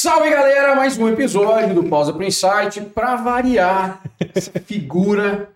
[0.00, 4.00] Salve galera, mais um episódio do Pausa pro Insight para variar
[4.32, 5.50] essa figura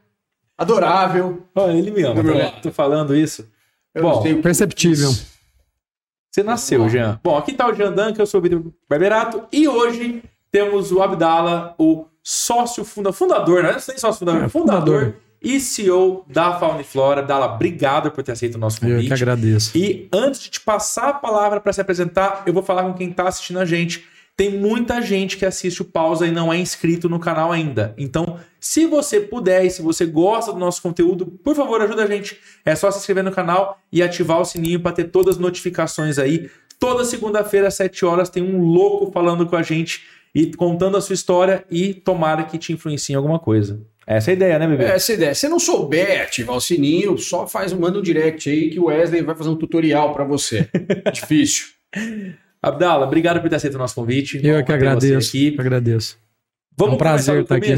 [0.58, 1.46] adorável.
[1.54, 3.48] Olha, ele me ama, meu tô, falando isso.
[3.94, 5.10] Eu Bom, que perceptível.
[6.28, 7.20] Você nasceu, Jean.
[7.22, 11.00] Bom, aqui tá o Jean Duncan, eu sou o Vitor Barberato e hoje temos o
[11.00, 15.14] Abdala, o sócio funda, fundador, não é nem sócio fundador, É, fundador, fundador.
[15.40, 17.20] e CEO da Fauna e Flora.
[17.20, 19.06] Abdala, obrigado por ter aceito o nosso Eu convite.
[19.06, 19.78] que agradeço.
[19.78, 23.08] E antes de te passar a palavra para se apresentar, eu vou falar com quem
[23.08, 24.10] está assistindo a gente.
[24.36, 27.94] Tem muita gente que assiste o Pausa e não é inscrito no canal ainda.
[27.98, 32.06] Então, se você puder e se você gosta do nosso conteúdo, por favor, ajuda a
[32.06, 32.38] gente.
[32.64, 36.18] É só se inscrever no canal e ativar o sininho para ter todas as notificações
[36.18, 36.50] aí.
[36.78, 40.02] Toda segunda-feira, às 7 horas, tem um louco falando com a gente
[40.34, 43.80] e contando a sua história e tomara que te influencie em alguma coisa.
[44.06, 44.84] Essa é a ideia, né, bebê?
[44.84, 45.34] Essa ideia.
[45.34, 49.22] Se não souber ativar o sininho, só faz, manda um direct aí que o Wesley
[49.22, 50.68] vai fazer um tutorial para você.
[51.12, 51.66] Difícil.
[52.62, 54.36] Abdala, obrigado por ter aceito o nosso convite.
[54.42, 55.28] Eu Honra que ter você agradeço.
[55.28, 55.50] aqui.
[55.52, 56.18] que agradeço.
[56.76, 57.74] Vamos É um prazer estar aqui.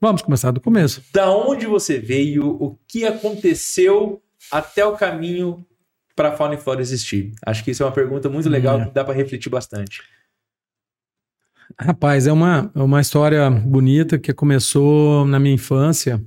[0.00, 1.02] Vamos começar do começo.
[1.12, 5.64] Da onde você veio, o que aconteceu até o caminho
[6.16, 7.32] para a Fauna e Flora existir?
[7.44, 8.86] Acho que isso é uma pergunta muito legal É.
[8.86, 10.00] que dá para refletir bastante.
[11.78, 16.24] Rapaz, é uma, é uma história bonita que começou na minha infância.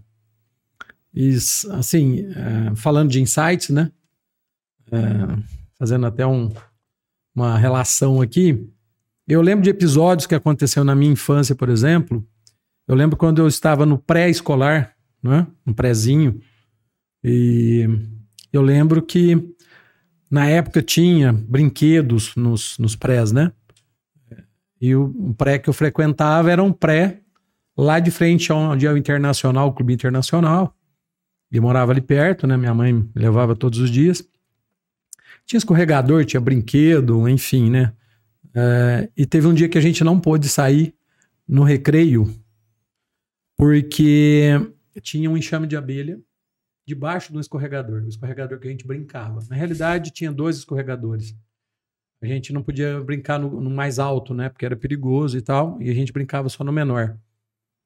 [1.14, 1.36] E,
[1.72, 3.92] assim, é, falando de insights, né?
[4.92, 4.98] É,
[5.80, 6.52] fazendo até um-
[7.36, 8.68] uma relação aqui.
[9.28, 12.26] Eu lembro de episódios que aconteceu na minha infância, por exemplo.
[12.88, 15.48] Eu lembro quando eu estava no pré-escolar, né?
[15.66, 16.42] No prézinho.
[17.24, 17.88] E
[18.52, 19.56] eu lembro que
[20.30, 23.52] na época tinha brinquedos nos, nos prés, né?
[24.82, 27.22] E o pré que eu frequentava era um pré
[27.78, 30.76] lá de frente onde é o Internacional, o Clube Internacional.
[31.52, 32.58] E morava ali perto, né?
[32.58, 34.24] Minha mãe me levava todos os dias.
[35.52, 37.94] Tinha escorregador, tinha brinquedo, enfim, né?
[38.56, 40.96] É, e teve um dia que a gente não pôde sair
[41.46, 42.34] no recreio
[43.58, 44.52] porque
[45.02, 46.22] tinha um enxame de abelha
[46.88, 49.42] debaixo do escorregador, o escorregador que a gente brincava.
[49.50, 51.36] Na realidade, tinha dois escorregadores.
[52.22, 54.48] A gente não podia brincar no, no mais alto, né?
[54.48, 55.82] Porque era perigoso e tal.
[55.82, 57.18] E a gente brincava só no menor.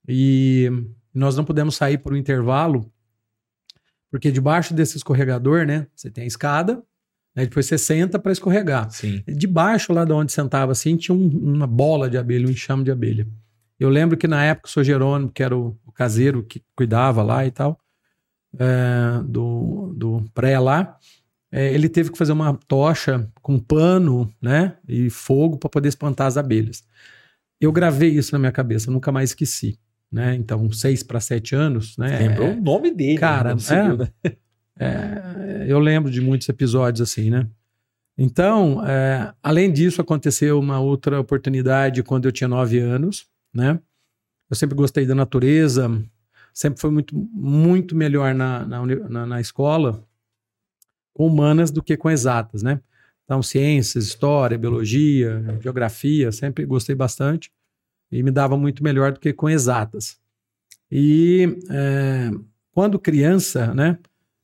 [0.07, 0.69] E
[1.11, 2.93] nós não pudemos sair por um intervalo,
[4.11, 5.87] porque debaixo desse escorregador, né?
[5.95, 6.85] Você tem a escada,
[7.35, 8.89] né, depois você senta para escorregar.
[8.91, 9.21] Sim.
[9.27, 12.91] Debaixo lá de onde sentava assim, tinha um- uma bola de abelha, um enxame de
[12.91, 13.27] abelha.
[13.79, 14.83] Eu lembro que na época o Sr.
[14.85, 17.77] Jerônimo, que era o, o caseiro que cuidava lá e tal,
[18.57, 20.97] é, do, do pré lá,
[21.51, 26.27] é, ele teve que fazer uma tocha com pano, né, e fogo para poder espantar
[26.27, 26.83] as abelhas.
[27.59, 29.77] Eu gravei isso na minha cabeça, nunca mais esqueci,
[30.11, 30.35] né?
[30.35, 32.17] Então, seis para sete anos, né?
[32.19, 33.17] Lembrou é- o nome dele.
[33.17, 33.53] cara, né?
[33.53, 33.93] Não sei, é.
[33.97, 34.07] né?
[34.79, 37.47] É, eu lembro de muitos episódios assim, né?
[38.17, 43.79] Então, é, além disso, aconteceu uma outra oportunidade quando eu tinha nove anos, né?
[44.49, 45.89] Eu sempre gostei da natureza,
[46.53, 50.03] sempre foi muito, muito melhor na, na, na, na escola
[51.13, 52.79] com humanas do que com exatas, né?
[53.23, 57.51] Então, ciências, história, biologia, geografia, sempre gostei bastante
[58.11, 60.19] e me dava muito melhor do que com exatas.
[60.91, 62.31] E é,
[62.71, 63.97] quando criança, né?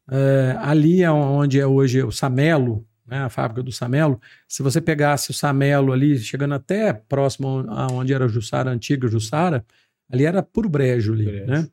[0.09, 4.79] É, ali é onde é hoje o Samelo, né, a fábrica do Samelo, se você
[4.79, 9.65] pegasse o Samelo ali, chegando até próximo aonde era a Jussara, a antiga Jussara,
[10.09, 11.45] ali era puro brejo ali, Brejo.
[11.45, 11.67] né?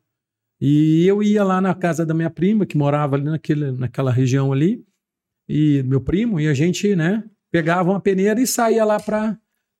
[0.61, 4.51] E eu ia lá na casa da minha prima, que morava ali naquele, naquela região
[4.51, 4.83] ali,
[5.47, 9.37] e meu primo, e a gente, né, pegava uma peneira e saía lá para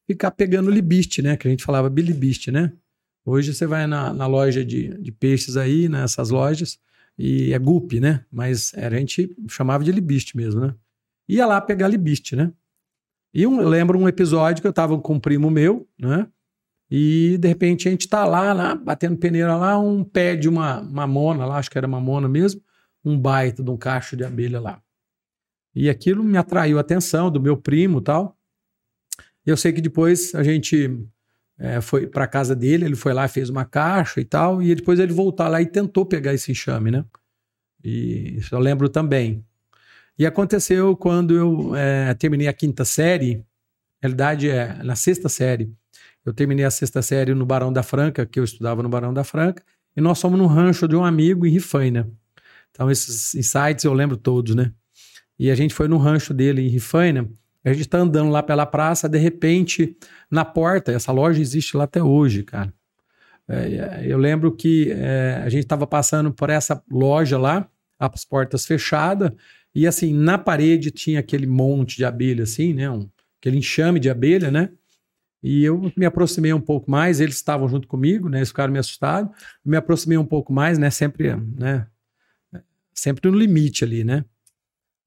[0.07, 2.71] ficar pegando libiste, né, que a gente falava bilibiste, né?
[3.25, 6.79] Hoje você vai na, na loja de, de peixes aí, nessas lojas,
[7.19, 8.23] e é gupe, né?
[8.31, 10.73] Mas a gente chamava de libiste mesmo, né?
[11.27, 12.53] Ia lá pegar libiste, né?
[13.33, 16.25] E um, eu lembro um episódio que eu tava com um primo meu, né?
[16.89, 20.81] E de repente a gente tá lá, lá batendo peneira lá, um pé de uma
[20.81, 22.61] mamona lá, acho que era mamona mesmo,
[23.03, 24.81] um baita de um cacho de abelha lá.
[25.75, 28.37] E aquilo me atraiu a atenção do meu primo tal.
[29.45, 31.05] Eu sei que depois a gente
[31.57, 34.99] é, foi para casa dele, ele foi lá, fez uma caixa e tal, e depois
[34.99, 37.03] ele voltou lá e tentou pegar esse enxame, né?
[37.83, 39.43] E isso eu lembro também.
[40.17, 43.43] E aconteceu quando eu é, terminei a quinta série, na
[44.01, 45.71] realidade é na sexta série.
[46.25, 49.23] Eu terminei a sexta série no Barão da Franca, que eu estudava no Barão da
[49.23, 49.63] Franca,
[49.95, 52.09] e nós fomos no rancho de um amigo em Rifaina.
[52.71, 54.73] Então esses insights eu lembro todos, né?
[55.37, 57.29] E a gente foi no rancho dele em Rifaina,
[57.63, 59.95] a gente tá andando lá pela praça, de repente,
[60.31, 62.73] na porta, essa loja existe lá até hoje, cara.
[63.49, 67.67] É, eu lembro que é, a gente estava passando por essa loja lá,
[67.97, 69.31] as portas fechadas,
[69.73, 72.89] e assim, na parede tinha aquele monte de abelha, assim, né?
[72.89, 73.09] Um,
[73.39, 74.69] aquele enxame de abelha, né?
[75.41, 78.39] E eu me aproximei um pouco mais, eles estavam junto comigo, né?
[78.39, 79.31] Eles ficaram me assustados.
[79.63, 80.89] Me aproximei um pouco mais, né?
[80.89, 81.87] Sempre, né?
[82.93, 84.25] Sempre no limite ali, né?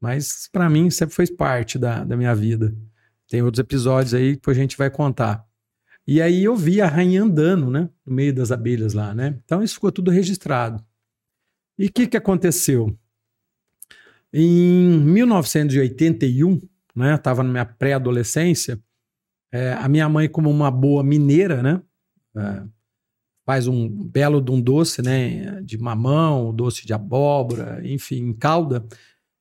[0.01, 2.75] Mas para mim sempre fez parte da, da minha vida.
[3.29, 5.47] Tem outros episódios aí que a gente vai contar.
[6.07, 7.89] E aí eu vi a rainha andando, né?
[8.05, 9.39] No meio das abelhas lá, né?
[9.45, 10.85] Então isso ficou tudo registrado.
[11.79, 12.97] E o que, que aconteceu?
[14.33, 16.61] Em 1981,
[16.95, 17.15] né?
[17.15, 18.81] Estava na minha pré-adolescência.
[19.51, 21.83] É, a minha mãe, como uma boa mineira, né?
[22.37, 22.63] É,
[23.45, 25.61] faz um belo de um doce, né?
[25.63, 28.85] De mamão, doce de abóbora, enfim, em calda.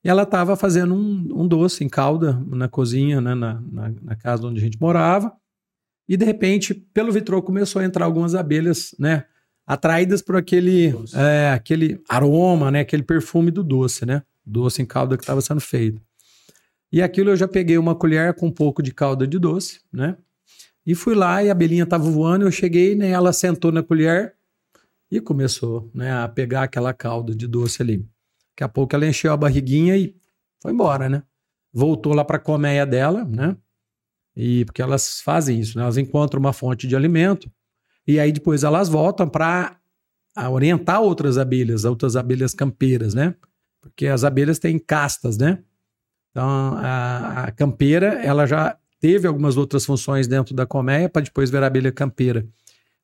[0.04, 3.34] E ela estava fazendo um, um, doce em calda na cozinha, né?
[3.34, 5.32] Na, na, na, casa onde a gente morava.
[6.12, 9.24] E de repente, pelo vitrô começou a entrar algumas abelhas, né?
[9.66, 12.80] Atraídas por aquele, é, aquele aroma, né?
[12.80, 14.22] Aquele perfume do doce, né?
[14.44, 16.02] Doce em calda que estava sendo feito.
[16.92, 20.18] E aquilo eu já peguei uma colher com um pouco de calda de doce, né?
[20.84, 23.08] E fui lá e a abelhinha estava voando, eu cheguei, né?
[23.08, 24.34] Ela sentou na colher
[25.10, 26.12] e começou, né?
[26.12, 28.06] A pegar aquela calda de doce ali.
[28.50, 30.14] Daqui a pouco ela encheu a barriguinha e
[30.60, 31.22] foi embora, né?
[31.72, 33.56] Voltou lá para a colmeia dela, né?
[34.36, 35.84] E porque elas fazem isso, né?
[35.84, 37.50] Elas encontram uma fonte de alimento
[38.06, 39.76] e aí depois elas voltam para
[40.50, 43.34] orientar outras abelhas, outras abelhas campeiras, né?
[43.80, 45.58] Porque as abelhas têm castas, né?
[46.30, 51.50] Então, a, a campeira, ela já teve algumas outras funções dentro da colmeia para depois
[51.50, 52.46] ver a abelha campeira.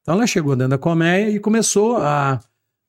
[0.00, 2.40] Então, ela chegou dentro da colmeia e começou a,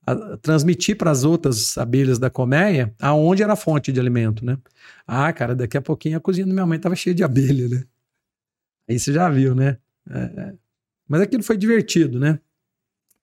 [0.06, 4.58] a transmitir para as outras abelhas da colmeia aonde era a fonte de alimento, né?
[5.06, 7.84] Ah, cara, daqui a pouquinho a cozinha da minha mãe estava cheia de abelha, né?
[8.90, 9.78] Aí você já viu, né?
[10.10, 10.54] É, é.
[11.08, 12.40] mas aquilo foi divertido, né?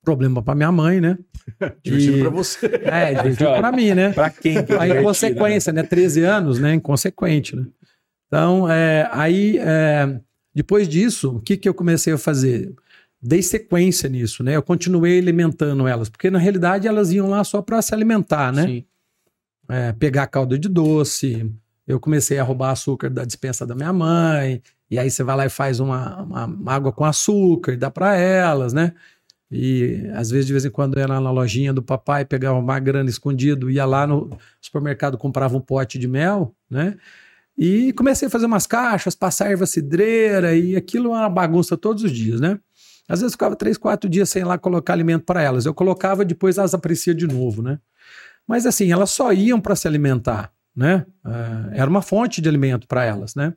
[0.04, 1.18] Problema para minha mãe, né?
[1.82, 2.66] divertido para você.
[2.84, 4.12] É, divertido para mim, né?
[4.12, 4.64] Para quem?
[4.64, 5.82] Que é aí, consequência, né?
[5.82, 6.74] 13 anos, né?
[6.74, 7.66] Inconsequente, né?
[8.28, 10.20] Então, é, aí, é,
[10.54, 12.72] depois disso, o que, que eu comecei a fazer?
[13.20, 14.54] Dei sequência nisso, né?
[14.54, 18.66] Eu continuei alimentando elas, porque na realidade elas iam lá só para se alimentar, né?
[18.66, 18.84] Sim.
[19.68, 21.50] É, pegar calda de doce.
[21.86, 24.62] Eu comecei a roubar açúcar da dispensa da minha mãe.
[24.90, 28.16] E aí você vai lá e faz uma, uma, água com açúcar e dá para
[28.16, 28.92] elas, né?
[29.50, 33.08] E às vezes, de vez em quando, lá na lojinha do papai, pegava uma grana
[33.08, 36.96] escondido, ia lá no supermercado, comprava um pote de mel, né?
[37.58, 42.02] E comecei a fazer umas caixas, passar erva cidreira, e aquilo é uma bagunça todos
[42.02, 42.58] os dias, né?
[43.08, 45.64] Às vezes ficava três, quatro dias sem lá colocar alimento para elas.
[45.64, 47.78] Eu colocava, depois elas apreciam de novo, né?
[48.46, 51.06] Mas assim, elas só iam para se alimentar, né?
[51.24, 53.54] Uh, era uma fonte de alimento para elas, né?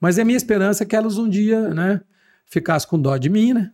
[0.00, 2.00] Mas a minha esperança é que elas um dia, né,
[2.46, 3.70] ficassem com dó de mim, né?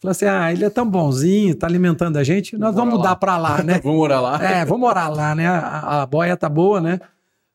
[0.00, 3.38] Falou assim: ah, ele é tão bonzinho, tá alimentando a gente, nós vamos mudar para
[3.38, 3.78] lá, né?
[3.84, 4.42] vamos morar lá.
[4.42, 5.46] É, vamos morar lá, né?
[5.46, 6.98] A, a boia tá boa, né?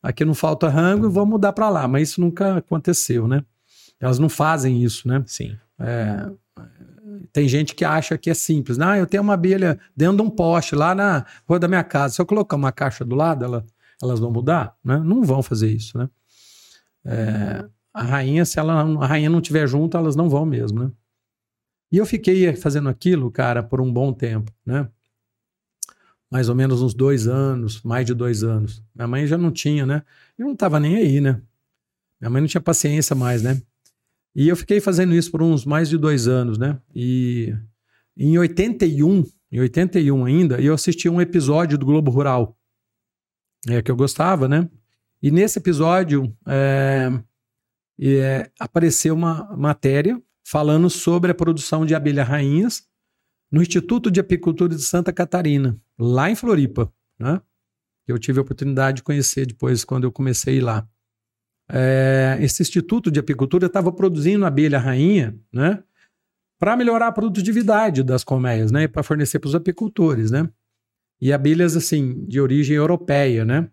[0.02, 1.88] Aqui não falta rango e vamos mudar para lá.
[1.88, 3.44] Mas isso nunca aconteceu, né?
[4.00, 5.24] Elas não fazem isso, né?
[5.26, 5.58] Sim.
[5.80, 6.30] É,
[7.34, 8.80] tem gente que acha que é simples.
[8.80, 12.16] Ah, eu tenho uma abelha dentro de um poste lá na rua da minha casa.
[12.16, 13.66] Se eu colocar uma caixa do lado, ela,
[14.02, 14.76] elas vão mudar?
[14.84, 14.98] Né?
[14.98, 16.10] Não vão fazer isso, né?
[17.06, 17.66] É,
[17.98, 20.92] a rainha, se ela, a rainha não estiver junto, elas não vão mesmo, né?
[21.92, 24.88] E eu fiquei fazendo aquilo, cara, por um bom tempo, né?
[26.30, 28.84] Mais ou menos uns dois anos, mais de dois anos.
[28.94, 30.04] Minha mãe já não tinha, né?
[30.38, 31.42] Eu não estava nem aí, né?
[32.22, 33.60] Minha mãe não tinha paciência mais, né?
[34.36, 36.80] E eu fiquei fazendo isso por uns mais de dois anos, né?
[36.94, 37.56] E
[38.16, 42.56] em 81, em 81 ainda, eu assisti um episódio do Globo Rural,
[43.68, 44.70] é, que eu gostava, né?
[45.20, 47.10] E nesse episódio é,
[48.00, 52.88] é, apareceu uma matéria falando sobre a produção de abelhas rainhas
[53.52, 57.42] no Instituto de Apicultura de Santa Catarina, lá em Floripa, né?
[58.08, 60.88] Eu tive a oportunidade de conhecer depois quando eu comecei lá.
[61.70, 65.84] É, esse Instituto de Apicultura estava produzindo abelha rainha, né?
[66.58, 68.88] Para melhorar a produtividade das colmeias, né?
[68.88, 70.50] Para fornecer para os apicultores, né?
[71.20, 73.70] E abelhas, assim, de origem europeia, né?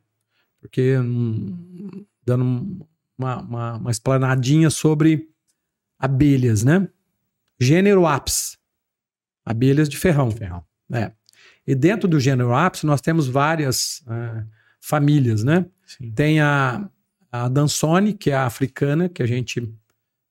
[0.60, 2.84] Porque, hum, dando
[3.18, 5.28] uma, uma, uma explanadinha sobre
[5.98, 6.88] abelhas, né?
[7.58, 8.58] Gênero Apis,
[9.44, 10.30] abelhas de ferrão.
[10.30, 10.64] ferrão.
[10.92, 11.12] É.
[11.66, 14.44] E dentro do gênero Apis nós temos várias uh,
[14.80, 15.66] famílias, né?
[15.86, 16.10] Sim.
[16.12, 16.88] Tem a,
[17.30, 19.72] a Dansone, que é a africana, que a gente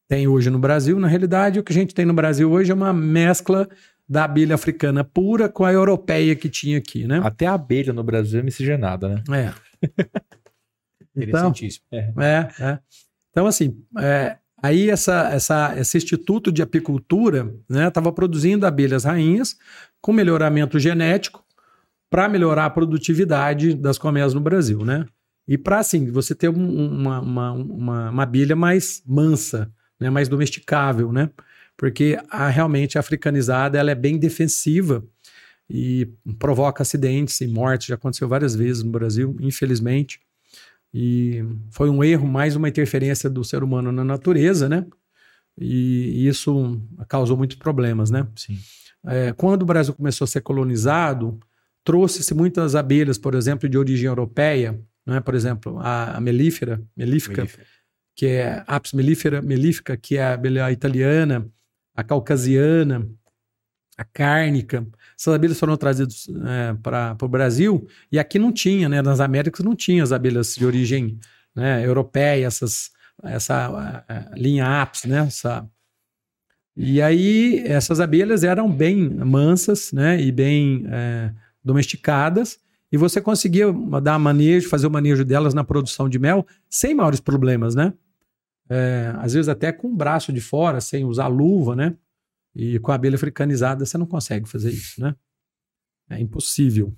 [0.07, 0.99] tem hoje no Brasil.
[0.99, 3.67] Na realidade, o que a gente tem no Brasil hoje é uma mescla
[4.07, 7.21] da abelha africana pura com a europeia que tinha aqui, né?
[7.23, 9.53] Até a abelha no Brasil é miscigenada, né?
[9.81, 9.87] É.
[11.15, 11.85] Interessantíssimo.
[11.91, 12.79] Então, é, é.
[13.31, 19.57] Então, assim, é, Aí essa, essa, esse Instituto de Apicultura estava né, produzindo abelhas rainhas
[19.99, 21.43] com melhoramento genético
[22.09, 25.05] para melhorar a produtividade das colmeias no Brasil, né?
[25.45, 31.11] E para assim, você ter uma, uma, uma, uma, abelha mais mansa, né, mais domesticável,
[31.11, 31.29] né?
[31.77, 35.03] porque a, realmente a africanizada ela é bem defensiva
[35.69, 37.87] e provoca acidentes e mortes.
[37.87, 40.19] Já aconteceu várias vezes no Brasil, infelizmente.
[40.93, 44.85] E foi um erro, mais uma interferência do ser humano na natureza, né?
[45.57, 48.27] E isso causou muitos problemas, né?
[48.35, 48.59] Sim.
[49.05, 51.39] É, quando o Brasil começou a ser colonizado,
[51.83, 55.19] trouxe-se muitas abelhas, por exemplo, de origem europeia, né?
[55.19, 57.65] por exemplo, a, a melífera, melífica, melífera,
[58.15, 61.47] que é Apis mellifera, melífica, que é a abelha italiana,
[61.95, 63.07] a caucasiana,
[63.97, 64.85] a cárnica.
[65.17, 69.01] Essas abelhas foram trazidas é, para o Brasil e aqui não tinha, né?
[69.01, 71.19] Nas Américas não tinha as abelhas de origem
[71.55, 72.91] né, europeia, essas,
[73.23, 75.19] essa a, a linha Apis, né?
[75.27, 75.67] Essa,
[76.75, 80.19] e aí essas abelhas eram bem mansas, né?
[80.19, 81.31] E bem é,
[81.63, 82.59] domesticadas
[82.93, 83.73] e você conseguia
[84.03, 87.91] dar manejo, fazer o manejo delas na produção de mel sem maiores problemas, né?
[88.69, 91.95] É, às vezes até com o braço de fora, sem usar luva, né?
[92.55, 95.15] E com a abelha africanizada você não consegue fazer isso, né?
[96.09, 96.95] É impossível.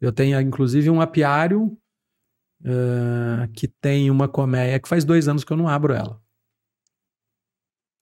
[0.00, 1.76] Eu tenho, inclusive, um apiário
[2.62, 6.20] uh, que tem uma colmeia que faz dois anos que eu não abro ela.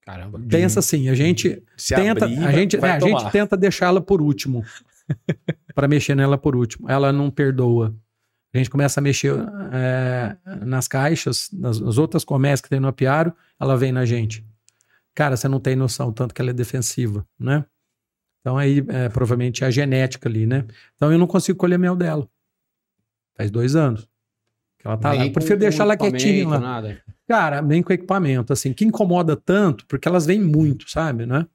[0.03, 0.39] Caramba.
[0.49, 4.21] Pensa assim, a gente Se tenta, abrir, a gente, é, a gente tenta deixá-la por
[4.21, 4.63] último.
[5.75, 6.91] para mexer nela por último.
[6.91, 7.95] Ela não perdoa.
[8.53, 9.35] A gente começa a mexer
[9.73, 14.47] é, nas caixas, nas, nas, outras comércios que tem no apiário, ela vem na gente.
[15.15, 17.65] Cara, você não tem noção tanto que ela é defensiva, né?
[18.41, 20.67] Então aí, é, provavelmente, é a genética ali, né?
[20.97, 22.29] Então eu não consigo colher mel dela.
[23.37, 24.09] Faz dois anos.
[24.79, 25.25] Que ela tá lá.
[25.25, 26.61] Eu prefiro deixar ela quietinha lá.
[26.61, 27.03] Nada.
[27.27, 31.47] Cara, nem com equipamento, assim, que incomoda tanto, porque elas vêm muito, sabe, né?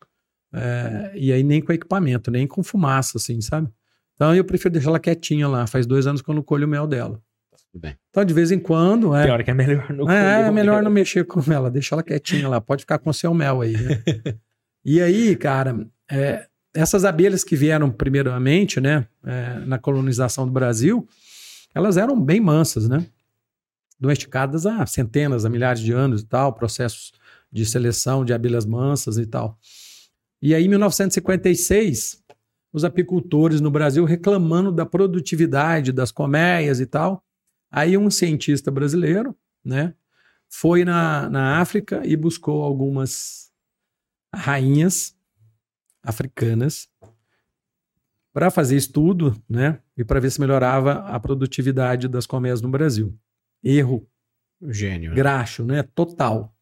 [0.51, 3.69] É, e aí nem com equipamento, nem com fumaça, assim, sabe?
[4.15, 5.67] Então eu prefiro deixar ela quietinha lá.
[5.67, 7.21] Faz dois anos que eu não colho o mel dela.
[8.09, 9.15] Então, de vez em quando.
[9.15, 12.03] É, Pior que é melhor não É, é melhor não mexer com ela, deixa ela
[12.03, 12.59] quietinha lá.
[12.59, 13.73] Pode ficar com seu mel aí.
[13.73, 14.03] Né?
[14.83, 21.07] e aí, cara, é, essas abelhas que vieram primeiramente, né, é, na colonização do Brasil,
[21.73, 23.05] elas eram bem mansas, né?
[23.99, 27.11] Domesticadas há centenas, há milhares de anos e tal, processos
[27.51, 29.57] de seleção de abelhas mansas e tal.
[30.41, 32.23] E aí, em 1956,
[32.71, 37.23] os apicultores no Brasil reclamando da produtividade das colmeias e tal.
[37.71, 39.93] Aí um cientista brasileiro, né,
[40.47, 43.51] foi na, na África e buscou algumas
[44.33, 45.15] rainhas
[46.01, 46.89] africanas
[48.33, 53.17] para fazer estudo, né, e para ver se melhorava a produtividade das colmeias no Brasil.
[53.63, 54.07] Erro.
[54.61, 55.11] Gênio.
[55.11, 55.15] Né?
[55.15, 56.55] Graxo, né, total.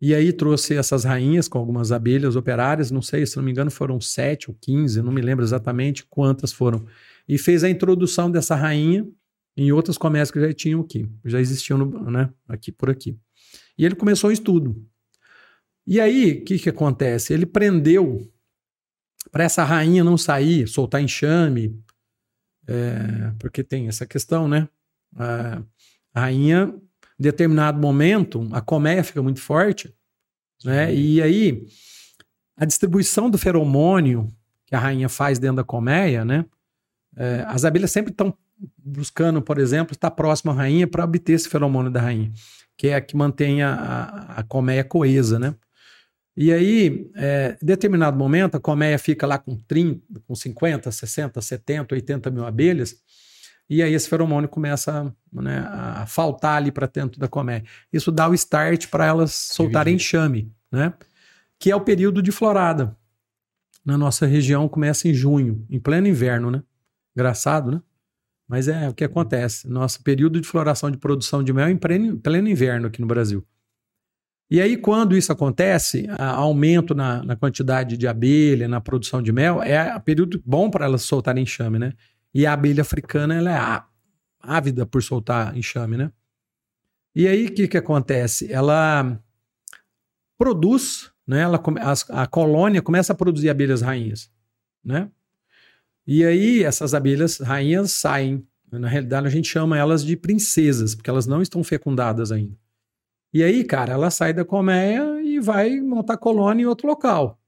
[0.00, 3.70] E aí trouxe essas rainhas com algumas abelhas operárias, não sei, se não me engano
[3.70, 6.84] foram sete ou quinze, não me lembro exatamente quantas foram.
[7.26, 9.06] E fez a introdução dessa rainha
[9.56, 13.18] em outras comércios que já tinham aqui, já existiam no, né, aqui por aqui.
[13.78, 14.86] E ele começou o estudo.
[15.86, 17.32] E aí, o que, que acontece?
[17.32, 18.30] Ele prendeu
[19.30, 21.80] para essa rainha não sair, soltar enxame,
[22.66, 24.68] é, porque tem essa questão, né?
[25.14, 25.62] A,
[26.12, 26.74] a rainha
[27.18, 29.94] em determinado momento, a colmeia fica muito forte,
[30.64, 30.92] né?
[30.94, 31.66] E aí,
[32.56, 34.28] a distribuição do feromônio
[34.66, 36.44] que a rainha faz dentro da colmeia, né?
[37.16, 38.36] É, as abelhas sempre estão
[38.78, 42.32] buscando, por exemplo, estar próximo à rainha para obter esse feromônio da rainha,
[42.76, 45.54] que é a que mantém a, a colmeia coesa, né?
[46.36, 51.40] E aí, é, em determinado momento, a colmeia fica lá com 30, com 50, 60,
[51.40, 52.96] 70, 80 mil abelhas,
[53.68, 57.64] e aí esse feromônio começa né, a faltar ali para dentro da colmeia.
[57.92, 60.92] Isso dá o start para elas soltarem enxame, né?
[61.58, 62.96] Que é o período de florada.
[63.84, 66.62] Na nossa região começa em junho, em pleno inverno, né?
[67.14, 67.82] Engraçado, né?
[68.48, 69.68] Mas é o que acontece.
[69.68, 73.06] Nosso período de floração de produção de mel é em pleno, pleno inverno aqui no
[73.06, 73.44] Brasil.
[74.48, 79.60] E aí, quando isso acontece, aumento na, na, quantidade de abelha, na produção de mel,
[79.60, 81.92] é período bom para elas soltarem enxame, né?
[82.32, 83.82] E a abelha africana, ela é
[84.40, 86.12] ávida por soltar enxame, né?
[87.12, 88.52] E aí, o que, que acontece?
[88.52, 89.20] Ela
[90.38, 91.40] produz, né?
[91.40, 94.30] Ela, a, a colônia começa a produzir abelhas rainhas,
[94.84, 95.10] né?
[96.06, 98.46] E aí, essas abelhas rainhas saem.
[98.70, 102.56] Na realidade, a gente chama elas de princesas, porque elas não estão fecundadas ainda.
[103.32, 107.40] E aí, cara, ela sai da colmeia e vai montar colônia em outro local.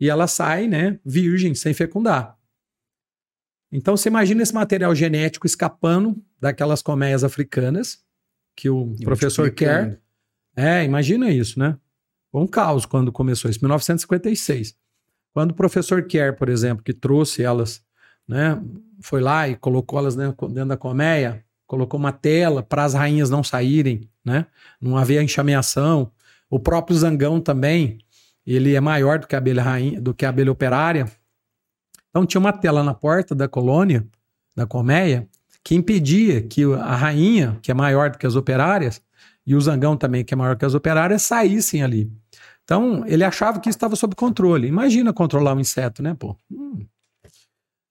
[0.00, 2.38] E ela sai, né, virgem, sem fecundar.
[3.70, 8.04] Então você imagina esse material genético escapando daquelas colmeias africanas
[8.56, 10.00] que o e professor quer.
[10.56, 11.76] É, imagina isso, né?
[12.30, 14.76] Foi um caos quando começou isso, 1956.
[15.32, 17.84] Quando o professor Kerr, por exemplo, que trouxe elas,
[18.26, 18.60] né,
[19.00, 23.30] foi lá e colocou elas dentro, dentro da colmeia, colocou uma tela para as rainhas
[23.30, 24.46] não saírem, né?
[24.80, 26.10] Não havia enxameação.
[26.48, 27.98] O próprio Zangão também,
[28.46, 31.10] ele é maior do que a abelha rainha, do que a abelha operária.
[32.10, 34.06] Então tinha uma tela na porta da colônia,
[34.54, 35.28] da colmeia,
[35.62, 39.02] que impedia que a rainha, que é maior do que as operárias,
[39.46, 42.10] e o zangão também, que é maior que as operárias, saíssem ali.
[42.62, 44.66] Então, ele achava que estava sob controle.
[44.66, 46.36] Imagina controlar um inseto, né, pô?
[46.50, 46.86] Hum.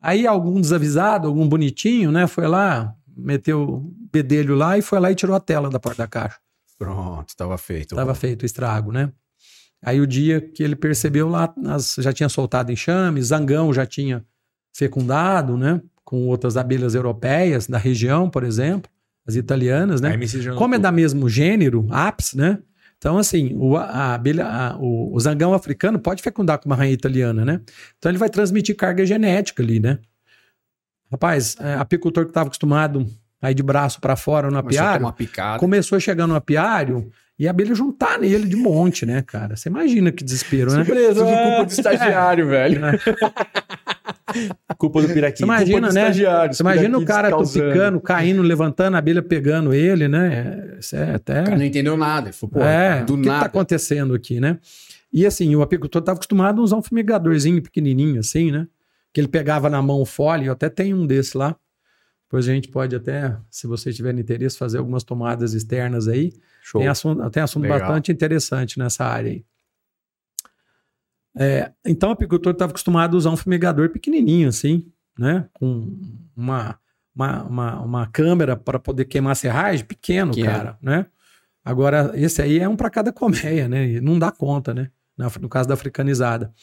[0.03, 5.09] Aí algum desavisado, algum bonitinho, né, foi lá, meteu o bedelho lá e foi lá
[5.09, 6.37] e tirou a tela da porta da caixa.
[6.77, 7.93] Pronto, estava feito.
[7.93, 9.09] Estava feito o estrago, né?
[9.81, 14.25] Aí o dia que ele percebeu lá, as, já tinha soltado enxame, zangão já tinha
[14.73, 15.81] fecundado, né?
[16.03, 18.91] Com outras abelhas europeias da região, por exemplo,
[19.25, 20.09] as italianas, né?
[20.57, 22.59] Como é da mesmo gênero, apis, né?
[23.03, 26.93] Então, assim, o, a abelha, a, o, o, zangão africano pode fecundar com uma rainha
[26.93, 27.59] italiana, né?
[27.97, 29.99] Então ele vai transmitir carga genética ali, né?
[31.11, 33.05] Rapaz, é, apicultor que estava acostumado
[33.41, 35.13] a ir de braço para fora no apiário,
[35.59, 39.57] começou a chegar no apiário e a abelha juntar nele de monte, né, cara?
[39.57, 40.85] Você imagina que desespero, né?
[40.85, 42.81] Surpresa, Tudo culpa do estagiário, velho.
[44.77, 45.45] culpa do piraquinho.
[45.45, 46.11] Imagina, né?
[46.11, 50.77] Você imagina o cara topicando, caindo, levantando, a abelha pegando ele, né?
[50.79, 51.41] Isso é até...
[51.41, 52.27] O cara não entendeu nada.
[52.27, 53.39] Ele falou, pô, é, do o que nada.
[53.39, 54.59] que tá acontecendo aqui, né?
[55.11, 58.67] E assim, o apicultor estava acostumado a usar um fumigadorzinho pequenininho assim, né?
[59.13, 61.55] Que ele pegava na mão o fole, eu até tenho um desse lá.
[62.23, 66.33] Depois a gente pode até, se vocês tiverem interesse, fazer algumas tomadas externas aí.
[66.63, 66.81] Show.
[66.81, 69.45] Tem assunto, tem assunto bastante interessante nessa área aí.
[71.37, 75.47] É, então o apicultor estava acostumado a usar um fumigador pequenininho assim, né?
[75.53, 75.99] Com
[76.35, 76.79] uma,
[77.15, 80.85] uma, uma, uma câmera para poder queimar serragem, pequeno, que cara, é.
[80.85, 81.05] né?
[81.65, 84.01] Agora, esse aí é um para cada colmeia, né?
[84.01, 84.91] não dá conta, né?
[85.39, 86.53] No caso da africanizada.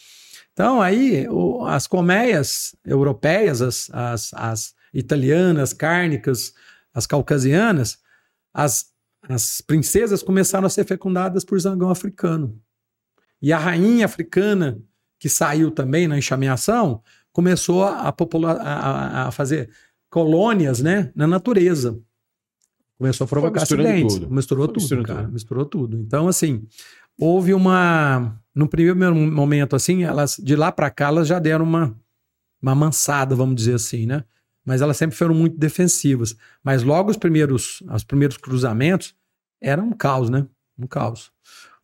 [0.53, 6.53] Então, aí, o, as colmeias europeias, as, as, as italianas, cárnicas,
[6.93, 7.99] as caucasianas,
[8.53, 8.91] as
[9.29, 12.61] as princesas começaram a ser fecundadas por zangão africano.
[13.41, 14.79] E a rainha africana,
[15.19, 19.71] que saiu também na enxameação, começou a, a, a fazer
[20.09, 21.99] colônias né, na natureza.
[22.99, 24.17] Começou a provocar acidentes.
[24.17, 24.31] Tudo.
[24.31, 25.23] Misturou Foi tudo, cara.
[25.23, 25.33] Tudo.
[25.33, 25.97] Misturou tudo.
[25.97, 26.67] Então, assim,
[27.19, 28.37] houve uma.
[28.55, 31.97] No primeiro momento, assim, elas de lá para cá, elas já deram uma,
[32.61, 34.25] uma mansada, vamos dizer assim, né?
[34.65, 36.37] mas elas sempre foram muito defensivas.
[36.63, 39.15] Mas logo os primeiros, os primeiros cruzamentos
[39.61, 40.47] era um caos, né?
[40.79, 41.33] Um caos.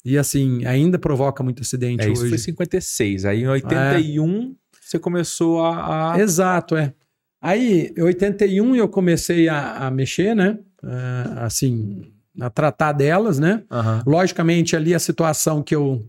[0.06, 2.30] E assim, ainda provoca muito acidente é, isso hoje.
[2.30, 3.24] foi 56.
[3.24, 4.54] Aí em 81 é.
[4.80, 6.94] você começou a, a, Exato, é.
[7.42, 10.60] Aí, em 81 eu comecei a, a mexer, né?
[10.80, 12.02] Uh, assim,
[12.40, 13.64] a tratar delas, né?
[13.68, 14.12] Uhum.
[14.12, 16.08] Logicamente, ali a situação que eu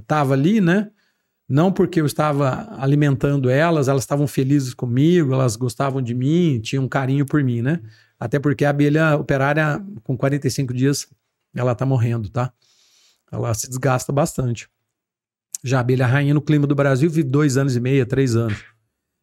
[0.00, 0.90] estava uh, ali, né?
[1.48, 6.84] Não porque eu estava alimentando elas, elas estavam felizes comigo, elas gostavam de mim, tinham
[6.84, 7.80] um carinho por mim, né?
[8.18, 11.06] Até porque a abelha operária, com 45 dias,
[11.54, 12.52] ela está morrendo, tá?
[13.30, 14.68] Ela se desgasta bastante.
[15.62, 18.58] Já a abelha rainha no clima do Brasil vive dois anos e meio, três anos.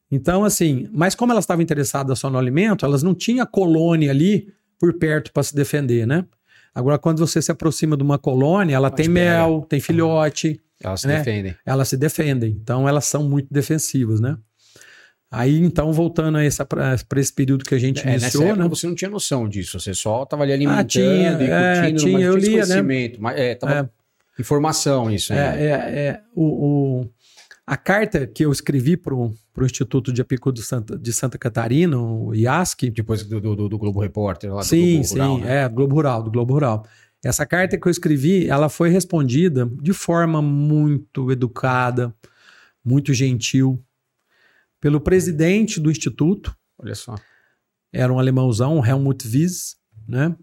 [0.10, 4.54] Então, assim, mas como elas estavam interessadas só no alimento, elas não tinham colônia ali
[4.80, 6.26] por perto para se defender, né?
[6.74, 11.08] Agora, quando você se aproxima de uma colônia, ela tem mel, tem filhote, elas se
[11.08, 11.18] né?
[11.18, 11.56] defendem.
[11.66, 12.52] Elas se defendem.
[12.62, 14.38] Então elas são muito defensivas, né?
[15.30, 16.38] Aí, então, voltando
[16.70, 18.68] para esse período que a gente é, iniciou, nessa né?
[18.70, 22.00] Você não tinha noção disso, você só estava ali alimentando ah, tinha, e é, curtindo,
[22.00, 22.82] tinha, eu lia, né?
[23.20, 23.90] Mas, é, tava é,
[24.40, 25.34] informação isso.
[25.34, 27.10] É, é, é o, o,
[27.66, 31.98] a carta que eu escrevi para o Instituto de Apicultura de Santa, de Santa Catarina,
[31.98, 32.90] o IASC.
[32.92, 35.36] Depois do, do, do Globo Repórter lá sim, do Globo Rural.
[35.36, 35.64] Sim, sim, né?
[35.64, 36.88] é, do Globo Rural, do Globo Rural.
[37.24, 42.16] Essa carta que eu escrevi, ela foi respondida de forma muito educada,
[42.86, 43.84] muito gentil,
[44.80, 46.56] pelo presidente do instituto.
[46.78, 47.16] Olha só.
[47.92, 49.76] Era um alemãozão, Helmut Wies,
[50.08, 50.36] né?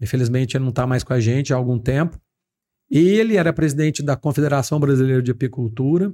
[0.00, 2.18] Infelizmente ele não está mais com a gente há algum tempo.
[2.90, 6.12] Ele era presidente da Confederação Brasileira de Apicultura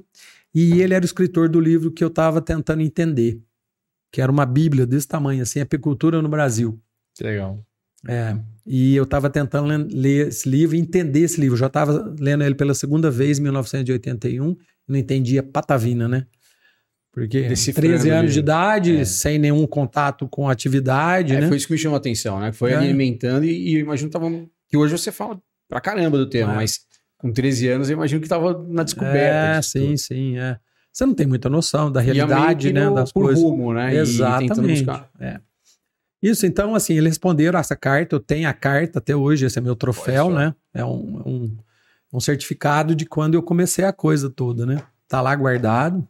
[0.54, 3.40] e ele era o escritor do livro que eu estava tentando entender,
[4.12, 6.78] que era uma bíblia desse tamanho, assim, Apicultura no Brasil.
[7.14, 7.64] Que legal.
[8.06, 11.54] É, e eu estava tentando ler esse livro e entender esse livro.
[11.54, 16.26] Eu já estava lendo ele pela segunda vez em 1981, não entendia patavina, né?
[17.10, 19.04] Porque 13 anos de idade, é.
[19.04, 21.48] sem nenhum contato com atividade, é, né?
[21.48, 22.52] Foi isso que me chamou a atenção, né?
[22.52, 22.76] Foi é.
[22.76, 24.30] alimentando e, e, eu imagino que tava...
[24.68, 26.56] Que hoje você fala pra caramba do tema, é.
[26.56, 26.80] mas
[27.18, 29.58] com 13 anos eu imagino que estava na descoberta.
[29.58, 29.98] É, sim, tudo.
[29.98, 30.58] sim, é.
[30.92, 32.88] Você não tem muita noção da realidade, né?
[32.88, 33.42] No, das coisas.
[33.42, 33.94] rumo, né?
[33.94, 34.86] Exatamente.
[35.20, 35.40] É.
[36.22, 39.62] Isso, então, assim, eles responderam essa carta, eu tenho a carta até hoje, esse é
[39.62, 40.54] meu troféu, né?
[40.72, 41.56] É um, um,
[42.14, 44.82] um, certificado de quando eu comecei a coisa toda, né?
[45.06, 46.06] Tá lá guardado,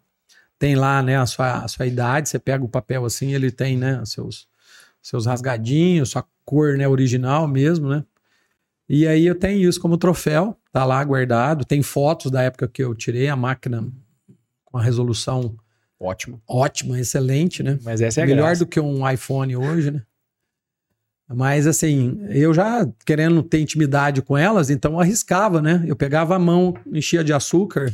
[0.59, 3.77] tem lá, né, a sua, a sua idade, você pega o papel assim, ele tem,
[3.77, 4.47] né, seus,
[5.03, 8.05] seus rasgadinhos, sua cor, né, original mesmo, né?
[8.89, 11.65] E aí eu tenho isso como troféu, tá lá guardado.
[11.65, 13.87] Tem fotos da época que eu tirei a máquina
[14.65, 15.57] com a resolução
[15.99, 16.41] Ótimo.
[16.49, 17.79] ótima, excelente, né?
[17.83, 18.65] Mas essa é a Melhor graça.
[18.65, 20.03] do que um iPhone hoje, né?
[21.29, 25.83] Mas assim, eu já querendo ter intimidade com elas, então eu arriscava, né?
[25.87, 27.93] Eu pegava a mão, enchia de açúcar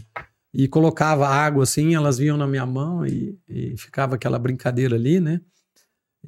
[0.53, 5.19] e colocava água assim, elas vinham na minha mão e, e ficava aquela brincadeira ali,
[5.19, 5.41] né?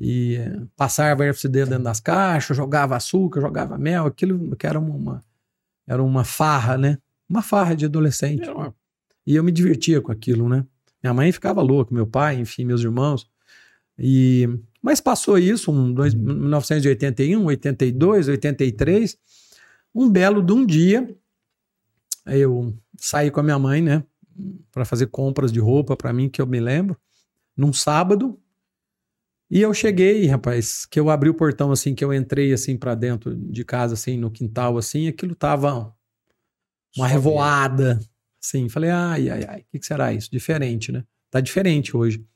[0.00, 0.38] E
[0.76, 5.22] passava RFCD dentro das caixas, jogava açúcar, jogava mel, aquilo que era uma,
[5.86, 6.98] era uma farra, né?
[7.28, 8.48] Uma farra de adolescente.
[8.48, 8.74] Uma-
[9.26, 10.64] E eu me divertia com aquilo, né?
[11.02, 13.28] Minha mãe ficava louca, meu pai, enfim, meus irmãos.
[13.98, 14.48] E
[14.82, 19.16] mas passou isso, um dois, 1981, 82, 83,
[19.94, 21.16] um belo de um dia,
[22.26, 24.04] eu saí com a minha mãe, né,
[24.72, 26.98] para fazer compras de roupa para mim que eu me lembro,
[27.56, 28.38] num sábado.
[29.54, 32.92] E eu cheguei, rapaz, que eu abri o portão assim, que eu entrei assim para
[32.96, 35.94] dentro de casa assim, no quintal assim, aquilo tava
[36.96, 38.00] uma Só revoada,
[38.42, 38.68] assim.
[38.68, 40.28] Falei, ai, ai, ai, o que, que será isso?
[40.28, 41.04] Diferente, né?
[41.30, 42.26] Tá diferente hoje.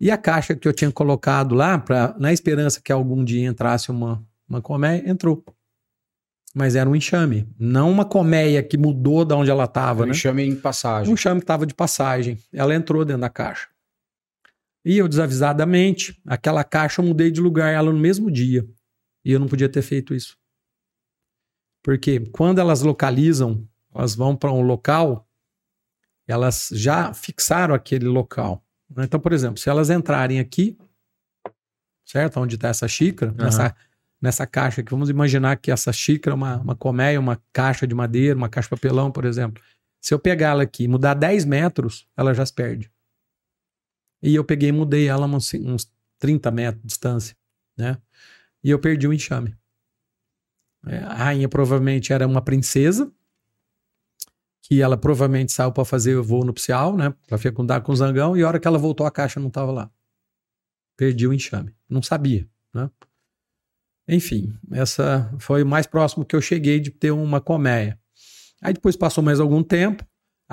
[0.00, 3.90] E a caixa que eu tinha colocado lá, pra, na esperança que algum dia entrasse
[3.90, 5.44] uma, uma colmeia, entrou.
[6.54, 10.14] Mas era um enxame, não uma colmeia que mudou da onde ela estava, Me né?
[10.14, 11.10] chame em passagem.
[11.10, 12.38] Um enxame que estava de passagem.
[12.50, 13.73] Ela entrou dentro da caixa.
[14.84, 18.68] E eu, desavisadamente, aquela caixa eu mudei de lugar ela no mesmo dia.
[19.24, 20.36] E eu não podia ter feito isso.
[21.82, 25.26] Porque quando elas localizam, elas vão para um local,
[26.26, 28.64] elas já fixaram aquele local.
[28.90, 29.04] né?
[29.04, 30.76] Então, por exemplo, se elas entrarem aqui,
[32.04, 32.40] certo?
[32.40, 33.76] Onde está essa xícara, nessa,
[34.20, 37.94] nessa caixa aqui, vamos imaginar que essa xícara é uma, uma colmeia, uma caixa de
[37.94, 39.62] madeira, uma caixa de papelão, por exemplo.
[40.00, 42.90] Se eu pegar ela aqui e mudar 10 metros, ela já se perde.
[44.24, 47.36] E eu peguei e mudei ela uns, uns 30 metros de distância,
[47.76, 47.98] né?
[48.62, 49.54] E eu perdi o enxame.
[50.86, 53.12] É, a rainha provavelmente era uma princesa,
[54.62, 57.14] que ela provavelmente saiu para fazer o voo nupcial, né?
[57.28, 59.70] Para fecundar com o zangão, e a hora que ela voltou, a caixa não estava
[59.70, 59.90] lá.
[60.96, 61.76] Perdi o enxame.
[61.86, 62.90] Não sabia, né?
[64.08, 68.00] Enfim, essa foi o mais próximo que eu cheguei de ter uma colmeia.
[68.62, 70.02] Aí depois passou mais algum tempo,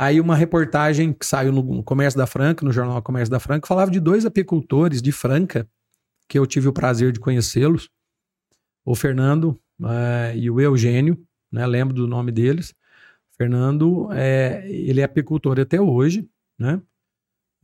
[0.01, 3.91] aí uma reportagem que saiu no Comércio da Franca, no jornal Comércio da Franca, falava
[3.91, 5.69] de dois apicultores de Franca,
[6.27, 7.87] que eu tive o prazer de conhecê-los,
[8.83, 11.67] o Fernando eh, e o Eugênio, né?
[11.67, 12.73] Lembro do nome deles.
[13.37, 16.81] Fernando, é, ele é apicultor até hoje, né?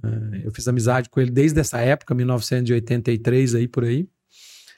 [0.03, 4.07] É, eu fiz amizade com ele desde essa época, 1983 aí por aí.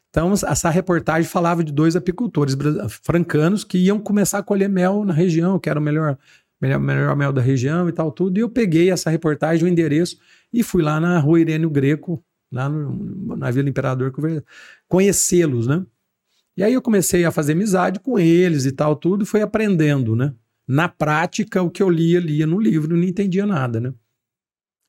[0.09, 2.57] Então, essa reportagem falava de dois apicultores
[3.03, 6.17] francanos que iam começar a colher mel na região, que era o melhor,
[6.61, 8.37] melhor, melhor mel da região e tal, tudo.
[8.37, 10.17] E eu peguei essa reportagem, o endereço,
[10.51, 14.11] e fui lá na rua Irênio Greco, lá no- na Vila Imperador,
[14.87, 15.85] conhecê-los, né?
[16.57, 20.15] E aí eu comecei a fazer amizade com eles e tal, tudo, e fui aprendendo,
[20.15, 20.33] né?
[20.67, 23.93] Na prática, o que eu lia, lia no livro, não entendia nada, né?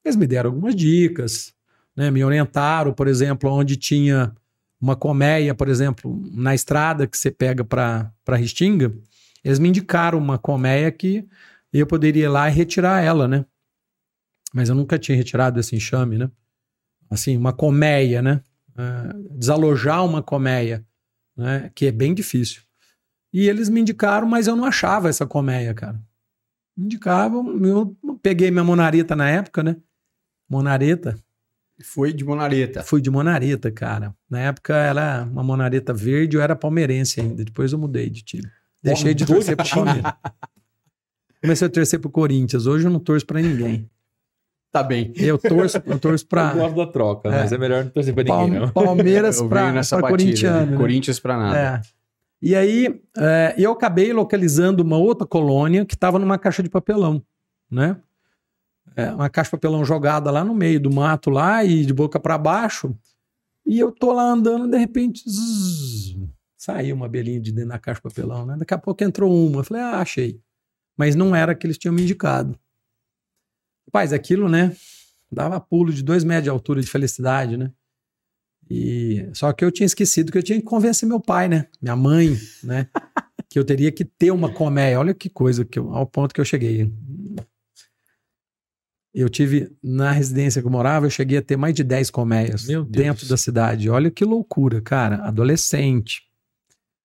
[0.04, 1.52] Eles me deram algumas dicas,
[1.94, 2.10] né?
[2.10, 4.34] Me orientaram, por exemplo, onde tinha
[4.80, 8.92] uma colmeia, por exemplo, na estrada que você pega para Restinga,
[9.44, 11.26] eles me indicaram uma colmeia que
[11.78, 13.44] eu poderia ir lá e retirar ela, né?
[14.52, 16.30] Mas eu nunca tinha retirado esse enxame, né?
[17.08, 18.42] Assim, uma colmeia, né?
[18.76, 20.84] Ah, desalojar uma colmeia,
[21.36, 21.70] né?
[21.74, 22.62] Que é bem difícil.
[23.32, 26.00] E eles me indicaram, mas eu não achava essa colmeia, cara.
[26.76, 29.76] Me indicavam, eu peguei minha monareta na época, né?
[30.48, 31.16] Monareta,
[31.82, 32.82] Foi de Monareta.
[32.82, 34.14] Fui de monareta, cara.
[34.28, 37.44] Na época era uma monareta verde, eu era palmeirense ainda.
[37.44, 38.50] Depois eu mudei de time.
[38.82, 40.12] Deixei de torcer pro Palmeiras.
[41.40, 42.66] Comecei a torcer pro Corinthians.
[42.66, 43.88] Hoje eu não torço pra ninguém.
[44.72, 45.12] Tá bem.
[45.16, 47.32] Eu torço, eu torço Eu pra gosto da troca, É.
[47.40, 48.68] mas é melhor não torcer pra ninguém, Pal- não.
[48.70, 50.22] Palmeiras Eu pra, nessa pra batida.
[50.30, 50.70] corintiano.
[50.70, 50.76] né?
[50.76, 51.58] Corinthians pra nada.
[51.58, 51.80] É.
[52.40, 57.20] E aí, é, eu acabei localizando uma outra colônia que estava numa caixa de papelão,
[57.68, 57.96] né?
[58.94, 62.20] É, uma caixa de papelão jogada lá no meio do mato lá e de boca
[62.20, 62.94] para baixo.
[63.66, 66.16] E eu tô lá andando, de repente, zzz,
[66.56, 68.54] saiu uma abelhinha de dentro da caixa de papelão, né?
[68.56, 69.60] Daqui a pouco entrou uma.
[69.60, 70.38] Eu falei, ah, achei.
[71.00, 72.60] Mas não era que eles tinham me indicado.
[73.86, 74.76] Rapaz, aquilo, né?
[75.32, 77.72] Dava pulo de dois metros de altura de felicidade, né?
[78.68, 81.68] E só que eu tinha esquecido que eu tinha que convencer meu pai, né?
[81.80, 82.86] Minha mãe, né?
[83.48, 85.00] que eu teria que ter uma colmeia.
[85.00, 86.92] Olha que coisa que eu, ao ponto que eu cheguei.
[89.14, 92.66] Eu tive na residência que eu morava, eu cheguei a ter mais de 10 colmeias
[92.90, 93.88] dentro da cidade.
[93.88, 95.16] Olha que loucura, cara.
[95.24, 96.29] Adolescente.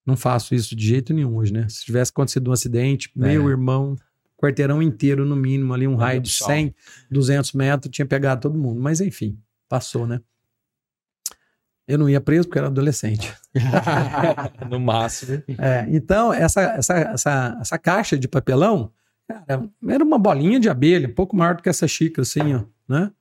[0.06, 1.68] Não faço isso de jeito nenhum hoje, né?
[1.68, 3.96] Se tivesse acontecido um acidente, meu irmão,
[4.38, 6.46] quarteirão inteiro no mínimo, ali um raio de só.
[6.46, 6.76] 100,
[7.10, 8.80] 200 metros, tinha pegado todo mundo.
[8.80, 10.22] Mas enfim, passou, né?
[11.88, 13.34] Eu não ia preso porque era adolescente.
[14.70, 15.44] no máximo.
[15.58, 18.92] É, então, essa, essa, essa, essa caixa de papelão,
[19.28, 22.64] cara, era uma bolinha de abelha, um pouco maior do que essa xícara, assim, ó,
[22.88, 23.12] né?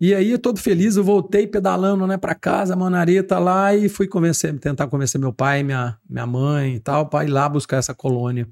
[0.00, 4.56] E aí, todo feliz, eu voltei pedalando, né, para casa, manareta lá, e fui convencer,
[4.60, 8.48] tentar convencer meu pai, minha, minha mãe e tal, para ir lá buscar essa colônia.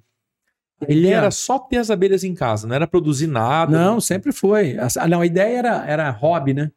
[0.88, 3.72] Ideia era só ter as abelhas em casa, não era produzir nada.
[3.72, 4.76] Não, sempre foi.
[4.78, 6.70] A, não, a ideia era, era hobby, né?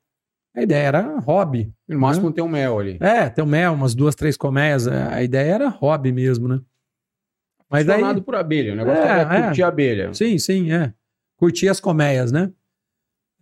[0.55, 1.71] A ideia era hobby.
[1.87, 2.35] No máximo né?
[2.35, 2.97] ter um mel ali.
[3.01, 4.87] É, ter um mel, umas duas, três colmeias.
[4.87, 6.59] A ideia era hobby mesmo, né?
[7.69, 8.21] Mas daí...
[8.21, 9.65] por abelha, o negócio é, era curtir é.
[9.65, 10.13] abelha.
[10.13, 10.93] Sim, sim, é.
[11.37, 12.51] Curtir as colmeias, né?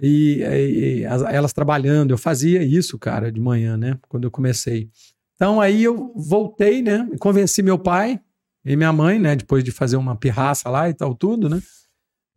[0.02, 3.98] E, e, e as, elas trabalhando, eu fazia isso, cara, de manhã, né?
[4.08, 4.90] Quando eu comecei.
[5.36, 7.08] Então aí eu voltei, né?
[7.20, 8.20] Convenci meu pai
[8.66, 9.36] e minha mãe, né?
[9.36, 11.62] Depois de fazer uma pirraça lá e tal, tudo, né?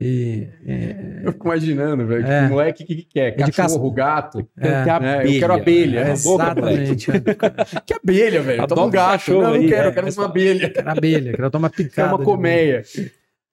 [0.00, 1.20] E, é...
[1.24, 2.26] Eu fico imaginando, velho.
[2.26, 2.42] É.
[2.42, 3.36] Tipo, moleque, o que, que quer?
[3.52, 4.48] Cachorro, gato?
[4.56, 4.84] É.
[4.84, 5.34] Quer abelha.
[5.34, 6.00] eu quero abelha.
[6.00, 7.06] É, exatamente.
[7.84, 8.66] que abelha, velho?
[8.66, 9.32] Toma um gato.
[9.32, 10.70] Não, não quero, eu quero uma abelha.
[10.70, 11.94] Quero abelha, quero tomar picada.
[11.94, 12.82] Quero uma colmeia.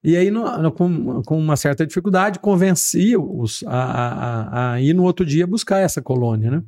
[0.08, 4.94] E aí, no, no, com, com, uma certa dificuldade, convenci os a, a, a, ir
[4.94, 6.64] no outro dia buscar essa colônia, né?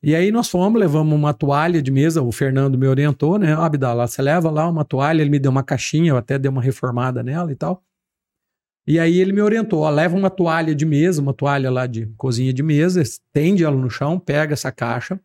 [0.00, 3.54] E aí nós fomos, levamos uma toalha de mesa, o Fernando me orientou, né?
[3.54, 6.48] Ah, Abdala, você leva lá uma toalha, ele me deu uma caixinha, eu até dei
[6.48, 7.82] uma reformada nela e tal.
[8.86, 12.06] E aí ele me orientou, ó, leva uma toalha de mesa, uma toalha lá de
[12.16, 15.18] cozinha de mesa, estende ela no chão, pega essa caixa,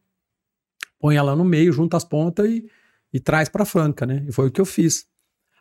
[1.00, 2.68] põe ela no meio, junta as pontas e,
[3.14, 4.26] e traz para Franca, né?
[4.28, 5.13] E foi o que eu fiz.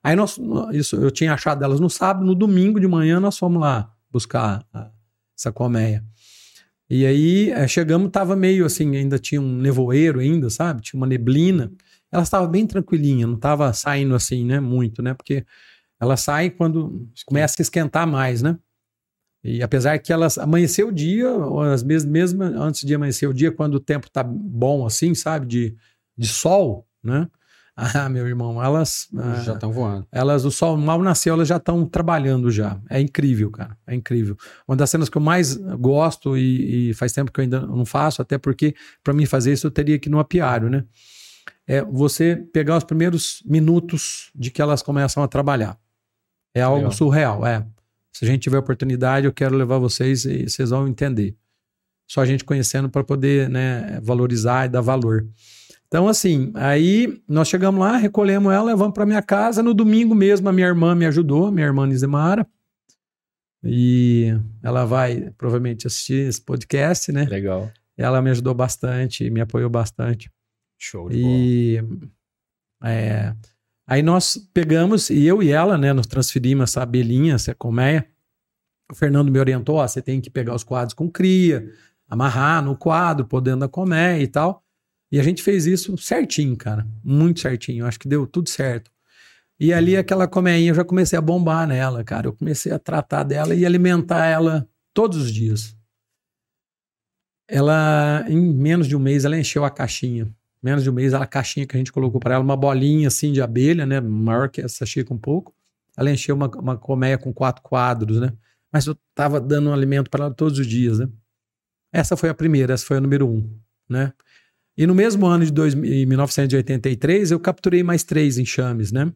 [0.02, 0.38] Aí nós,
[0.72, 4.64] isso, eu tinha achado elas no sábado, no domingo de manhã nós fomos lá buscar
[4.72, 4.90] a,
[5.38, 6.04] essa colmeia.
[6.90, 10.82] E aí é, chegamos, tava meio assim, ainda tinha um nevoeiro ainda, sabe?
[10.82, 11.72] Tinha uma neblina.
[12.10, 14.60] Ela estava bem tranquilinha, não estava saindo assim, né?
[14.60, 15.14] Muito, né?
[15.14, 15.46] Porque
[15.98, 18.58] ela sai quando começa a esquentar mais, né?
[19.44, 21.28] E apesar que elas amanheceu o dia,
[21.72, 25.46] às vezes mesmo antes de amanhecer o dia, quando o tempo tá bom assim, sabe,
[25.46, 25.76] de,
[26.16, 27.28] de sol, né?
[27.76, 29.08] Ah, meu irmão, elas.
[29.44, 30.06] Já estão ah, voando.
[30.12, 32.80] Elas, o sol mal nasceu, elas já estão trabalhando já.
[32.88, 33.76] É incrível, cara.
[33.86, 34.36] É incrível.
[34.66, 37.84] Uma das cenas que eu mais gosto e, e faz tempo que eu ainda não
[37.84, 40.84] faço, até porque para mim fazer isso eu teria que ir no apiário, né?
[41.66, 45.78] É você pegar os primeiros minutos de que elas começam a trabalhar.
[46.54, 46.92] É algo Legal.
[46.92, 47.66] surreal, é.
[48.12, 51.34] Se a gente tiver oportunidade, eu quero levar vocês e vocês vão entender.
[52.06, 55.26] Só a gente conhecendo para poder né, valorizar e dar valor.
[55.92, 59.62] Então, assim, aí nós chegamos lá, recolhemos ela, levamos para minha casa.
[59.62, 62.46] No domingo mesmo, a minha irmã me ajudou, minha irmã Nizemara.
[63.62, 67.24] E ela vai provavelmente assistir esse podcast, né?
[67.24, 67.70] Legal.
[67.94, 70.32] Ela me ajudou bastante, me apoiou bastante.
[70.78, 72.10] Show de e, bola.
[72.84, 73.36] É,
[73.86, 78.08] aí nós pegamos, e eu e ela, né, nos transferimos essa abelhinha, essa colmeia.
[78.90, 81.70] O Fernando me orientou: ó, você tem que pegar os quadros com cria,
[82.08, 84.61] amarrar no quadro, podendo da colmeia e tal.
[85.12, 86.86] E a gente fez isso certinho, cara.
[87.04, 87.84] Muito certinho.
[87.84, 88.90] Acho que deu tudo certo.
[89.60, 92.26] E ali aquela colmeinha eu já comecei a bombar nela, cara.
[92.26, 95.76] Eu comecei a tratar dela e alimentar ela todos os dias.
[97.46, 100.34] Ela, em menos de um mês, ela encheu a caixinha.
[100.62, 103.32] Menos de um mês, a caixinha que a gente colocou para ela, uma bolinha assim
[103.32, 104.00] de abelha, né?
[104.00, 105.54] Maior que essa chica um pouco.
[105.94, 108.32] Ela encheu uma, uma colmeia com quatro quadros, né?
[108.72, 111.08] Mas eu tava dando um alimento para ela todos os dias, né?
[111.92, 113.54] Essa foi a primeira, essa foi a número um,
[113.86, 114.14] né?
[114.76, 119.12] E no mesmo ano de dois, 1983, eu capturei mais três enxames, né?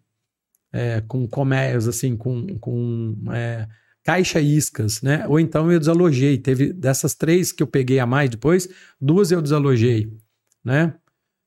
[0.72, 3.66] É, com colmeias, assim, com, com é,
[4.04, 5.26] caixa iscas, né?
[5.26, 6.38] Ou então eu desalojei.
[6.38, 8.68] Teve dessas três que eu peguei a mais depois,
[9.00, 10.12] duas eu desalojei,
[10.64, 10.94] né?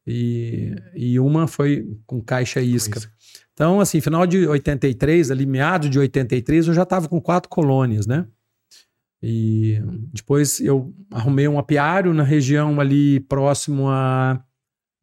[0.08, 3.00] E, e uma foi com caixa isca.
[3.54, 8.08] Então, assim, final de 83, ali meados de 83, eu já estava com quatro colônias,
[8.08, 8.26] né?
[9.22, 9.82] E
[10.14, 14.42] depois eu arrumei um apiário na região ali próximo à,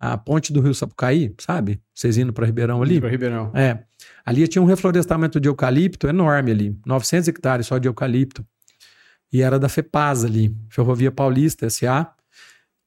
[0.00, 1.80] à ponte do Rio Sapucaí, sabe?
[1.94, 2.98] Vocês indo para Ribeirão ali?
[2.98, 3.52] Para Ribeirão.
[3.54, 3.78] É.
[4.24, 8.44] Ali tinha um reflorestamento de eucalipto enorme ali, 900 hectares só de eucalipto.
[9.32, 12.10] E era da FEPAS ali, Ferrovia Paulista SA,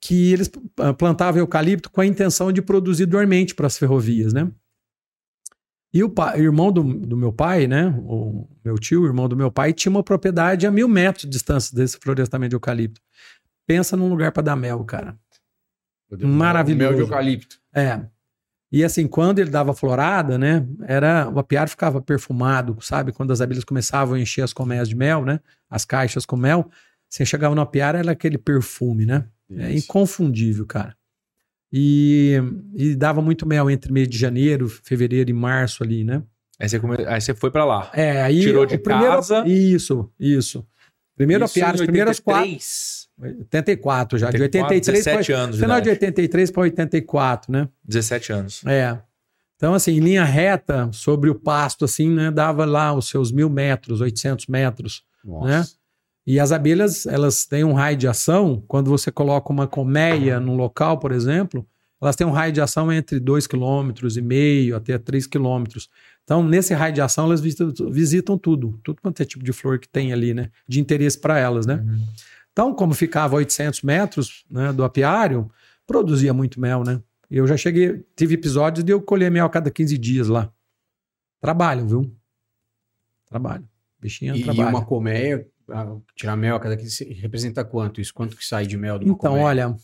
[0.02, 0.50] que eles
[0.98, 4.50] plantavam eucalipto com a intenção de produzir dormente para as ferrovias, né?
[5.92, 7.88] E o, pai, o irmão do, do, meu pai, né?
[8.06, 11.30] O meu tio, o irmão do meu pai, tinha uma propriedade a mil metros de
[11.30, 13.02] distância desse florestamento de eucalipto.
[13.66, 15.18] Pensa num lugar para dar mel, cara.
[16.22, 16.92] Maravilhoso.
[16.92, 17.60] Mel de eucalipto.
[17.74, 18.02] É.
[18.72, 20.68] E assim, quando ele dava florada, né?
[20.84, 23.12] Era, o apiário ficava perfumado, sabe?
[23.12, 25.40] Quando as abelhas começavam a encher as colmeias de mel, né?
[25.68, 26.70] As caixas com mel,
[27.10, 29.28] você chegava no apiário, era aquele perfume, né?
[29.50, 29.64] É Isso.
[29.64, 30.96] É inconfundível, cara.
[31.72, 32.42] E,
[32.76, 36.24] e dava muito mel entre meio de janeiro, fevereiro e março ali, né?
[36.60, 36.98] Aí você, come...
[37.08, 37.90] aí você foi para lá.
[37.94, 39.14] É, aí tirou de primeiro...
[39.14, 39.48] casa.
[39.48, 40.66] Isso, isso.
[41.16, 42.50] Primeiro Isso apiário, em as primeiras quatro.
[42.50, 44.30] 83, 84 já.
[44.30, 46.06] De 84, 83 para 17 anos de final de idade.
[46.06, 47.70] 83 para 84, né?
[47.84, 48.66] 17 anos.
[48.66, 48.98] É.
[49.58, 52.32] Então, assim, em linha reta, sobre o pasto, assim, né?
[52.32, 55.04] Dava lá os seus mil metros, 800 metros.
[55.26, 55.66] Né?
[56.30, 60.56] E as abelhas, elas têm um raio de ação, quando você coloca uma colmeia num
[60.56, 61.68] local, por exemplo,
[62.00, 65.64] elas têm um raio de ação entre 2,5 km e meio até 3 km.
[66.24, 69.80] Então, nesse raio de ação, elas visitam, visitam tudo, tudo quanto é tipo de flor
[69.80, 70.52] que tem ali, né?
[70.68, 71.84] De interesse para elas, né?
[71.84, 72.08] Uhum.
[72.54, 75.50] Então, como ficava a 800 metros né, do apiário,
[75.88, 77.02] produzia muito mel, né?
[77.32, 80.54] E eu já cheguei, tive episódios de eu colher mel a cada 15 dias lá.
[81.42, 82.16] Trabalham, viu?
[83.26, 83.68] Trabalho.
[84.00, 84.70] Bichinho E, e trabalha.
[84.70, 85.48] uma colmeia,
[86.16, 88.14] tirar mel a cada que representa quanto isso?
[88.14, 89.46] Quanto que sai de mel uma Então, colmeia?
[89.46, 89.76] olha,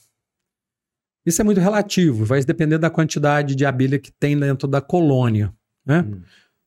[1.26, 5.54] isso é muito relativo, vai depender da quantidade de abelha que tem dentro da colônia,
[5.86, 6.02] né?
[6.02, 6.22] Hum.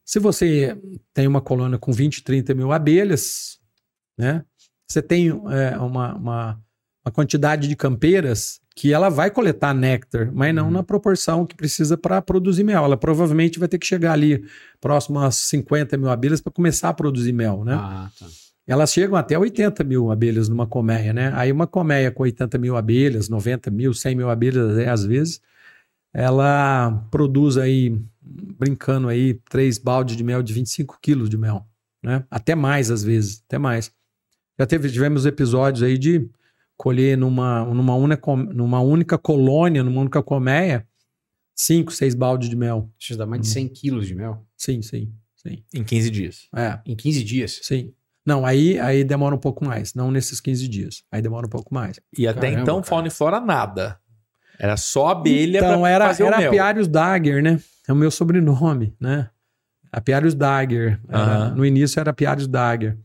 [0.05, 0.77] Se você
[1.13, 3.59] tem uma colônia com 20, 30 mil abelhas,
[4.17, 4.45] né?
[4.91, 6.61] Você tem é, uma, uma,
[7.05, 10.71] uma quantidade de campeiras que ela vai coletar néctar, mas não Uhum.
[10.71, 12.85] na proporção que precisa para produzir mel.
[12.85, 14.43] Ela provavelmente vai ter que chegar ali
[14.81, 17.75] próximo a 50 mil abelhas para começar a produzir mel, né?
[17.75, 18.27] Ah, tá.
[18.69, 21.33] Elas chegam até 80 mil abelhas numa colmeia, né?
[21.35, 25.41] Aí uma colmeia com 80 mil abelhas, 90 mil, 100 mil abelhas, é, às vezes,
[26.13, 31.67] ela produz aí, brincando aí, três baldes de mel de 25 quilos de mel,
[32.03, 32.23] né?
[32.31, 33.91] Até mais, às vezes, até mais.
[34.59, 36.29] Já teve, tivemos episódios aí de
[36.77, 40.87] colher numa, numa, única, numa única colônia, numa única colmeia,
[41.55, 42.91] cinco, seis baldes de mel.
[42.99, 45.65] Isso dá mais de 100 quilos de mel Sim, sim, sim.
[45.73, 46.49] Em 15 dias.
[46.55, 46.79] É.
[46.85, 47.61] em 15 dias.
[47.63, 47.95] Sim.
[48.29, 49.95] Não, aí, aí demora um pouco mais.
[49.95, 51.03] Não nesses 15 dias.
[51.11, 51.99] Aí demora um pouco mais.
[52.19, 52.87] E até Caramba, então, cara.
[52.87, 53.99] fauna e flora, nada.
[54.59, 56.49] Era só abelha então, pra era, fazer era o mel.
[56.51, 57.59] Apiários Dagger, né?
[57.89, 59.31] É o meu sobrenome, né?
[59.91, 61.01] Apiários Dagger.
[61.09, 61.49] Era-.
[61.53, 62.99] No início era Apiários Dagger.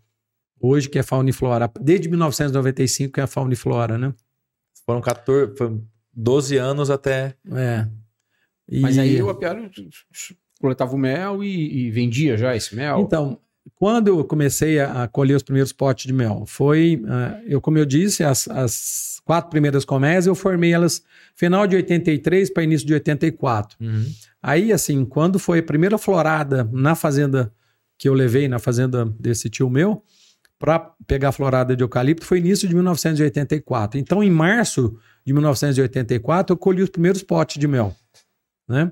[0.59, 1.71] Hoje que é Fauna e Flora.
[1.79, 4.13] Desde 1995 que é Fauna e Flora, né?
[4.86, 5.79] Foram 14, foi
[6.12, 7.33] 12 anos até...
[7.49, 7.88] É.
[8.67, 9.71] E- Mas aí o apiário
[10.59, 12.99] coletava o mel e, e vendia já esse mel.
[12.99, 13.39] Então,
[13.76, 17.78] quando eu comecei a, a colher os primeiros potes de mel, foi, ah, eu como
[17.78, 21.04] eu disse, as, as quatro primeiras colmeias eu formei elas
[21.36, 23.78] final de 83 para início de 84.
[24.41, 27.54] Aí, assim, quando foi a primeira florada na fazenda
[27.97, 30.04] que eu levei, na fazenda desse tio meu,
[30.60, 33.99] para pegar a florada de eucalipto, foi início de 1984.
[33.99, 37.95] Então, em março de 1984, eu colhi os primeiros potes de mel,
[38.67, 38.91] né?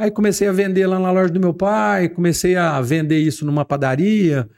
[0.00, 3.66] Aí comecei a vender lá na loja do meu pai, comecei a vender isso numa
[3.66, 4.48] padaria,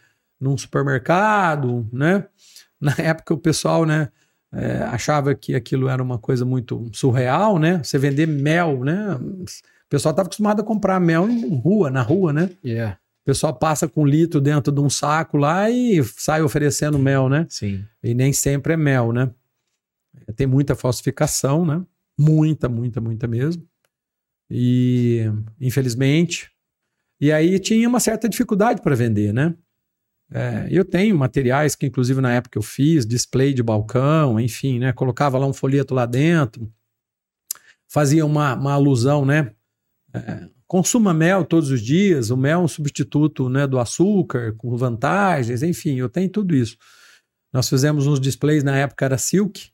[0.41, 2.27] num supermercado, né?
[2.81, 4.09] Na época o pessoal, né,
[4.53, 7.83] é, achava que aquilo era uma coisa muito surreal, né?
[7.83, 9.17] Você vender mel, né?
[9.17, 9.45] O
[9.89, 12.49] pessoal estava acostumado a comprar mel em rua, na rua, né?
[12.65, 12.99] Yeah.
[13.23, 17.29] O pessoal passa com um litro dentro de um saco lá e sai oferecendo mel,
[17.29, 17.47] né?
[17.49, 17.85] Sim.
[18.01, 19.29] E nem sempre é mel, né?
[20.37, 21.83] Tem muita falsificação, né?
[22.17, 23.67] Muita, muita, muita mesmo.
[24.55, 25.25] E,
[25.59, 26.51] infelizmente.
[27.19, 29.55] E aí tinha uma certa dificuldade para vender, né?
[30.31, 34.93] É, eu tenho materiais que, inclusive, na época eu fiz, display de balcão, enfim, né?
[34.93, 36.71] Colocava lá um folheto lá dentro,
[37.89, 39.53] fazia uma, uma alusão, né?
[40.13, 44.77] É, consuma mel todos os dias, o mel é um substituto né, do açúcar, com
[44.77, 46.77] vantagens, enfim, eu tenho tudo isso.
[47.53, 49.72] Nós fizemos uns displays, na época era silk,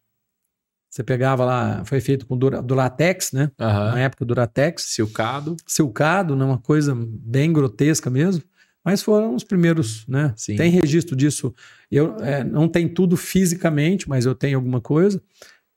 [0.89, 3.51] você pegava lá, foi feito com dura, Duratex, né?
[3.59, 3.93] Aham.
[3.93, 5.57] Na época Duratex, Silcado.
[5.67, 6.45] silcado, né?
[6.45, 8.43] uma coisa bem grotesca mesmo,
[8.85, 10.33] mas foram os primeiros, né?
[10.35, 10.57] Sim.
[10.57, 11.55] Tem registro disso.
[11.91, 15.23] Eu é, não tem tudo fisicamente, mas eu tenho alguma coisa.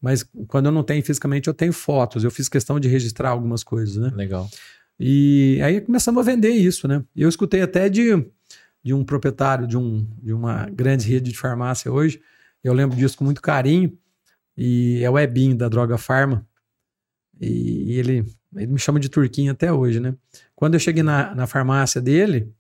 [0.02, 2.24] Mas quando eu não tenho fisicamente, eu tenho fotos.
[2.24, 4.12] Eu fiz questão de registrar algumas coisas, né?
[4.16, 4.50] Legal.
[5.00, 7.04] E aí começamos a vender isso, né?
[7.16, 8.26] Eu escutei até de,
[8.84, 12.22] de um proprietário de, um, de uma grande rede de farmácia hoje.
[12.64, 13.96] Eu lembro disso com muito carinho.
[14.58, 16.46] E é o Ebinho da Droga Farma.
[17.40, 20.16] E, e ele, ele me chama de Turquinho até hoje, né?
[20.56, 22.52] Quando eu cheguei na, na farmácia dele,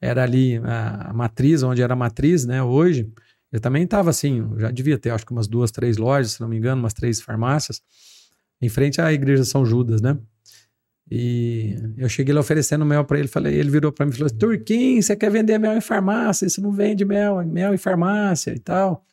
[0.00, 2.62] era ali a, a matriz, onde era a matriz, né?
[2.62, 3.12] Hoje,
[3.52, 6.48] eu também estava assim, já devia ter acho que umas duas, três lojas, se não
[6.48, 7.82] me engano, umas três farmácias,
[8.62, 10.18] em frente à igreja São Judas, né?
[11.10, 14.30] E eu cheguei lá oferecendo mel para ele, falei, ele virou para mim e falou:
[14.30, 16.46] Turquinho, você quer vender mel em farmácia?
[16.46, 19.04] Isso não vende mel, mel em farmácia e tal.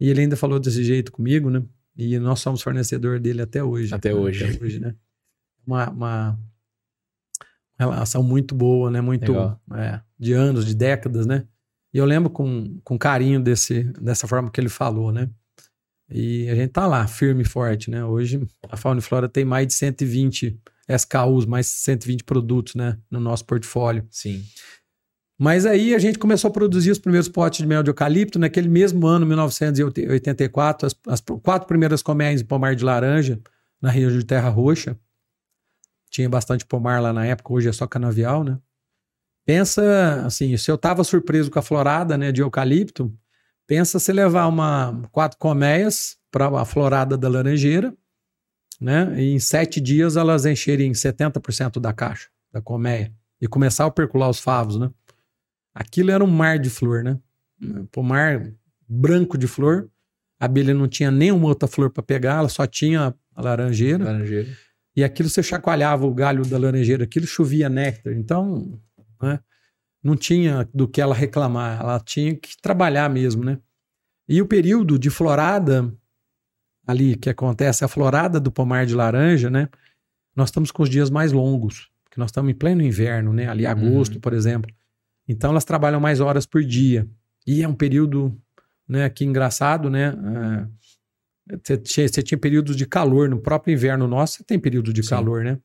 [0.00, 1.62] E ele ainda falou desse jeito comigo, né?
[1.96, 3.92] E nós somos fornecedor dele até hoje.
[3.92, 4.14] Até né?
[4.14, 4.44] hoje.
[4.44, 4.94] Até hoje, né?
[5.66, 6.38] Uma, uma
[7.78, 9.00] relação muito boa, né?
[9.00, 9.32] Muito
[9.74, 11.46] é, de anos, de décadas, né?
[11.92, 15.28] E eu lembro com, com carinho desse, dessa forma que ele falou, né?
[16.10, 18.04] E a gente tá lá, firme e forte, né?
[18.04, 22.98] Hoje a Fauna e Flora tem mais de 120 SKUs, mais de 120 produtos, né?
[23.10, 24.06] No nosso portfólio.
[24.10, 24.42] Sim.
[25.38, 28.40] Mas aí a gente começou a produzir os primeiros potes de mel de eucalipto.
[28.40, 33.40] Naquele mesmo ano, 1984, as, as quatro primeiras colmeias de pomar de laranja
[33.80, 34.98] na região de Terra Roxa.
[36.10, 38.58] Tinha bastante pomar lá na época, hoje é só canavial, né?
[39.46, 43.14] Pensa assim, se eu estava surpreso com a florada né, de eucalipto,
[43.66, 47.94] pensa se levar uma quatro colmeias para a florada da laranjeira,
[48.80, 49.14] né?
[49.22, 54.28] E em sete dias elas encherem 70% da caixa, da colmeia, e começar a percular
[54.28, 54.90] os favos, né?
[55.80, 57.18] Aquilo era um mar de flor, né?
[57.92, 58.50] Pomar
[58.88, 59.88] branco de flor.
[60.40, 64.04] A abelha não tinha nenhuma outra flor para pegar, ela só tinha a laranjeira.
[64.04, 64.48] Laranjeira.
[64.96, 68.12] E aquilo você chacoalhava o galho da laranjeira, aquilo chovia néctar.
[68.12, 68.80] Então,
[69.22, 69.38] né,
[70.02, 73.58] não tinha do que ela reclamar, ela tinha que trabalhar mesmo, né?
[74.28, 75.92] E o período de florada
[76.86, 79.68] ali que acontece, a florada do pomar de laranja, né?
[80.34, 83.48] Nós estamos com os dias mais longos, porque nós estamos em pleno inverno, né?
[83.48, 84.20] Ali agosto, Uhum.
[84.20, 84.70] por exemplo.
[85.28, 87.08] Então elas trabalham mais horas por dia.
[87.46, 88.36] E é um período,
[88.88, 90.14] né, que engraçado, né?
[91.50, 94.92] é, Você tinha, você tinha períodos de calor no próprio inverno nosso, você tem período
[94.92, 95.10] de Sim.
[95.10, 95.58] calor, né?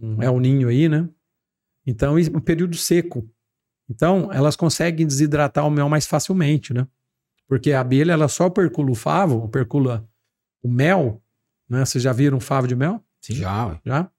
[0.00, 1.08] Um é o ninho aí, né?
[1.86, 3.28] Então, e um período seco.
[3.88, 6.86] Então, elas conseguem desidratar o mel mais facilmente, né?
[7.46, 10.06] Porque a abelha, ela só percula o favo, percula
[10.62, 11.22] o mel,
[11.68, 11.84] né?
[11.84, 13.02] Vocês já viram favo de mel?
[13.22, 13.36] Sim.
[13.36, 13.80] Já, ué.
[13.84, 14.10] Já?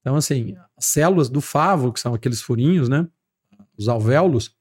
[0.00, 3.06] Então, assim, as células do favo, que são aqueles furinhos, né?
[3.78, 4.56] Os alvéolos,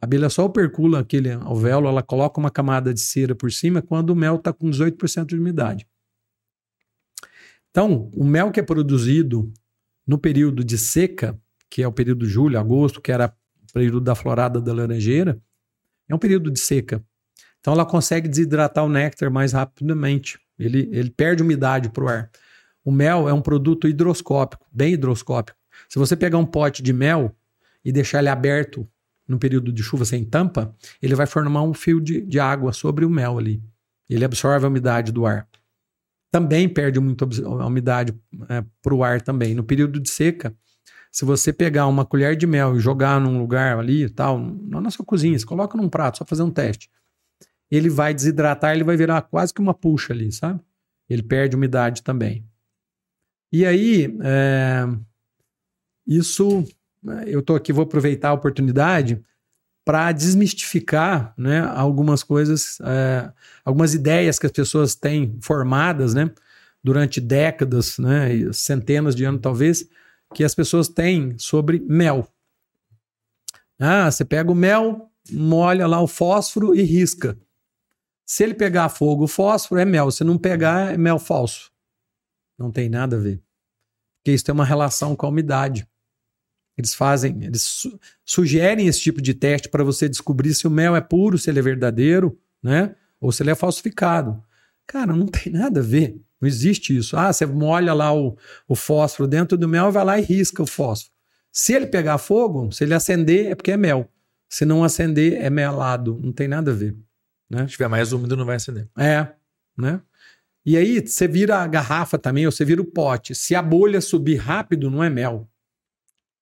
[0.00, 4.10] a abelha só percula aquele alvéolo, ela coloca uma camada de cera por cima quando
[4.10, 5.86] o mel está com 18% de umidade.
[7.70, 9.52] Então, o mel que é produzido
[10.06, 11.40] no período de seca,
[11.70, 13.32] que é o período de julho, agosto, que era
[13.68, 15.40] o período da florada da laranjeira,
[16.08, 17.02] é um período de seca.
[17.60, 20.38] Então, ela consegue desidratar o néctar mais rapidamente.
[20.58, 22.30] Ele, ele perde umidade para o ar.
[22.84, 25.56] O mel é um produto hidroscópico, bem hidroscópico.
[25.88, 27.36] Se você pegar um pote de mel
[27.84, 28.88] e deixar ele aberto
[29.26, 33.04] no período de chuva sem tampa, ele vai formar um fio de, de água sobre
[33.04, 33.62] o mel ali.
[34.08, 35.48] Ele absorve a umidade do ar.
[36.32, 38.12] Também perde muito a umidade
[38.82, 39.54] para o ar também.
[39.54, 40.54] No período de seca,
[41.12, 44.90] se você pegar uma colher de mel e jogar num lugar ali e tal, na
[44.90, 46.90] sua cozinha, você coloca num prato, só fazer um teste.
[47.70, 50.60] Ele vai desidratar, ele vai virar quase que uma puxa ali, sabe?
[51.08, 52.44] Ele perde umidade também.
[53.52, 54.86] E aí, é,
[56.06, 56.64] isso,
[57.26, 59.22] eu tô aqui, vou aproveitar a oportunidade
[59.84, 63.32] para desmistificar né, algumas coisas, é,
[63.64, 66.30] algumas ideias que as pessoas têm formadas né,
[66.82, 69.88] durante décadas, né, centenas de anos talvez,
[70.34, 72.28] que as pessoas têm sobre mel.
[73.78, 77.38] Ah, você pega o mel, molha lá o fósforo e risca.
[78.26, 80.10] Se ele pegar fogo, o fósforo é mel.
[80.10, 81.72] Se não pegar, é mel falso.
[82.56, 83.42] Não tem nada a ver.
[84.18, 85.88] Porque isso tem uma relação com a umidade.
[86.80, 90.96] Eles fazem, eles su- sugerem esse tipo de teste para você descobrir se o mel
[90.96, 92.94] é puro, se ele é verdadeiro, né?
[93.20, 94.42] Ou se ele é falsificado.
[94.86, 96.20] Cara, não tem nada a ver.
[96.40, 97.16] Não existe isso.
[97.16, 100.66] Ah, você molha lá o, o fósforo dentro do mel, vai lá e risca o
[100.66, 101.12] fósforo.
[101.52, 104.10] Se ele pegar fogo, se ele acender, é porque é mel.
[104.48, 106.18] Se não acender, é melado.
[106.22, 106.96] Não tem nada a ver.
[107.52, 108.88] Se tiver mais úmido, não vai acender.
[108.96, 109.26] É,
[109.76, 110.00] né?
[110.64, 113.34] E aí você vira a garrafa também, ou você vira o pote.
[113.34, 115.48] Se a bolha subir rápido, não é mel.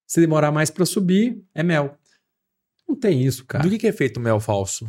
[0.08, 1.98] Se demorar mais para subir, é mel.
[2.88, 3.62] Não tem isso, cara.
[3.62, 4.88] Do que, que é feito o mel falso?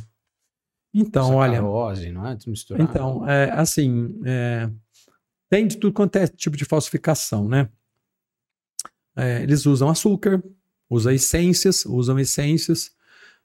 [0.94, 2.36] Então, olha, Sacarose, não é?
[2.36, 2.82] Desmisturar.
[2.82, 4.70] então, é, assim, é,
[5.50, 7.70] tem de tudo quanto é tipo de falsificação, né?
[9.16, 10.42] É, eles usam açúcar,
[10.90, 12.92] usam essências, usam essências.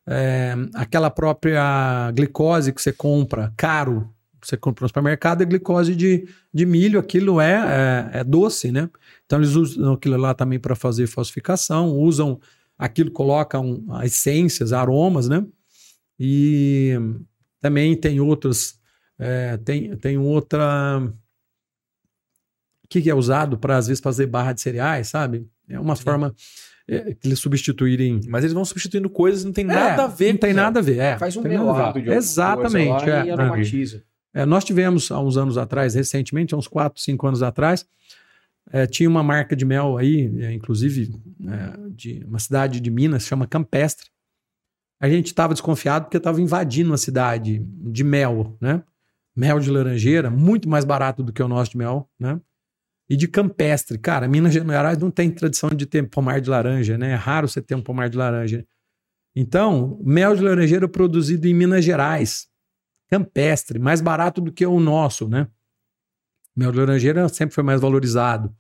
[0.07, 4.14] É, aquela própria glicose que você compra caro,
[4.47, 8.89] você compra no supermercado, é glicose de, de milho, aquilo é, é, é doce, né?
[9.25, 12.41] Então eles usam aquilo lá também para fazer falsificação, usam
[12.79, 15.45] aquilo, colocam essências, aromas, né?
[16.19, 16.99] E
[17.61, 18.79] também tem outras,
[19.19, 21.01] é, tem, tem outra.
[22.85, 25.49] O que, que é usado para às vezes fazer barra de cereais, sabe?
[25.69, 26.35] É uma forma
[26.87, 28.21] é, que eles substituírem.
[28.29, 30.57] Mas eles vão substituindo coisas que não tem nada É, a ver Não tem com
[30.57, 30.99] nada a ver.
[30.99, 32.89] É, Faz um nada melado de Exatamente.
[32.89, 33.27] coisa lá é.
[33.27, 34.03] e aromatiza.
[34.35, 37.87] É, nós tivemos há uns anos atrás, recentemente, há uns 4, 5 anos atrás,
[38.73, 41.15] é, tinha uma marca de mel aí, é, inclusive
[41.47, 44.09] é, de uma cidade de Minas, chama Campestre.
[45.01, 48.83] A gente estava desconfiado porque estava invadindo a cidade de mel, né?
[49.37, 52.41] Mel de laranjeira, muito mais barato do que o nosso de mel, né?
[53.09, 53.99] E de campestre.
[53.99, 57.11] Cara, Minas Gerais não tem tradição de ter pomar de laranja, né?
[57.11, 58.65] É raro você ter um pomar de laranja.
[59.37, 62.49] Então, mel de laranjeira produzido em Minas Gerais
[63.15, 65.47] campestre, mais barato do que o nosso, né?
[66.57, 68.55] Mel de laranjeira sempre foi mais valorizado.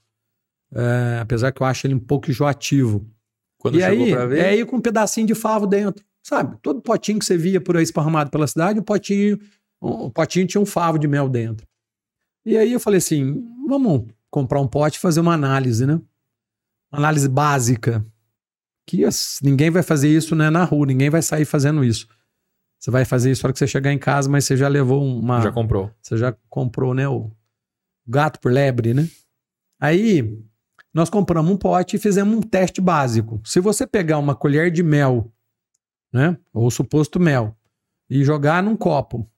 [0.72, 3.08] É, apesar que eu acho ele um pouco enjoativo.
[3.58, 4.38] Quando e chegou aí, pra ver.
[4.38, 6.04] é aí com um pedacinho de favo dentro.
[6.22, 6.56] Sabe?
[6.62, 9.38] Todo potinho que você via por aí esparramado pela cidade, o potinho,
[9.80, 11.66] o potinho tinha um favo de mel dentro.
[12.46, 16.00] E aí eu falei assim: vamos comprar um pote e fazer uma análise, né?
[16.92, 18.04] Uma análise básica.
[18.86, 19.02] Que
[19.42, 22.06] ninguém vai fazer isso né, na rua, ninguém vai sair fazendo isso.
[22.78, 25.02] Você vai fazer isso na hora que você chegar em casa, mas você já levou
[25.04, 25.40] uma.
[25.40, 25.90] Já comprou.
[26.02, 27.08] Você já comprou, né?
[27.08, 27.30] O
[28.06, 29.08] gato por lebre, né?
[29.80, 30.38] Aí
[30.92, 33.40] nós compramos um pote e fizemos um teste básico.
[33.44, 35.32] Se você pegar uma colher de mel,
[36.12, 36.36] né?
[36.52, 37.56] Ou suposto mel,
[38.08, 39.28] e jogar num copo.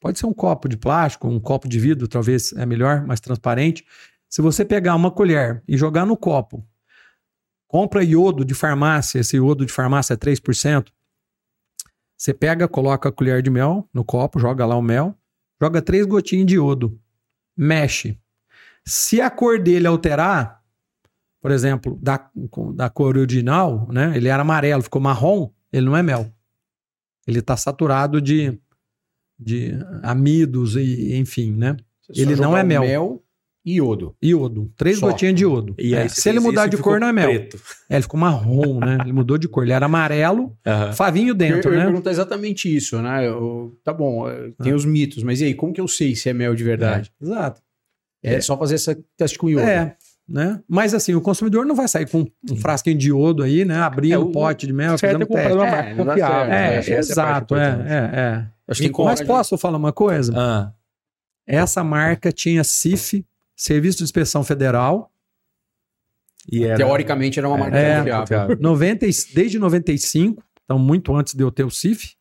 [0.00, 3.84] Pode ser um copo de plástico, um copo de vidro, talvez é melhor, mais transparente.
[4.28, 6.64] Se você pegar uma colher e jogar no copo,
[7.66, 10.88] compra iodo de farmácia, esse iodo de farmácia é 3%.
[12.18, 15.16] Você pega, coloca a colher de mel no copo, joga lá o mel,
[15.62, 17.00] joga três gotinhas de iodo,
[17.56, 18.18] mexe.
[18.84, 20.60] Se a cor dele alterar,
[21.40, 22.28] por exemplo, da,
[22.74, 24.16] da cor original, né?
[24.16, 26.32] Ele era amarelo, ficou marrom, ele não é mel.
[27.24, 28.58] Ele está saturado de,
[29.38, 31.76] de amidos e enfim, né?
[32.02, 32.82] Você Ele não é mel.
[32.82, 33.24] mel
[33.76, 34.14] iodo.
[34.22, 35.06] Iodo, três Só.
[35.08, 35.74] gotinhas de iodo.
[35.78, 37.28] E É, aí, Se ele mudar de cor, não é mel.
[37.30, 37.58] Preto.
[37.90, 38.98] É, ele ficou marrom, né?
[39.02, 39.62] Ele mudou de cor.
[39.64, 40.92] Ele era amarelo, Aham.
[40.92, 41.84] favinho dentro, eu, eu ia né?
[41.86, 43.26] perguntar exatamente isso, né?
[43.26, 46.28] Eu- tá bom, eh, tem os mitos, mas e aí, como que eu sei se
[46.28, 47.12] é mel de verdade?
[47.20, 47.60] Exato.
[48.22, 49.66] É, só fazer esse teste com iodo.
[49.68, 49.96] É,
[50.28, 50.60] né?
[50.68, 53.76] Mas assim, o consumidor não vai sair com um frasquinho de iodo aí, né?
[53.78, 55.56] Abrindo É, um o- pote de mel, certo é fazendo comprar teste.
[55.58, 56.52] uma É, marca confiável.
[56.52, 56.74] É, né?
[56.86, 58.46] É exato, é, é, é.
[58.66, 60.32] Acho que Mas posso falar uma coisa?
[60.36, 60.72] Ah,
[61.46, 63.24] Essa marca tinha CIF,
[63.60, 65.12] Serviço de Inspeção Federal,
[66.50, 66.76] era...
[66.76, 68.56] Teoricamente era uma marca É, confiável.
[68.60, 72.14] 90, e- desde 95, então muito antes de eu ter o CIF,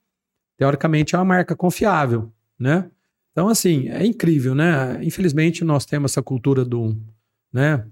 [0.57, 2.89] teoricamente é uma marca confiável, né?
[3.31, 4.99] Então, assim, é incrível, né?
[5.03, 6.97] Infelizmente, nós temos essa cultura do,
[7.53, 7.85] né?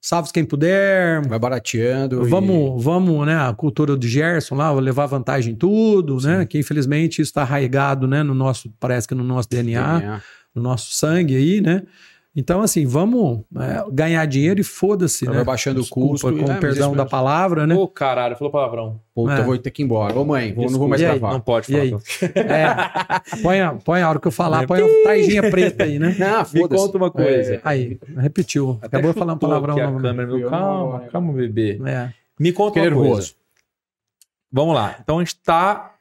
[0.00, 2.26] Salve quem puder, Vai barateando.
[2.26, 3.36] e- Vamos, vamos, né?
[3.36, 6.46] A cultura do Gerson lá, levar vantagem em tudo, né?
[6.46, 8.22] Que infelizmente isso está arraigado, né?
[8.22, 10.22] No nosso, parece que no nosso DNA, DNA.
[10.54, 11.82] no nosso sangue aí, né?
[12.40, 15.42] Então, assim, vamos é, ganhar dinheiro e foda-se, Vai né?
[15.44, 16.32] baixando o custo.
[16.32, 17.74] com É, perdão da palavra, né?
[17.74, 19.00] Ô, caralho, falou palavrão.
[19.12, 19.42] Puta, É.
[19.42, 20.16] vou ter que ir embora.
[20.16, 21.18] Ô, mãe, vou, não vou mais E aí?
[21.18, 21.32] gravar.
[21.32, 22.02] Não pode E falar.
[23.34, 26.14] É, põe, a, põe a hora que eu falar, põe a trajinha preta aí, né?
[26.16, 26.82] Não, Me foda-se.
[26.84, 27.60] conta uma coisa.
[27.64, 28.78] Aí, repetiu.
[28.80, 30.38] Até Acabou de falar um chutou palavrão aqui a câmera, meu.
[30.38, 31.80] Eu Calma, calma, bebê.
[31.84, 32.12] É.
[32.38, 33.08] Me conta Fiquei uma coisa.
[33.10, 33.34] nervoso.
[34.52, 34.96] Vamos lá.
[35.02, 35.92] Então a gente tá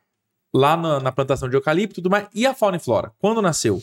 [0.54, 2.28] lá na, na plantação de eucalipto e tudo mais.
[2.32, 3.12] E a fauna e flora?
[3.20, 3.82] Quando nasceu?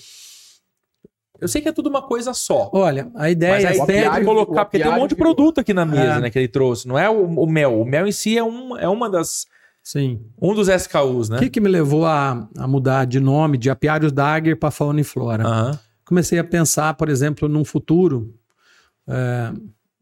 [1.44, 2.70] Eu sei que é tudo uma coisa só.
[2.72, 5.10] Olha, a ideia Mas a é ideia é de apiário- colocar, porque tem um monte
[5.10, 6.20] de produto aqui na mesa, É.
[6.20, 6.88] né, que ele trouxe.
[6.88, 7.80] Não é o, o mel.
[7.80, 9.46] O mel em si é, um, é uma das,
[9.82, 10.20] Sim.
[10.40, 11.36] um dos SKUs, né?
[11.36, 15.00] O que, que me levou a, a mudar de nome de Apiários Dagger para Fauna
[15.00, 15.44] e Flora?
[15.46, 15.78] Aham.
[16.06, 18.34] comecei a pensar, por exemplo, num futuro,
[19.06, 19.52] é,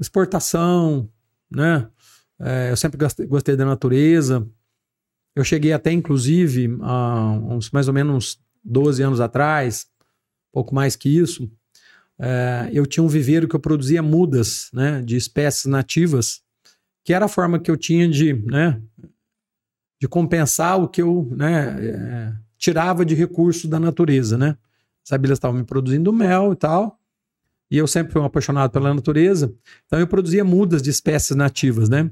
[0.01, 1.09] exportação,
[1.51, 1.89] né?
[2.41, 4.47] É, eu sempre gostei, gostei da natureza.
[5.35, 9.87] Eu cheguei até, inclusive, há uns mais ou menos uns 12 anos atrás,
[10.53, 11.51] pouco mais que isso,
[12.19, 15.03] é, eu tinha um viveiro que eu produzia mudas, né?
[15.03, 16.41] De espécies nativas,
[17.05, 18.81] que era a forma que eu tinha de, né?
[20.01, 21.77] De compensar o que eu, né?
[21.85, 24.57] é, tirava de recursos da natureza, né?
[25.05, 26.99] As abelhas estavam me produzindo mel e tal.
[27.69, 29.53] E eu sempre fui um apaixonado pela natureza.
[29.87, 32.09] Então eu produzia mudas de espécies nativas, né?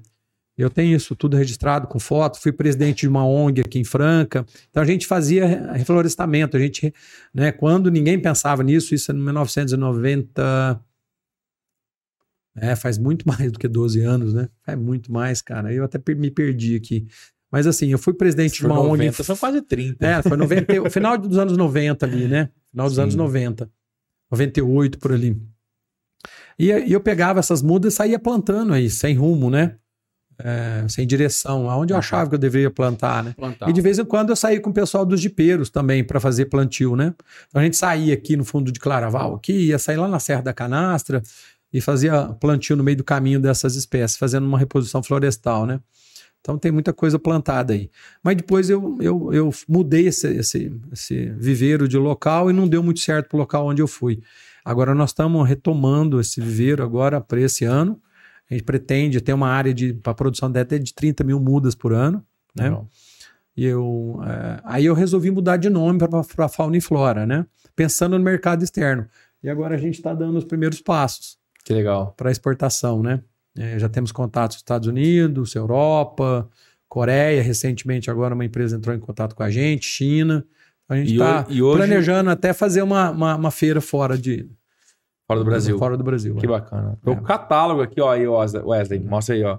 [0.61, 2.39] Eu tenho isso tudo registrado com foto.
[2.39, 4.45] Fui presidente de uma ONG aqui em Franca.
[4.69, 6.57] Então a gente fazia reflorestamento.
[6.57, 6.93] A gente,
[7.33, 10.81] né, quando ninguém pensava nisso, isso é em 1990.
[12.57, 14.49] É, faz muito mais do que 12 anos, né?
[14.63, 15.73] Faz muito mais, cara.
[15.73, 17.07] Eu até me perdi aqui.
[17.51, 19.07] Mas assim, eu fui presidente de uma ONG.
[19.07, 20.07] 90, são quase 30.
[20.07, 22.51] É, foi 90, o final dos anos 90 ali, né?
[22.71, 23.03] Final dos Sim.
[23.03, 23.71] anos 90.
[24.31, 25.41] 98 por ali.
[26.59, 29.77] E, e eu pegava essas mudas e saía plantando aí, sem rumo, né?
[30.43, 33.35] É, sem direção, aonde eu achava que eu deveria plantar, né?
[33.37, 33.69] Plantar.
[33.69, 36.47] E de vez em quando eu saía com o pessoal dos jipeiros também para fazer
[36.47, 37.15] plantio, né?
[37.49, 40.43] Então a gente saía aqui no fundo de Claraval, aqui, ia sair lá na Serra
[40.43, 41.23] da Canastra
[41.73, 45.81] e fazia plantio no meio do caminho dessas espécies, fazendo uma reposição florestal, né?
[46.41, 47.91] Então tem muita coisa plantada aí.
[48.23, 52.83] Mas depois eu, eu, eu mudei esse, esse, esse viveiro de local e não deu
[52.83, 54.23] muito certo para o local onde eu fui.
[54.65, 58.01] Agora nós estamos retomando esse viveiro agora para esse ano.
[58.51, 61.75] A gente pretende ter uma área de para produção de até de 30 mil mudas
[61.75, 62.25] por ano,
[62.55, 62.77] né?
[63.57, 67.47] E eu, é, aí eu resolvi mudar de nome para fauna e flora, né?
[67.77, 69.07] Pensando no mercado externo.
[69.43, 72.13] E agora a gente está dando os primeiros passos Que legal.
[72.17, 73.21] para exportação, né?
[73.57, 76.49] É, já temos contatos com os Estados Unidos, Europa,
[76.89, 77.43] Coreia.
[77.43, 80.45] Recentemente, agora uma empresa entrou em contato com a gente, China.
[80.89, 84.49] A gente está ho- hoje- planejando até fazer uma, uma, uma feira fora de
[85.31, 85.79] Fora do Brasil.
[85.79, 86.35] Fora do Brasil.
[86.37, 86.49] Que é.
[86.49, 86.99] bacana.
[87.05, 87.15] Tô É.
[87.15, 88.63] com o catálogo aqui, ó, aí, Wesley.
[88.65, 89.59] Wesley, mostra aí, ó.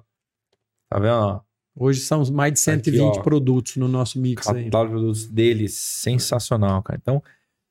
[0.89, 1.13] Tá vendo?
[1.13, 1.41] ó?
[1.73, 3.21] Hoje são mais de 120 ó.
[3.21, 4.65] produtos no nosso mix aí.
[4.65, 6.99] Catálogo de produtos deles, sensacional, cara.
[7.01, 7.23] Então,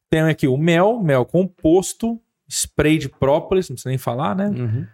[0.08, 4.48] tem aqui o mel, mel composto, spray de própolis, não precisa nem falar, né?
[4.48, 4.86] Uhum.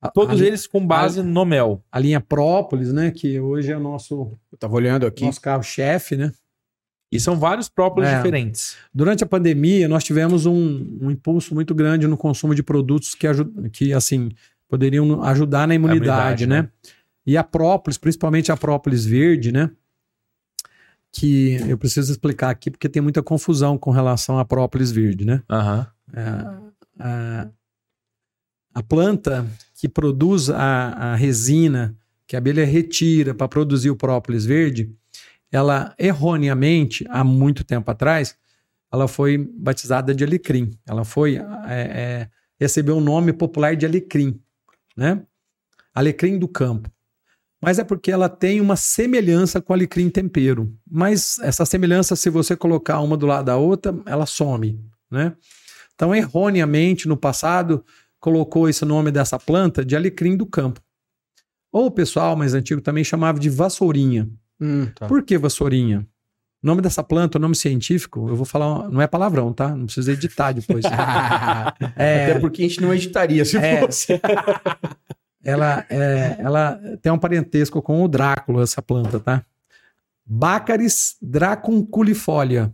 [0.00, 1.84] A- Todos a, eles com base no mel.
[1.92, 3.10] a linha Própolis, né?
[3.10, 5.24] Que hoje é o nosso, Eu tava olhando aqui.
[5.26, 6.32] nosso carro-chefe, né?
[7.10, 8.16] E são vários própolis É.
[8.16, 8.76] diferentes.
[8.92, 13.26] Durante a pandemia, nós tivemos um, um impulso muito grande no consumo de produtos que,
[13.72, 14.30] que assim,
[14.68, 16.62] poderiam ajudar na imunidade, imunidade, né?
[16.62, 16.70] né?
[17.26, 19.70] E a própolis, principalmente a própolis verde, né?
[21.10, 25.42] Que eu preciso explicar aqui porque tem muita confusão com relação à própolis verde, né?
[25.48, 25.86] Aham.
[26.12, 26.20] É,
[26.98, 27.48] a,
[28.74, 31.96] a planta que produz a, a resina
[32.26, 34.94] que a abelha retira para produzir o própolis verde,
[35.50, 38.36] ela erroneamente, há muito tempo atrás,
[38.92, 40.70] ela foi batizada de alecrim.
[40.86, 42.28] Ela foi é, é,
[42.58, 44.40] recebeu o nome popular de alecrim,
[44.96, 45.22] né?
[45.94, 46.90] Alecrim do campo.
[47.60, 50.72] Mas é porque ela tem uma semelhança com alecrim tempero.
[50.88, 54.80] Mas essa semelhança, se você colocar uma do lado da outra, ela some,
[55.10, 55.34] né?
[55.94, 57.84] Então, erroneamente, no passado,
[58.20, 60.80] colocou esse nome dessa planta de alecrim do campo.
[61.72, 64.30] Ou o pessoal mais antigo também chamava de vassourinha.
[64.60, 65.06] Hum, tá.
[65.06, 66.06] Por que vassourinha?
[66.62, 69.68] O nome dessa planta, o nome científico, eu vou falar, não é palavrão, tá?
[69.76, 70.84] Não precisa editar depois.
[71.96, 73.80] É, Até porque a gente não editaria se É.
[73.80, 74.20] fosse.
[75.44, 79.44] ela, é, ela tem um parentesco com o Drácula, essa planta, tá?
[80.26, 82.72] Baccharis dracunculifolia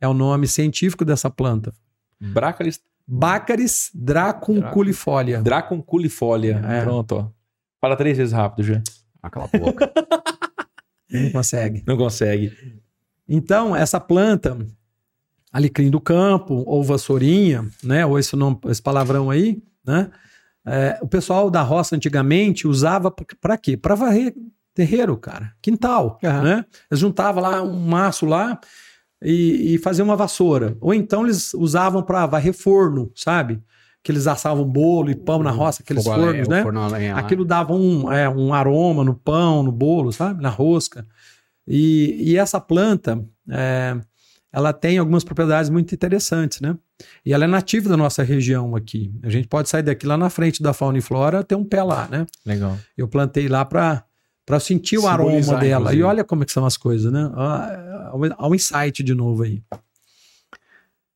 [0.00, 1.72] é o nome científico dessa planta.
[2.20, 5.40] Brácalis Baccharis dracunculifolia.
[5.42, 6.60] dracunculifolia.
[6.68, 6.82] É.
[6.82, 7.28] Pronto, ó.
[7.80, 8.82] Fala três vezes rápido, já.
[9.22, 9.92] Ah, cala a boca.
[11.12, 11.82] Não consegue.
[11.86, 12.52] Não consegue.
[13.28, 14.56] Então, essa planta,
[15.52, 18.04] alecrim do campo, ou vassourinha, né?
[18.06, 20.10] Ou esse, nome, esse palavrão aí, né?
[20.64, 23.76] É, o pessoal da roça antigamente usava para quê?
[23.76, 24.34] Para varrer
[24.74, 25.52] terreiro, cara.
[25.60, 26.42] Quintal, Aham.
[26.42, 26.64] né?
[26.90, 28.58] Eles juntavam lá um maço lá
[29.20, 30.76] e, e faziam uma vassoura.
[30.80, 33.60] Ou então eles usavam para varrer forno, sabe?
[34.02, 36.62] Que eles assavam bolo e pão na roça, aqueles Fogo fornos, né?
[36.62, 36.80] forno.
[37.14, 40.42] Aquilo dava um, é, um aroma no pão, no bolo, sabe?
[40.42, 41.06] Na rosca.
[41.66, 43.96] E, e essa planta, é,
[44.52, 46.76] ela tem algumas propriedades muito interessantes, né?
[47.24, 49.12] E ela é nativa da nossa região aqui.
[49.22, 51.82] A gente pode sair daqui lá na frente da fauna e flora, ter um pé
[51.82, 52.26] lá, né?
[52.44, 52.76] Legal.
[52.96, 54.04] Eu plantei lá para
[54.44, 55.80] para sentir o aroma Simbolizar, dela.
[55.82, 56.00] inclusive.
[56.00, 57.30] E olha como é que são as coisas, né?
[58.38, 59.62] Ó um insight de novo aí.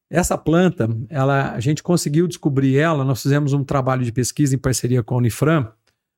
[0.08, 4.58] Essa planta, ela, a gente conseguiu descobrir ela, nós fizemos um trabalho de pesquisa em
[4.58, 5.68] parceria com a Unifran,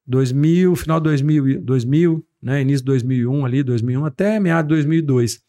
[0.07, 4.75] 2000, final de 2000, e- 2000 né, início de 2001 ali, 2001 até meados de
[4.75, 5.43] 2002.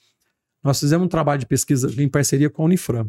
[0.64, 3.08] Nós fizemos um trabalho de pesquisa em parceria com a Unifran.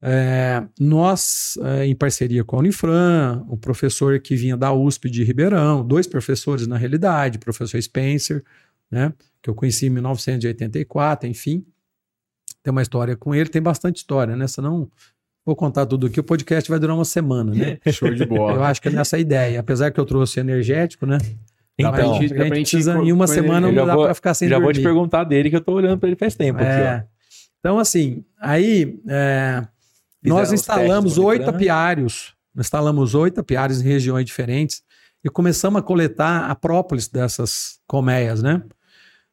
[0.00, 5.24] É, nós, é, em parceria com a Unifran, o professor que vinha da USP de
[5.24, 8.44] Ribeirão, dois professores na realidade, o professor Spencer,
[8.88, 9.12] né,
[9.42, 11.66] que eu conheci em 1984, enfim,
[12.68, 14.46] tem uma história com ele, tem bastante história, né?
[14.46, 14.88] Senão
[15.44, 17.78] vou contar tudo aqui, o podcast vai durar uma semana, né?
[17.90, 18.66] Show de Eu bola.
[18.66, 21.16] acho que é nessa ideia, apesar que eu trouxe energético, né?
[21.78, 24.14] Então, gente- a dá pra gente gente precisa, em uma semana eu não dá para
[24.14, 24.64] ficar sem Já dormir.
[24.66, 27.04] vou te perguntar dele, que eu tô olhando pra ele faz tempo aqui, É.
[27.60, 29.66] Então, assim, aí é,
[30.22, 31.48] nós os instalamos oito né?
[31.48, 32.34] apiários.
[32.56, 34.82] Instalamos oito apiários em regiões diferentes
[35.24, 38.62] e começamos a coletar a própolis dessas colmeias, né?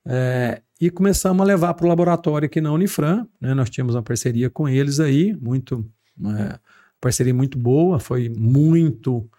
[0.08, 3.26] É, e começamos a levar para o laboratório aqui na Unifran.
[3.40, 3.54] Né?
[3.54, 5.90] Nós tínhamos uma parceria com eles aí, muito
[6.38, 6.60] é,
[7.00, 9.30] parceria muito boa, foi muito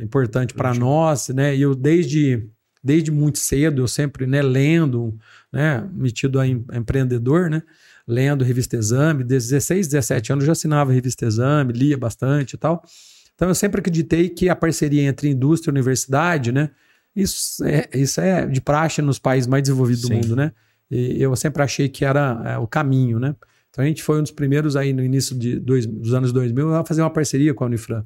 [0.00, 1.54] importante para nós, né?
[1.56, 2.48] E eu desde
[2.82, 5.18] desde muito cedo, eu sempre, né, lendo,
[5.50, 7.62] né, metido a, em- a empreendedor, né,
[8.06, 12.58] lendo revista Exame, desde 16, 17 anos eu já assinava revista Exame, lia bastante e
[12.58, 12.82] tal.
[13.34, 16.70] Então eu sempre acreditei que a parceria entre indústria e universidade, né,
[17.14, 20.14] isso é, isso é de praxe nos países mais desenvolvidos do Sim.
[20.14, 20.52] mundo, né?
[20.90, 23.34] E eu sempre achei que era é, o caminho, né?
[23.70, 26.74] Então a gente foi um dos primeiros aí no início de dois, dos anos 2000
[26.74, 28.04] a fazer uma parceria com a Unifran.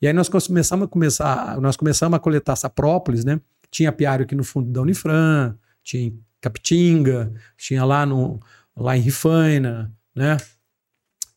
[0.00, 3.40] E aí nós começamos a começar, nós começamos a coletar essa própolis, né?
[3.70, 8.38] Tinha apiário aqui no fundo da Unifran, tinha em Capitinga, tinha lá no
[8.76, 10.36] lá em Rifaina, né?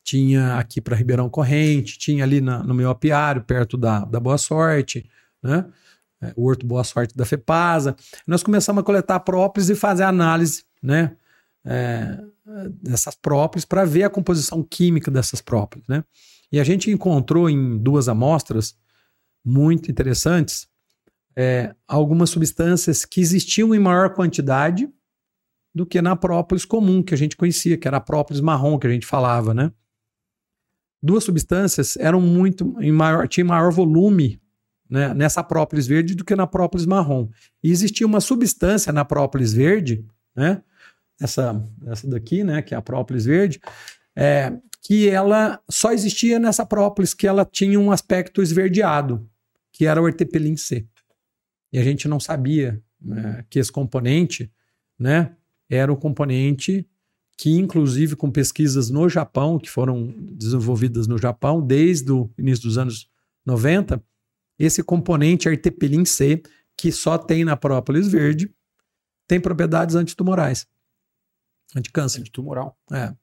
[0.03, 4.37] Tinha aqui para Ribeirão Corrente, tinha ali na- no meu apiário, perto da, da Boa
[4.37, 5.09] Sorte,
[5.41, 5.65] né?
[6.21, 7.95] É, o Horto Boa Sorte da FEPASA.
[8.27, 11.15] Nós começamos a coletar próprios e fazer análise, né?
[11.63, 12.19] É,
[12.81, 16.03] dessas próprias para ver a composição química dessas próprias, né?
[16.51, 18.75] E a gente encontrou em duas amostras
[19.43, 20.67] muito interessantes
[21.35, 24.89] é, algumas substâncias que existiam em maior quantidade
[25.73, 28.87] do que na própolis comum que a gente conhecia, que era a própolis marrom que
[28.87, 29.71] a gente falava, né?
[31.01, 34.40] Duas substâncias eram muito em maior, tinha maior volume
[34.91, 37.29] né, nessa própolis verde do que na própolis marrom.
[37.63, 40.61] E existia uma substância na própolis verde, né,
[41.17, 43.61] essa, essa daqui, né, que é a própolis verde,
[44.13, 49.25] é, que ela só existia nessa própolis, que ela tinha um aspecto esverdeado,
[49.71, 50.85] que era o ertepelin C.
[51.71, 54.51] E a gente não sabia né, que esse componente
[54.99, 55.33] né,
[55.69, 56.85] era o componente
[57.37, 62.77] que, inclusive, com pesquisas no Japão, que foram desenvolvidas no Japão desde o início dos
[62.77, 63.09] anos
[63.45, 64.03] 90,
[64.63, 66.41] esse componente ertepelin C,
[66.77, 68.49] que só tem na própolis verde,
[69.27, 70.67] tem propriedades antitumorais.
[71.75, 72.21] Anticâncer.
[72.21, 72.77] Antitumoral.
[72.91, 73.13] É.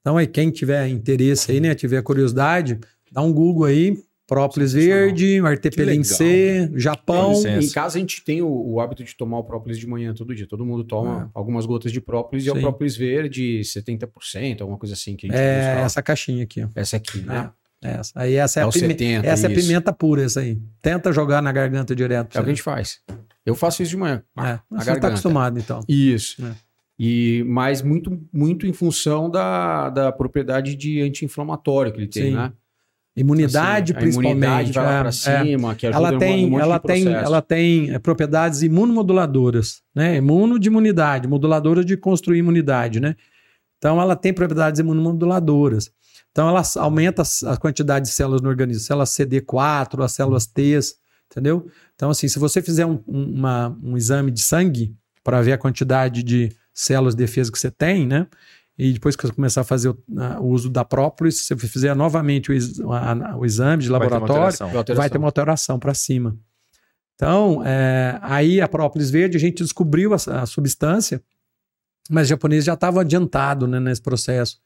[0.00, 2.78] Então, aí, quem tiver interesse aí, né, tiver curiosidade,
[3.12, 7.32] dá um Google aí, própolis verde, artepelin C, Japão.
[7.46, 10.34] Em casa a gente tem o, o hábito de tomar o própolis de manhã todo
[10.34, 10.46] dia.
[10.46, 11.30] Todo mundo toma É.
[11.34, 12.60] algumas gotas de própolis e é o Sim.
[12.62, 15.80] própolis verde, 70%, alguma coisa assim que a gente É lá.
[15.82, 16.68] essa caixinha aqui, ó.
[16.74, 17.50] Essa aqui, né?
[17.52, 18.12] É, essa.
[18.14, 20.58] Aí essa é, É a pime- 70, essa é pimenta pura, essa aí.
[20.82, 22.36] Tenta jogar na garganta direto.
[22.36, 23.00] É o que a gente faz.
[23.46, 24.22] Eu faço isso de manhã.
[24.38, 25.00] É, mas você garganta.
[25.00, 25.80] tá acostumado, então.
[25.88, 26.44] Isso.
[26.44, 26.52] É.
[26.98, 32.34] E, mas muito, muito em função da, da propriedade de anti-inflamatório que ele tem, Sim.
[32.34, 32.52] né?
[33.16, 34.72] Imunidade, Assim, a imunidade principalmente.
[34.72, 35.12] vai lá é, pra é.
[35.12, 39.82] cima, que ajuda ela em um tem, monte ela tem, ela tem é, propriedades imunomoduladoras,
[39.94, 40.16] né?
[40.16, 43.16] Imuno de imunidade, moduladoras de construir imunidade, né?
[43.78, 45.90] Então ela tem propriedades imunomoduladoras.
[46.30, 50.78] Então ela aumenta a quantidade de células no organismo, células CD4, as células T,
[51.30, 51.68] entendeu?
[51.94, 55.58] Então assim, se você fizer um, um- uma- um exame de sangue para ver a
[55.58, 58.26] quantidade de células de defesa que você tem, né?
[58.78, 61.66] E depois que você começar a fazer o, a- o uso da própolis, se você
[61.66, 64.44] fizer novamente o, a- o exame de Vai ter uma laboratório,
[64.96, 66.36] vai ter uma alteração para cima.
[67.16, 71.20] Então, é, aí a própolis verde, a gente descobriu a, a substância,
[72.08, 74.60] mas os japoneses já estavam adiantados né, nesse processo.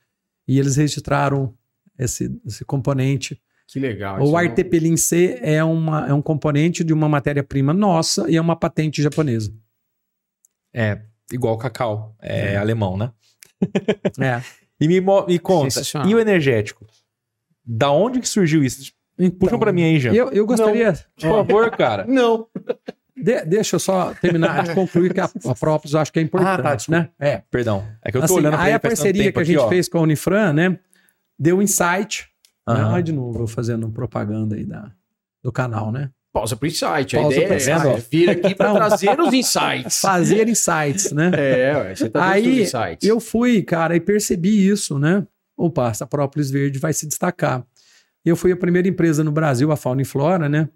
[0.46, 1.54] E eles registraram
[1.98, 3.40] esse, esse componente.
[3.68, 4.18] Que legal.
[4.20, 8.36] o é um- artepelin C é, uma, é um componente de uma matéria-prima nossa e
[8.36, 9.52] é uma patente japonesa.
[10.74, 11.00] É,
[11.32, 12.14] igual cacau.
[12.20, 12.56] É, É.
[12.56, 13.12] alemão, né?
[14.20, 14.42] É.
[14.80, 16.84] E me, me conta, e o energético?
[17.64, 18.92] Da onde que surgiu isso?
[19.38, 20.12] Puxa pra mim aí, Jean.
[20.12, 20.92] Eu, eu gostaria.
[21.14, 22.04] Por favor, cara.
[22.10, 22.48] Não.
[23.16, 26.22] De- deixa eu só terminar de concluir que a, a própolis eu acho que é
[26.22, 26.60] importante.
[26.60, 27.00] Ah, tá, desculpa.
[27.00, 27.08] né?
[27.18, 27.42] É.
[27.50, 27.86] Perdão.
[28.04, 29.68] É que eu tô Assim, olhando pra aí a parceria que a aqui, gente ó.
[29.68, 30.78] fez com a Unifran, né?
[31.38, 32.28] Deu insight.
[32.66, 32.74] Né?
[32.74, 32.92] Aham.
[32.94, 34.90] Olha de novo, eu fazendo propaganda aí da,
[35.42, 36.10] do canal, né?
[36.32, 37.14] Pausa pro insight.
[37.16, 38.74] A Pausa ideia pro é essa, é vir aqui para Não.
[38.76, 40.00] trazer os insights.
[40.00, 41.30] Fazer insights, né?
[41.34, 43.06] É, ué, você tá Aí, insights.
[43.06, 45.26] Eu fui, cara, e percebi isso, né?
[45.54, 47.62] Opa, essa própolis verde vai se destacar.
[48.24, 50.68] Eu fui a primeira empresa no Brasil, a Fauna e Flora, né?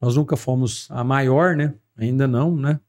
[0.00, 1.74] Nós nunca fomos a maior, né?
[1.96, 2.80] Ainda não, né?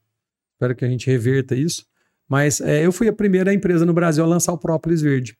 [0.54, 1.84] Espero que a gente reverta isso.
[2.28, 5.36] Mas é, eu fui a primeira empresa no Brasil a lançar o própolis verde.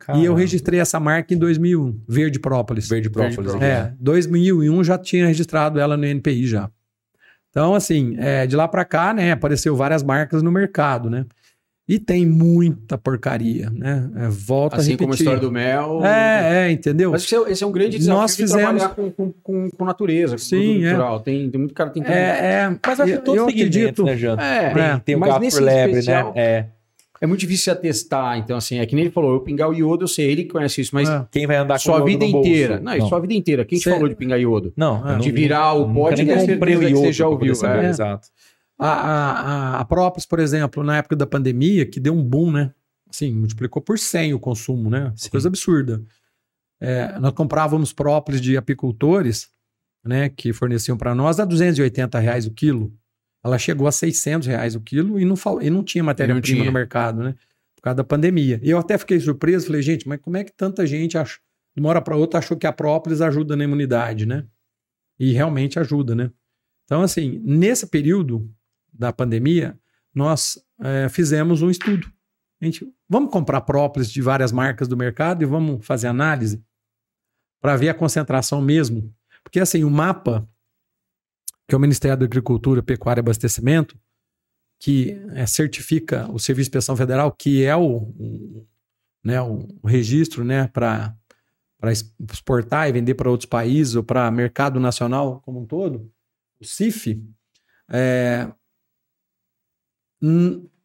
[0.00, 0.38] E eu Caramba.
[0.38, 2.88] registrei essa marca em 2001, Verde Própolis.
[2.88, 3.52] Verde própolis.
[3.52, 6.70] Verde É, 2001 já tinha registrado ela no NPI já.
[7.50, 11.26] Então, assim, é, de lá para cá, né, apareceu várias marcas no mercado, né?
[11.88, 14.10] E tem muita porcaria, né?
[14.16, 14.98] É, volta a Assim repetir.
[15.06, 16.04] como a história do mel.
[16.04, 17.12] É, é, entendeu?
[17.12, 19.70] Mas esse é, esse é um grande desafio Nós de fizemos- trabalhar com, com, com,
[19.70, 20.90] com natureza, com Sim, é.
[20.92, 21.20] natural.
[21.20, 22.12] Tem, tem muito cara que tem que...
[22.12, 24.04] É, é, Mas acho que eu- todos eu os segmentos, acredito.
[24.04, 24.36] né, Jean?
[24.38, 26.40] É, Tem, É, tem o gato nesse por lebre, especial- né?
[26.42, 26.66] É.
[27.22, 28.36] é muito difícil se atestar.
[28.38, 30.50] Então, assim, é que nem ele falou, eu pingar o iodo, eu sei, ele que
[30.50, 31.24] conhece isso, mas É.
[31.32, 32.48] Quem vai andar com sua iodo vida no bolso?
[32.50, 32.80] inteira.
[32.80, 33.64] Não, e sua vida inteira.
[33.64, 34.74] Quem te falou de pingar iodo?
[34.76, 37.12] Não, eu não- De virar o pote, nem tenho comprei o certeza que você iodo
[37.12, 37.52] já ouviu.
[37.66, 37.88] é.
[37.88, 38.28] Exato.
[38.78, 42.72] A, a, a, Própolis, por exemplo, na época da pandemia, que deu um boom, né?
[43.10, 45.12] Assim, multiplicou por 100 o consumo, né?
[45.30, 46.04] Coisa absurda.
[46.80, 49.50] É, nós comprávamos própolis de apicultores,
[50.04, 50.28] né?
[50.28, 52.92] Que forneciam para nós a 280 reais o quilo.
[53.44, 57.22] Ela chegou a 600 reais o quilo e não, e não tinha matéria-prima no mercado,
[57.22, 57.34] né?
[57.74, 58.60] Por causa da pandemia.
[58.62, 61.38] E eu até fiquei surpreso, falei, gente, mas como é que tanta gente, ach...
[61.74, 64.44] de uma hora para outra, achou que a própolis ajuda na imunidade, né?
[65.18, 66.30] E realmente ajuda, né?
[66.84, 68.50] Então, assim, nesse período
[68.98, 69.78] da pandemia,
[70.14, 72.10] nós eh, fizemos um estudo.
[72.60, 76.62] A gente, vamos comprar própolis de várias marcas do mercado e vamos fazer análise
[77.60, 79.14] para ver a concentração mesmo.
[79.44, 80.48] Porque, assim, o mapa,
[81.68, 83.98] que é o Ministério da Agricultura, Pecuária e Abastecimento,
[84.80, 88.66] que eh, certifica o Serviço de Inspeção Federal, que é o,
[89.24, 91.16] né, o registro né, para
[92.30, 96.10] exportar e vender para outros países ou para mercado nacional como um todo,
[96.60, 97.22] o CIF,
[97.90, 98.52] é,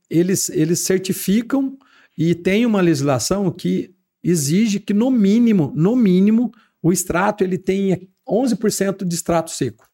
[0.09, 1.77] eles, eles certificam
[2.17, 7.99] e tem uma legislação que exige que no mínimo, no mínimo, o extrato ele tenha
[8.27, 9.89] 11% de extrato seco.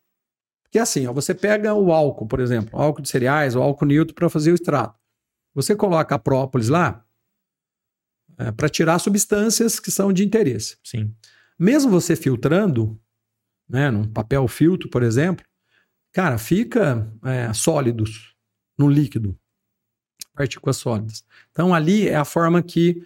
[0.63, 4.13] Porque assim, ó, você pega o álcool, por exemplo, álcool de cereais, o álcool neutro
[4.13, 4.99] para fazer o extrato.
[5.55, 7.03] Você coloca a própolis lá
[8.55, 10.77] para tirar substâncias que são de interesse.
[10.83, 11.13] Sim.
[11.57, 12.99] Mesmo você filtrando,
[13.67, 15.45] né, num papel filtro, por exemplo,
[16.13, 18.35] cara, fica é, sólidos
[18.79, 19.37] no líquido,
[20.33, 21.23] partículas sólidas.
[21.51, 23.03] Então ali é a forma que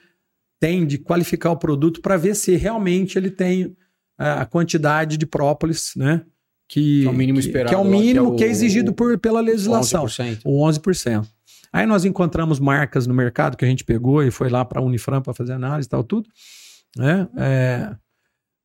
[0.59, 3.75] tem de qualificar o produto para ver se realmente ele tem
[4.19, 6.23] é, a quantidade de própolis, né?
[6.69, 8.43] Que, é o mínimo que- esperado Que é o lá, que é mínimo o- que
[8.43, 10.05] é exigido por, pela legislação.
[10.05, 10.41] 11%.
[10.45, 11.27] O 11%.
[11.73, 14.83] Aí nós encontramos marcas no mercado que a gente pegou e foi lá para a
[14.83, 16.29] Unifran para fazer análise e tal, tudo.
[16.95, 17.27] Né?
[17.35, 17.95] É,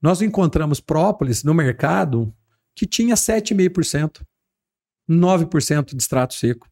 [0.01, 2.33] nós encontramos própolis no mercado
[2.77, 4.21] que tinha 7,5%,
[5.09, 6.69] 9% de extrato seco.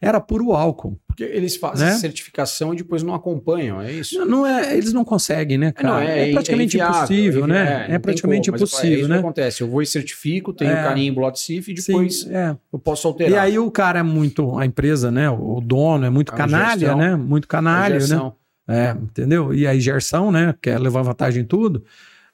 [0.00, 0.98] Era puro álcool.
[1.06, 1.94] Porque eles fazem Né?
[1.94, 4.18] certificação e depois não acompanham, é isso?
[4.20, 5.88] Não, não é, eles não conseguem, né, cara?
[5.94, 7.86] Não, É, praticamente inviável, impossível, invi- né?
[7.90, 9.14] É, praticamente como, mas é impossível, isso né?
[9.16, 9.60] que acontece.
[9.62, 10.82] Eu vou e certifico, tenho É.
[10.82, 12.56] carimbo lá de CIF e Sim, depois é.
[12.72, 13.32] eu posso alterar.
[13.32, 15.28] E aí o cara é muito, a empresa, né?
[15.28, 16.98] O dono é muito A canalha, gestão.
[16.98, 17.16] né?
[17.16, 18.32] Muito A canalha, né?
[18.70, 19.52] É, entendeu?
[19.54, 20.54] E aí, Gerson, né?
[20.62, 21.82] Quer levar vantagem em tudo.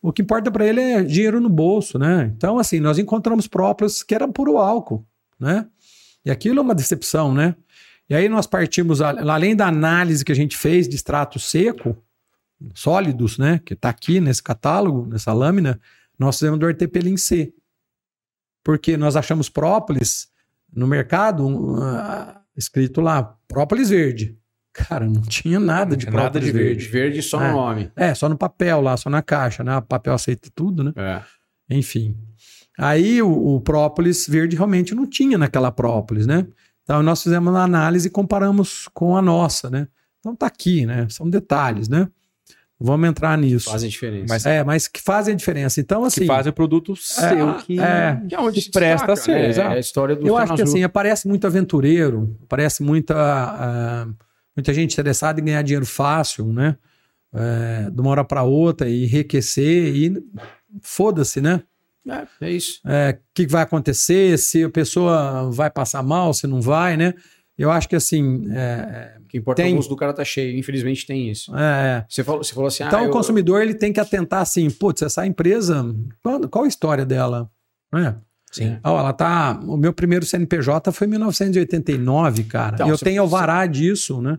[0.02, 2.30] O que importa para ele é dinheiro no bolso, né?
[2.36, 5.06] Então, assim, nós encontramos próprios que eram puro álcool,
[5.40, 5.64] né?
[6.24, 7.54] E aquilo é uma decepção, né?
[8.08, 11.96] E aí nós partimos, além da análise que a gente fez de extrato seco,
[12.74, 13.60] sólidos, né?
[13.64, 15.80] Que está aqui nesse catálogo, nessa lâmina,
[16.18, 17.52] nós fizemos do ortepelin C.
[18.62, 20.28] Porque nós achamos própolis
[20.72, 24.36] no mercado, ah, escrito lá, própolis verde.
[24.72, 26.88] Cara, não tinha nada de tinha nada própolis de verde.
[26.88, 27.48] Verde só É.
[27.48, 27.92] no nome.
[27.94, 29.76] É, só no papel lá, só na caixa, né?
[29.76, 30.92] O papel aceita tudo, né?
[30.96, 31.22] É.
[31.70, 32.16] Enfim.
[32.78, 36.46] Aí o, o própolis verde realmente não tinha naquela própolis, né?
[36.82, 39.88] Então nós fizemos uma análise e comparamos com a nossa, né?
[40.20, 41.06] Então tá aqui, né?
[41.10, 42.08] São detalhes, né?
[42.80, 43.70] Vamos entrar nisso.
[43.70, 44.26] Fazem diferença.
[44.28, 45.80] Mas- É, mas que fazem a diferença.
[45.80, 48.20] Então, assim, que fazem produto seu que, é.
[48.28, 49.48] Que é onde se presta a ser, né?
[49.48, 49.72] exato.
[49.72, 50.80] É a história do eu acho que Tanazul.
[50.80, 54.06] assim, parece muito aventureiro, parece muita, ah,
[54.56, 56.76] muita gente interessada em ganhar dinheiro fácil, né?
[57.32, 60.22] É, de uma hora para outra e enriquecer e
[60.82, 61.62] foda-se, né?
[62.08, 62.80] É, é isso.
[62.86, 67.14] É, o que vai acontecer, se a pessoa vai passar mal, se não vai, né?
[67.56, 69.72] Eu acho que assim, é, O que importa é Tem.
[69.72, 70.58] o bolso do cara tá cheio.
[70.58, 71.54] Infelizmente tem isso.
[71.56, 74.40] é, Você falou, você falou assim, então ah, o eu- consumidor ele tem que atentar
[74.42, 75.84] assim, putz, essa empresa,
[76.22, 77.48] qual, qual a história dela?
[77.92, 78.16] Né?
[78.52, 78.78] Sim.
[78.84, 79.58] Ó, ela tá.
[79.66, 82.74] O meu primeiro CNPJ foi em 1989, cara.
[82.74, 84.38] Então, eu você- tenho alvará disso, né?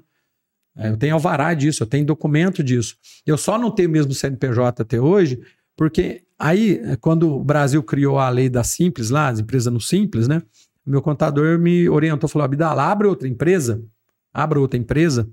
[0.78, 2.98] É, Eu tenho alvará disso, eu tenho documento disso.
[3.26, 5.40] Eu só não tenho mesmo CNPJ até hoje,
[5.78, 9.82] porque aí, é, quando o Brasil criou a lei da Simples lá, as empresas no
[9.82, 10.42] Simples, né?
[10.86, 13.84] O meu contador me orientou, falou: Abdala, abre outra empresa,
[14.34, 15.30] abra outra empresa,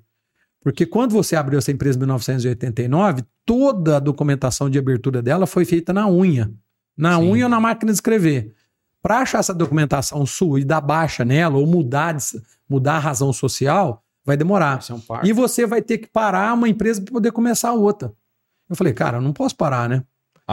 [0.62, 5.64] porque quando você abriu essa empresa em 1989, toda a documentação de abertura dela foi
[5.64, 6.50] feita na unha.
[6.96, 7.30] Na Sim.
[7.30, 8.55] unha ou na máquina de escrever.
[9.03, 12.16] Para achar essa documentação sua e dar baixa nela, ou mudar,
[12.68, 14.78] mudar a razão social, vai demorar.
[14.88, 15.03] É um.
[15.24, 18.12] E você vai ter que parar uma empresa para poder começar outra.
[18.70, 20.05] Eu falei, cara, eu não posso parar, né?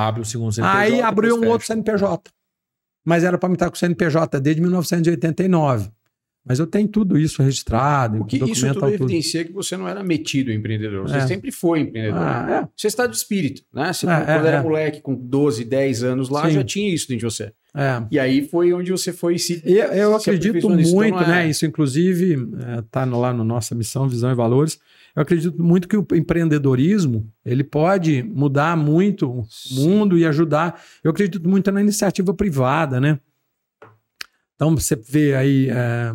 [0.07, 0.79] Abre o segundo CNPJ.
[0.79, 1.65] Aí abriu um outro.
[1.67, 2.31] CNPJ.
[3.05, 5.89] Mas era para me estar com o CNPJ desde 1989.
[6.45, 9.03] Mas eu tenho tudo isso registrado, O que isso documento tudo tudo.
[9.03, 11.03] evidencia que você não era metido empreendedor.
[11.07, 11.27] Você É.
[11.27, 12.21] sempre foi empreendedor.
[12.21, 12.67] Ah, é.
[12.75, 13.91] Você está de espírito, né?
[13.93, 14.61] Você, É, quando é, era é.
[14.63, 16.51] moleque, com 12, 10 anos lá, Sim.
[16.53, 17.51] já tinha isso dentro de você.
[17.75, 18.03] É.
[18.09, 19.61] E aí foi onde você foi se.
[19.65, 20.57] Eu, eu se acredito.
[20.57, 21.49] Então muito, é- né?
[21.49, 22.37] Isso, inclusive,
[22.79, 24.79] está lá no nossa missão, visão e valores.
[25.19, 30.81] Eu acredito muito que o empreendedorismo ele pode mudar muito o mundo e ajudar.
[31.03, 33.19] Eu acredito muito na iniciativa privada, né?
[34.55, 36.13] Então você vê aí é,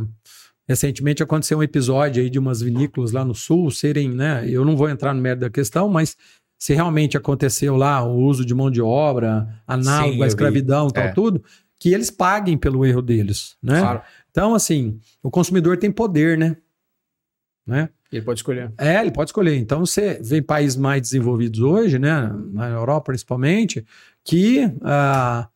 [0.67, 4.49] recentemente aconteceu um episódio aí de umas vinícolas lá no sul serem, né?
[4.49, 6.17] Eu não vou entrar no mérito da questão, mas
[6.59, 10.29] se realmente aconteceu lá o uso de mão de obra, análogo Sim, à vi.
[10.29, 11.13] escravidão, tal É.
[11.13, 11.45] tudo,
[11.79, 13.81] que eles paguem pelo erro deles, né?
[13.81, 14.01] Claro,
[14.31, 16.57] Então, assim, o consumidor tem poder, né?
[17.67, 17.91] né?
[18.17, 18.73] Ele pode escolher.
[18.79, 19.57] É, ele pode escolher.
[19.57, 22.33] Então, você vê países mais desenvolvidos hoje, né?
[22.53, 23.85] Na Europa principalmente,
[24.25, 25.49] que ah,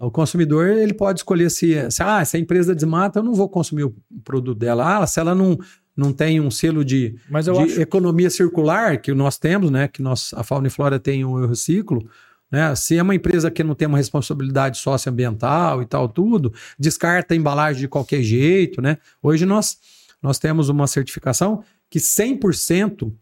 [0.00, 3.48] o consumidor ele pode escolher se, se, ah, se a empresa desmata, eu não vou
[3.48, 3.94] consumir o
[4.24, 4.98] produto dela.
[4.98, 5.58] Ah, se ela não,
[5.96, 7.80] não tem um selo de, Mas eu de acho.
[7.80, 9.88] economia circular que nós temos, né?
[9.88, 12.06] Que nós, a Fauna e Flora tem o Eu Reciclo,
[12.50, 12.74] né?
[12.74, 17.36] Se é uma empresa que não tem uma responsabilidade socioambiental e tal, tudo, descarta a
[17.36, 18.98] embalagem de qualquer jeito, né?
[19.22, 19.78] Hoje nós,
[20.22, 23.12] nós temos uma certificação que 100%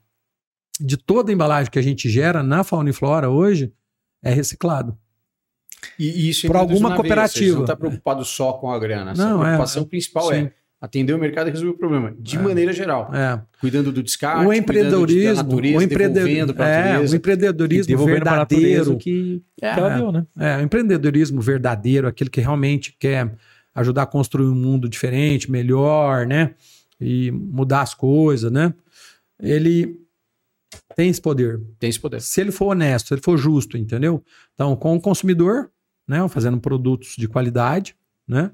[0.80, 3.72] de toda a embalagem que a gente gera na Fauna e Flora hoje
[4.22, 4.96] é reciclado.
[5.98, 7.46] E, e isso Por entra alguma cooperativa.
[7.46, 9.12] Você não está preocupado só com a grana.
[9.12, 9.86] A Não, é, preocupação é.
[9.86, 10.34] principal Sim.
[10.34, 12.14] é atender o mercado e resolver o problema.
[12.18, 12.40] De É.
[12.40, 13.10] maneira geral.
[13.14, 13.40] É.
[13.60, 16.98] Cuidando do descarte, o cuidando de- empreendedorismo, da natureza, o, empreende- devolvendo para a é,
[16.98, 19.96] o empreendedorismo verdadeiro, que, É, que ela é.
[19.96, 20.26] deu, né?
[20.38, 23.34] É, o empreendedorismo verdadeiro, aquele que realmente quer
[23.74, 26.54] ajudar a construir um mundo diferente, melhor, né?
[27.00, 28.72] E mudar as coisas, né?
[29.40, 30.00] Ele
[30.96, 31.60] tem esse poder.
[31.78, 32.20] Tem esse poder.
[32.20, 34.22] Se ele for honesto, se ele for justo, entendeu?
[34.54, 35.70] Então, com o consumidor,
[36.06, 36.26] né?
[36.28, 38.50] Fazendo produtos de qualidade, né?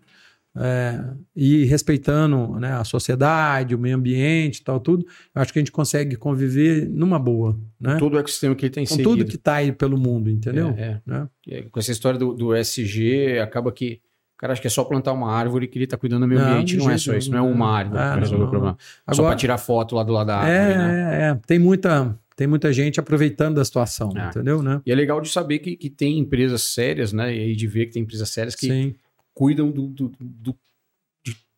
[0.57, 1.01] É,
[1.35, 5.71] e respeitando né, a sociedade, o meio ambiente tal, tudo, eu acho que a gente
[5.71, 7.97] consegue conviver numa boa, né?
[7.99, 9.11] Todo o ecossistema que ele tem Com inserido.
[9.11, 10.75] tudo que está aí pelo mundo, entendeu?
[10.77, 11.01] É, é.
[11.07, 11.29] Né?
[11.71, 14.01] Com essa história do, do SG, acaba que
[14.41, 16.49] cara acha que é só plantar uma árvore que ele tá cuidando do meio Não,
[16.53, 16.77] ambiente.
[16.77, 18.77] Não é só isso, não é uma árvore Ah, que resolver o problema.
[18.81, 21.11] só Agora- para tirar foto lá do lado da árvore, É, né?
[21.13, 21.39] é, é.
[21.47, 24.29] Tem muita, tem muita gente aproveitando da situação, É.
[24.29, 24.81] entendeu, né?
[24.87, 27.35] E é legal de saber que, que tem empresas sérias, né?
[27.35, 28.95] E de ver que tem empresas sérias que Sim.
[29.35, 30.57] cuidam do, do- do-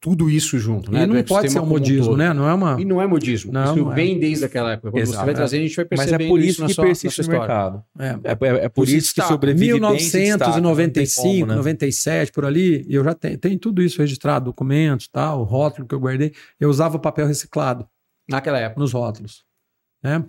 [0.03, 1.05] tudo isso junto, né?
[1.05, 2.17] e não pode ser um modismo, todo.
[2.17, 2.33] né?
[2.33, 2.77] Não é uma.
[2.81, 3.53] E não é modismo.
[3.53, 3.95] Não, isso não é.
[3.95, 4.91] vem desde aquela época.
[4.91, 5.25] Quando você Exato.
[5.25, 7.85] vai trazer, a gente vai Mas perceber é por isso que sua, persiste no mercado.
[7.97, 8.07] É.
[8.09, 9.29] É, é- é por isso que destaca.
[9.29, 11.55] sobrevive bem, se destaca, não tem 1995, como, né?
[11.55, 16.01] 97, por ali, eu já tenho, tem tudo isso registrado, documentos, tal, rótulo que eu
[16.01, 16.33] guardei.
[16.59, 17.87] Eu usava papel reciclado
[18.29, 18.81] Naquela época.
[18.81, 19.45] nos rótulos,
[20.03, 20.25] né?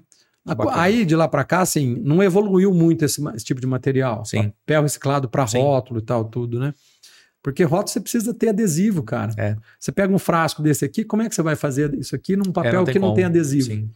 [0.46, 0.82] Bacana.
[0.82, 4.24] Aí de lá para cá, assim, não evoluiu muito esse, esse tipo de material.
[4.24, 4.54] Sim.
[4.68, 6.76] Papel reciclado para rótulo e tal, tudo, né?
[7.44, 9.34] Porque rótulo você precisa ter adesivo, cara.
[9.38, 9.56] É.
[9.78, 12.50] Você pega um frasco desse aqui, como é que você vai fazer isso aqui num
[12.50, 13.16] É, papel que não como.
[13.16, 13.66] tem adesivo?
[13.66, 13.90] Sim.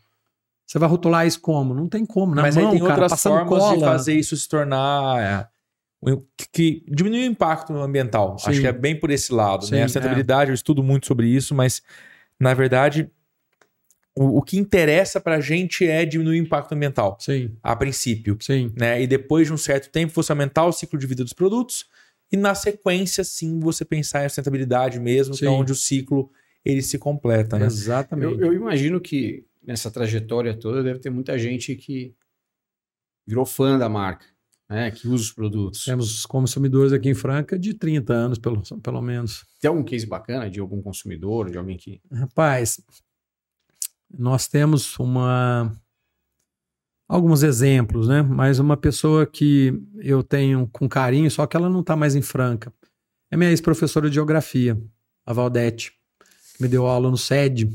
[0.66, 1.74] Você vai rotular isso como?
[1.74, 2.36] Não tem como.
[2.36, 3.78] Na Mas mão, aí tem cara, outras formas cola.
[3.78, 5.50] de fazer isso se tornar.
[6.04, 8.36] é, que, que diminui o impacto ambiental.
[8.36, 8.62] Acho Sim.
[8.62, 9.66] que é bem por esse lado.
[9.66, 9.80] Sim, né?
[9.80, 9.84] é.
[9.84, 11.82] A sustentabilidade, eu estudo muito sobre isso, mas
[12.40, 13.10] na verdade.
[14.20, 18.36] O, o que interessa pra gente é diminuir o impacto ambiental, Sim, a princípio.
[18.42, 18.74] sim.
[18.76, 19.00] Né?
[19.04, 21.86] E depois de um certo tempo, você aumentar o ciclo de vida dos produtos
[22.32, 25.56] e na sequência, sim, você pensar em sustentabilidade mesmo, que é Sim.
[25.56, 26.30] onde o ciclo
[26.64, 27.66] ele se completa, né?
[27.66, 28.42] Exatamente.
[28.42, 32.14] Eu, eu imagino que nessa trajetória toda deve ter muita gente que
[33.26, 34.26] virou fã da marca,
[34.70, 34.92] né?
[34.92, 35.86] Que usa os produtos.
[35.86, 39.46] Temos consumidores aqui em Franca de 30 anos, pelo, pelo menos.
[39.62, 42.02] Tem algum case bacana de algum consumidor, de alguém que.
[42.12, 42.82] Rapaz,
[44.10, 45.74] nós temos uma
[47.08, 48.22] alguns exemplos, né?
[48.22, 52.22] Mas uma pessoa que eu tenho com carinho, só que ela não está mais em
[52.22, 52.72] Franca.
[53.32, 54.78] É minha ex-professora de geografia,
[55.26, 55.94] a Valdete,
[56.56, 57.70] que me deu aula no SED.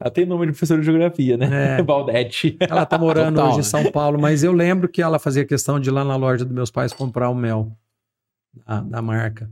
[0.00, 1.78] Ela tem nome de professor de geografia, né?
[1.78, 1.82] É.
[1.84, 2.56] Valdete.
[2.60, 3.64] Ela está morando Total, hoje em né?
[3.64, 6.54] São Paulo, mas eu lembro que ela fazia questão de ir lá na loja dos
[6.54, 7.76] meus pais comprar o mel
[8.66, 9.50] da, da marca.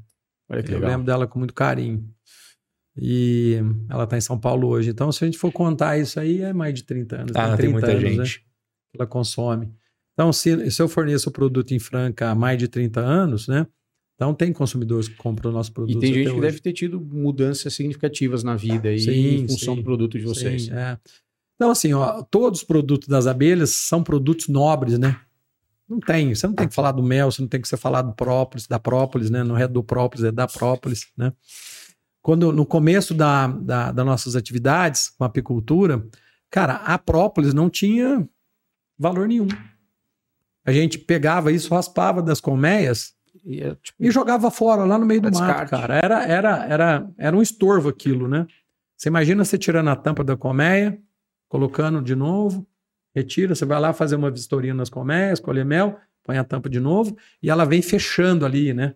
[0.49, 0.91] Olha que Eu legal.
[0.91, 2.05] lembro dela com muito carinho.
[2.97, 4.91] E ela está em São Paulo hoje.
[4.91, 7.33] Então, se a gente for contar isso aí, é mais de 30 anos.
[7.37, 8.50] Ah, tem 30 muita anos, né, gente.
[8.91, 9.73] Que ela consome.
[10.13, 13.67] Então, se, se eu forneço o produto em Franca há mais de 30 anos, né?
[14.15, 15.97] Então, tem consumidores que compram o nosso produto.
[15.97, 16.41] E tem gente que hoje.
[16.43, 19.81] deve ter tido mudanças significativas na vida aí, Sim, em função sim.
[19.81, 20.65] do produto de vocês.
[20.65, 20.99] Sim, é.
[21.55, 25.19] Então, assim, ó, todos os produtos das abelhas são produtos nobres, né?
[25.89, 28.13] Não tem, você não tem que falar do mel, você não tem que falar do
[28.13, 29.43] própolis, da própolis, né?
[29.43, 31.33] Não é do própolis, é da própolis, né?
[32.23, 36.07] Quando, no começo da, da, das nossas atividades com apicultura,
[36.51, 38.29] cara, a própolis não tinha
[39.01, 39.49] valor nenhum.
[40.65, 45.07] A gente pegava isso, raspava das colmeias E é, tipo, e jogava fora, lá no
[45.07, 45.71] meio do É mato, descarte.
[45.71, 45.95] cara.
[45.97, 48.47] Era, era, era, era um estorvo aquilo, né?
[48.97, 51.01] Você imagina você tirando a tampa da colmeia,
[51.49, 52.67] colocando de novo,
[53.15, 56.79] retira, você vai lá fazer uma vistoria nas colmeias, colher mel, põe a tampa de
[56.79, 58.95] novo, e ela vem fechando ali, né?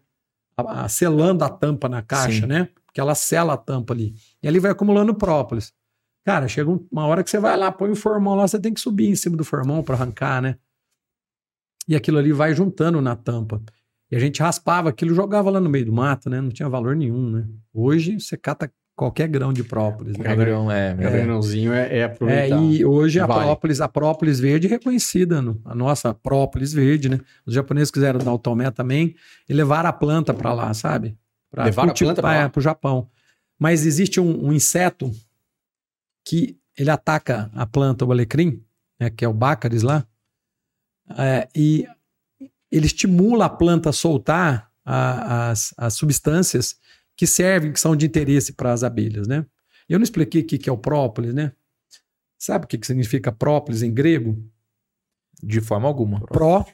[0.56, 2.46] A- a- selando a tampa na caixa, Sim.
[2.46, 2.68] né?
[2.84, 4.14] Porque ela sela a tampa ali.
[4.42, 5.72] E ali vai acumulando própolis.
[6.24, 8.72] Cara, chega um- uma hora que você vai lá, põe o formão lá, você tem
[8.72, 10.56] que subir em cima do formão para arrancar, né?
[11.86, 13.60] E aquilo ali vai juntando na tampa.
[14.10, 16.40] E a gente raspava aquilo e jogava lá no meio do mato, né?
[16.40, 17.44] Não tinha valor nenhum, né?
[17.72, 20.16] Hoje você cata qualquer grão de própolis.
[20.16, 20.34] Né?
[20.36, 20.94] Grão é.
[20.94, 21.22] cada é.
[21.24, 22.62] grãozinho é, é É, aproveitar.
[22.62, 23.42] e hoje a Vale.
[23.42, 27.18] própolis, a própolis verde é reconhecida, no- a nossa própolis verde, né?
[27.44, 29.14] Os japoneses quiseram dar o tomé também
[29.48, 31.18] e levaram a planta para lá, sabe?
[31.50, 32.36] Pra Levaram a planta pra lá?
[32.36, 33.08] é, pro Japão.
[33.58, 35.10] Mas existe um, um inseto
[36.24, 38.64] que ele ataca a planta, o alecrim,
[38.98, 40.06] né, que é o bácaris lá,
[41.18, 41.86] é, e
[42.70, 46.78] ele estimula a planta a soltar a- as, as substâncias
[47.16, 49.46] que servem, que são de interesse para as abelhas, né?
[49.88, 51.52] Eu não expliquei o que é o própolis, né?
[52.38, 54.42] Sabe o que que significa própolis em grego?
[55.42, 56.20] De forma alguma.
[56.26, 56.64] Pró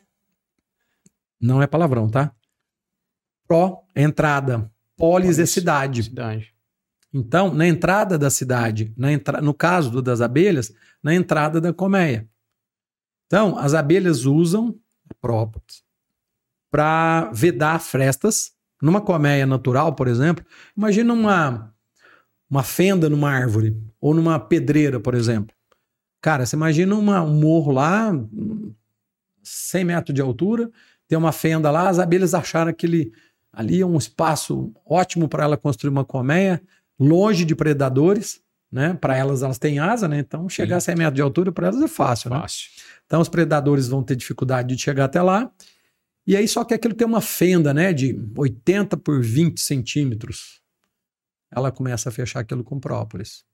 [1.40, 2.34] não é palavrão, tá?
[3.46, 6.04] Pró é entrada, polis é cidade.
[6.04, 6.54] Cidade.
[7.12, 9.40] Então, na entrada da cidade, entra...
[9.40, 12.28] no caso do- das abelhas, na entrada da colmeia.
[13.26, 14.76] Então, as abelhas usam
[15.20, 15.82] própolis
[16.70, 18.52] para vedar frestas.
[18.80, 20.44] Numa colmeia natural, por exemplo,
[20.76, 21.74] imagina uma,
[22.48, 25.54] uma fenda numa árvore ou numa pedreira, por exemplo.
[26.20, 28.10] Cara, você imagina uma- um morro lá,
[29.42, 30.70] 100 metros de altura,
[31.08, 33.12] tem uma fenda lá, as abelhas acharam aquele
[33.52, 36.62] ali um espaço ótimo para ela construir uma colmeia,
[37.00, 38.94] longe de predadores, né?
[38.94, 40.18] Para elas, elas têm asa, né?
[40.18, 42.38] Então, chegar a 100 metros de altura para elas é fácil, né?
[42.38, 42.68] Fácil.
[43.06, 45.50] Então, os predadores vão ter dificuldade de chegar até lá.
[46.26, 50.60] E aí só que aquilo tem uma fenda, né, de 80 por 20 centímetros.
[51.50, 53.44] Ela começa a fechar aquilo com própolis.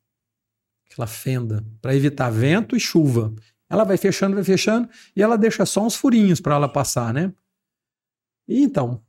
[0.90, 3.34] Aquela fenda, para evitar vento e chuva.
[3.70, 7.32] Ela vai fechando, vai fechando, e ela deixa só uns furinhos para ela passar, né?
[8.46, 9.02] E então,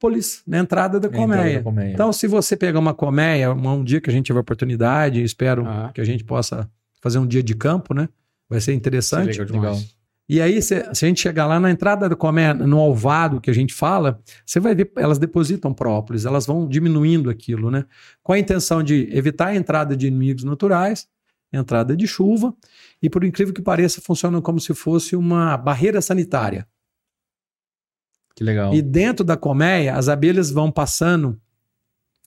[0.00, 1.62] própolis na entrada da colmeia.
[1.92, 5.90] Então, se você pegar uma colmeia, um dia que a gente tiver oportunidade, espero Ah.
[5.94, 6.68] que a gente possa
[7.02, 8.08] fazer um dia de campo, né?
[8.48, 9.38] Vai ser interessante.
[9.38, 9.94] Legal demais.
[10.28, 13.50] E aí, se, se a gente chegar lá na entrada da colmeia, no alvado que
[13.50, 17.84] a gente fala, você vai ver, elas depositam própolis, elas vão diminuindo aquilo, né?
[18.22, 21.08] Com a intenção de evitar a entrada de inimigos naturais,
[21.52, 22.54] entrada de chuva,
[23.02, 26.64] e por incrível que pareça, funciona como se fosse uma barreira sanitária.
[28.40, 28.72] Que legal.
[28.72, 31.38] E dentro da colmeia, as abelhas vão passando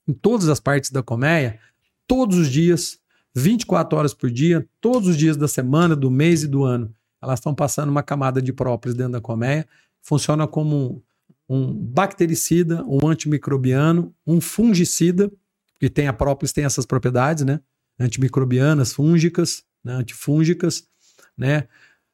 [0.08, 1.60] em todas as partes da colmeia,
[2.06, 3.00] todos os dias,
[3.34, 6.94] 24 horas por dia, todos os dias da semana, do mês e do ano.
[7.20, 9.68] Elas estão passando uma camada de própolis dentro da colmeia.
[10.04, 11.04] Funciona como
[11.50, 15.32] um, um bactericida, um antimicrobiano, um fungicida,
[15.80, 17.60] que tem a própolis tem essas propriedades, né?
[18.00, 19.94] Antimicrobianas, fúngicas, né?
[19.94, 20.88] antifúngicas,
[21.36, 21.68] né?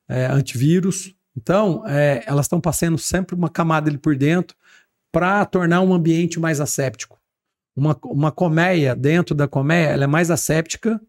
[0.07, 1.13] É, antivírus.
[1.37, 4.55] Então, é, elas estão passando sempre uma camada ali por dentro
[5.11, 7.17] para tornar um ambiente mais asséptico.
[7.75, 10.99] Uma, uma colmeia dentro da colmeia, ela é mais asséptica.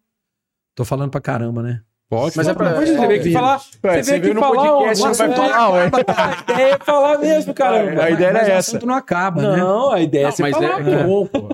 [0.76, 1.82] Tô falando pra caramba, né?
[2.08, 3.58] Pode, Mas é pra- Pode, você é, aqui é, falar.
[3.58, 5.90] Você aqui no falar, não vai falar, ué.
[5.94, 8.02] A ideia é falar mesmo, caramba.
[8.02, 8.70] A ideia Mas era o essa.
[8.70, 9.56] assunto não acaba, né?
[9.58, 10.88] Não, a ideia é Não, você mas falar.
[10.88, 11.48] é, é bom, pô.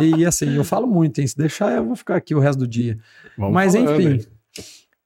[0.00, 1.26] E assim, eu falo muito, hein?
[1.26, 2.98] Se deixar, eu vou ficar aqui o resto do dia.
[3.38, 4.26] Vamos Mas falando, enfim, hein?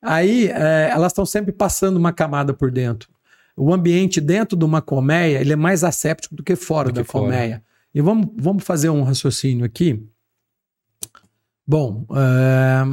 [0.06, 3.10] Aí é, elas estão sempre passando uma camada por dentro.
[3.56, 7.00] O ambiente dentro de uma colmeia, ele é mais asséptico do que fora Do que
[7.00, 7.24] da fora.
[7.24, 7.64] colmeia.
[7.94, 10.06] E vamos, vamos fazer um raciocínio aqui.
[11.66, 12.84] Bom, é,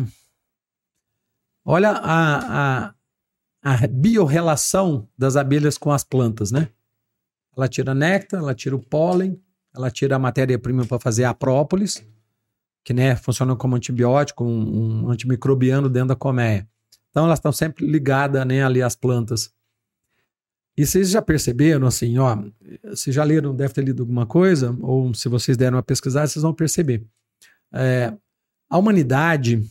[1.66, 2.94] olha a, a,
[3.62, 6.70] a biorrelação das abelhas com as plantas, né?
[7.56, 9.40] Ela tira néctar, ela tira o pólen,
[9.76, 12.04] ela tira a matéria-prima para fazer a própolis,
[12.84, 16.68] que né, funciona como antibiótico, um, um antimicrobiano dentro da colmeia.
[17.14, 19.54] Então elas estão sempre ligadas né, ali às plantas.
[20.76, 22.36] E vocês já perceberam, assim, ó,
[22.86, 26.42] vocês já leram, deve ter lido alguma coisa, ou se vocês deram uma pesquisada, vocês
[26.42, 27.06] vão perceber.
[27.72, 28.12] É,
[28.68, 29.64] a humanidade,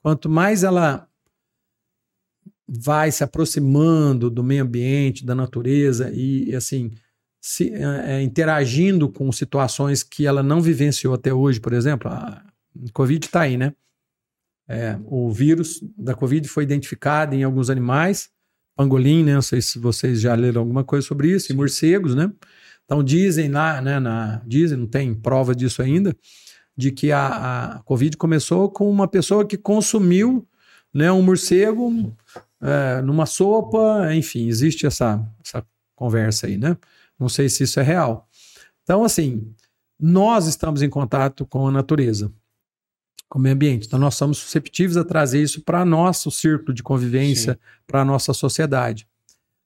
[0.00, 1.08] quanto mais ela
[2.68, 6.92] vai se aproximando do meio ambiente, da natureza e, assim,
[7.40, 12.44] se, é, é, interagindo com situações que ela não vivenciou até hoje, por exemplo, a
[12.92, 13.74] Covid está aí, né?
[14.68, 18.28] É, o vírus da Covid foi identificado em alguns animais,
[18.74, 19.34] pangolim, né?
[19.34, 22.32] Não sei se vocês já leram alguma coisa sobre isso, e morcegos, né?
[22.84, 24.00] Então dizem lá, né?
[24.00, 26.16] Na, dizem, não tem prova disso ainda,
[26.76, 30.46] de que a, a Covid começou com uma pessoa que consumiu
[30.92, 32.14] né, um morcego
[32.60, 35.64] é, numa sopa, enfim, existe essa, essa
[35.94, 36.76] conversa aí, né?
[37.18, 38.28] Não sei se isso é real.
[38.82, 39.52] Então, assim,
[39.98, 42.32] nós estamos em contato com a natureza,
[43.28, 43.86] com o meio ambiente.
[43.86, 48.32] Então, nós somos susceptíveis a trazer isso para nosso círculo de convivência, para a nossa
[48.32, 49.06] sociedade.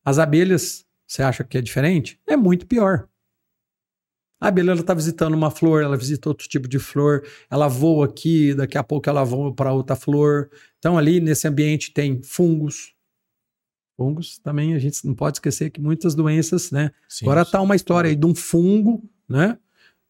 [0.05, 2.19] As abelhas, você acha que é diferente?
[2.27, 3.09] É muito pior.
[4.41, 8.55] A abelha está visitando uma flor, ela visita outro tipo de flor, ela voa aqui,
[8.55, 10.51] daqui a pouco ela voa para outra flor.
[10.79, 12.95] Então, ali nesse ambiente tem fungos.
[13.99, 16.91] Fungos também a gente não pode esquecer que muitas doenças, né?
[17.07, 17.51] Sim, Agora sim.
[17.51, 19.59] tá uma história aí de um fungo, né?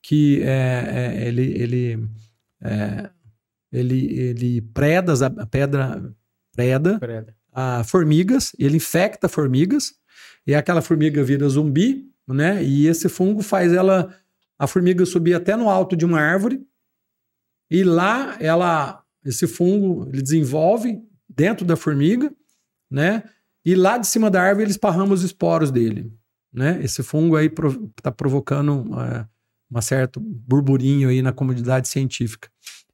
[0.00, 2.08] Que é, é, ele, ele,
[2.62, 3.10] é,
[3.72, 6.14] ele, ele preda, ab- pedra,
[6.54, 6.98] preda
[7.52, 9.92] a formigas, ele infecta formigas,
[10.46, 12.62] e aquela formiga vira zumbi, né?
[12.62, 14.14] E esse fungo faz ela,
[14.58, 16.64] a formiga subir até no alto de uma árvore,
[17.70, 22.32] e lá ela, esse fungo, ele desenvolve dentro da formiga,
[22.90, 23.22] né?
[23.64, 26.12] E lá de cima da árvore ele esparrama os esporos dele,
[26.52, 26.80] né?
[26.82, 27.46] Esse fungo aí
[27.96, 29.26] está provocando é,
[29.70, 32.48] um certo burburinho aí na comunidade científica.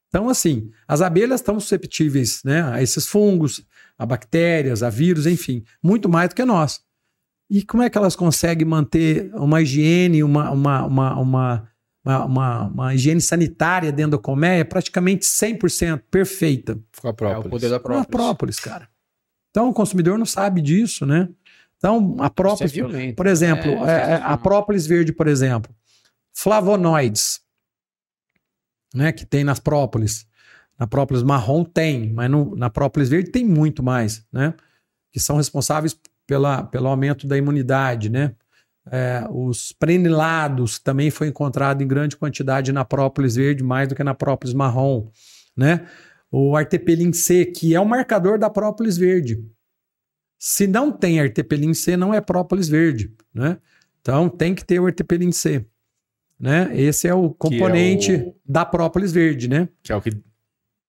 [0.08, 3.64] Então, assim, as abelhas estão susceptíveis né, a esses fungos,
[3.98, 6.80] a bactérias, a vírus, enfim, muito mais do que nós.
[7.50, 11.68] E como é que elas conseguem manter uma higiene, uma, uma, uma, uma,
[12.04, 16.78] uma, uma, uma higiene sanitária dentro da colmeia praticamente 100% perfeita?
[17.00, 17.46] Com a É própria.
[17.46, 18.06] o poder da A própolis.
[18.10, 18.88] própolis, cara.
[19.50, 21.28] Então o consumidor não sabe disso, né?
[21.78, 23.16] Então a é própolis, violento.
[23.16, 25.74] por exemplo, É, é, é, a própolis verde, por exemplo,
[26.34, 27.40] flavonoides,
[28.96, 30.26] né, que tem nas própolis.
[30.78, 34.54] Na própolis marrom tem, mas no- na própolis verde tem muito mais, né?
[35.12, 38.34] Que são responsáveis pela, pelo aumento da imunidade, né?
[38.90, 44.04] É, os prenilados também foi encontrado em grande quantidade na própolis verde, mais do que
[44.04, 45.10] na própolis marrom,
[45.56, 45.86] né?
[46.30, 49.44] O artepelin C, que é o marcador da própolis verde.
[50.38, 53.58] Se não tem artepelin C, não é própolis verde, né?
[54.00, 55.66] Então tem que ter o erteperin C.
[56.38, 56.70] Né?
[56.74, 59.68] Esse é o componente o- da própolis verde, né?
[59.82, 60.10] Que é o que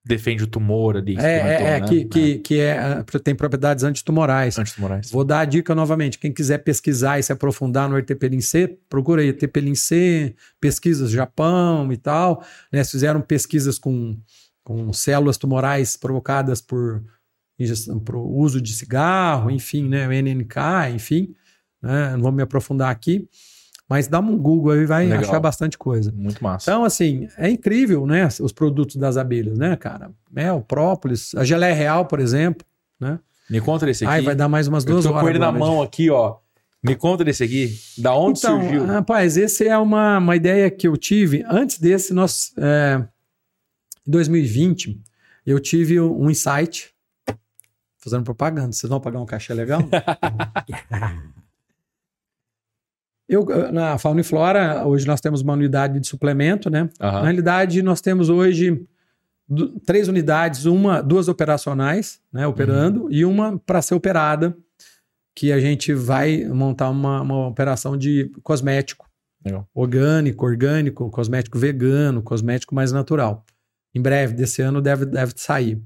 [0.08, 1.16] defende o tumor ali.
[1.16, 1.88] que É, é, é, né?
[1.88, 4.58] que, que, que é, ah, tem propriedades antitumorais.
[4.58, 5.12] Antitumorais.
[5.12, 6.18] Vou dar a dica novamente.
[6.18, 11.92] Quem quiser pesquisar e se aprofundar no erteperin C, procura aí erteperin C, pesquisas Japão
[11.92, 12.44] e tal.
[12.72, 12.84] Né?
[12.86, 14.18] Fizeram pesquisas com,
[14.64, 17.04] com células tumorais provocadas por,
[17.60, 20.08] ingestão, por uso de cigarro, enfim, né?
[20.08, 21.36] o NNK, enfim.
[21.82, 22.14] Né?
[22.14, 23.28] Não vou me aprofundar aqui.
[23.90, 25.22] Mas dá um Google aí vai Legal.
[25.22, 26.12] achar bastante coisa.
[26.12, 26.70] Muito massa.
[26.70, 28.28] Então, assim, é incrível, né?
[28.42, 30.12] Os produtos das abelhas, né, cara?
[30.30, 32.66] Mel, própolis, a geleia real, por exemplo,
[33.00, 33.20] né?
[33.50, 34.14] Me conta esse aqui.
[34.14, 35.22] Ai, vai dar mais umas Eu duas tô horas.
[35.22, 36.36] com ele na mão aqui, ó.
[36.84, 37.80] Me conta desse aqui.
[37.98, 38.86] Da onde então, surgiu?
[38.86, 41.46] rapaz, esse é uma, uma ideia que eu tive.
[41.50, 43.02] Antes desse, nós, é,
[44.06, 45.02] em 2020,
[45.46, 46.94] eu tive um insight.
[47.98, 48.72] Fazendo propaganda.
[48.74, 49.82] Vocês vão pagar um cachê legal?
[53.28, 56.90] eu, na Fauna e Flora, hoje nós temos uma unidade de suplemento, né?
[57.00, 57.24] Na Aham.
[57.24, 58.88] realidade, nós temos hoje
[59.86, 64.56] três unidades, uma, duas operacionais, né, operando, e uma para ser operada,
[65.34, 69.08] que a gente vai montar uma, uma operação de cosmético.
[69.46, 69.68] Legal.
[69.74, 73.46] Orgânico, orgânico, cosmético vegano, cosmético mais natural.
[73.94, 75.82] Em breve, desse ano, deve, deve sair.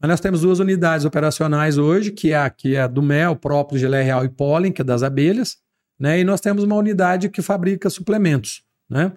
[0.00, 3.36] Mas nós temos duas unidades operacionais hoje, que é a, que é a do mel,
[3.36, 5.58] próprio, geleia real e pólen, que é das abelhas,
[5.98, 6.20] né?
[6.20, 9.12] E nós temos uma unidade que fabrica suplementos, né?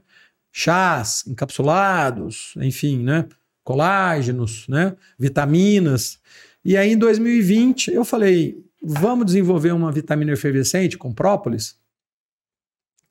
[0.52, 3.28] Chás, encapsulados, enfim, né?
[3.64, 4.96] Colágenos, né?
[5.20, 6.20] Vitaminas.
[6.64, 11.78] E aí, em 2020, eu falei, vamos desenvolver uma vitamina efervescente com própolis?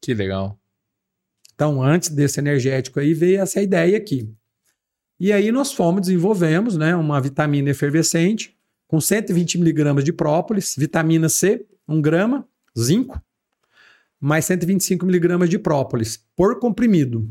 [0.01, 0.59] Que legal.
[1.55, 4.31] Então, antes desse energético aí, veio essa ideia aqui.
[5.19, 8.55] E aí nós fomos, desenvolvemos né, uma vitamina efervescente
[8.87, 12.47] com 120 miligramas de própolis, vitamina C, 1 grama,
[12.79, 13.21] zinco,
[14.21, 17.29] mais 125 miligramas de própolis por comprimido.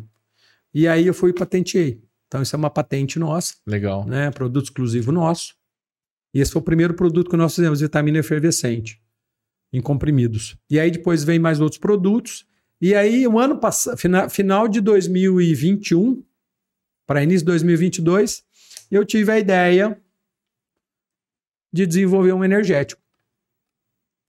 [0.73, 2.01] E aí eu fui e patenteei.
[2.27, 4.05] Então, isso é uma patente nossa, Legal.
[4.05, 5.55] né, produto exclusivo nosso.
[6.33, 9.01] E esse foi o primeiro produto que nós fizemos, vitamina efervescente,
[9.71, 10.57] em comprimidos.
[10.69, 12.45] E aí depois vem mais outros produtos.
[12.81, 13.97] E aí, o ano passado,
[14.29, 16.21] final de 2021,
[17.07, 18.43] para início de 2022,
[18.91, 19.97] eu tive a ideia
[21.71, 23.01] de desenvolver um energético.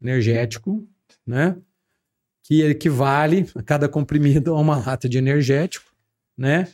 [0.00, 0.88] Energético,
[1.26, 1.56] né?
[2.46, 5.90] Que equivale a cada comprimido a uma lata de energético,
[6.38, 6.68] né?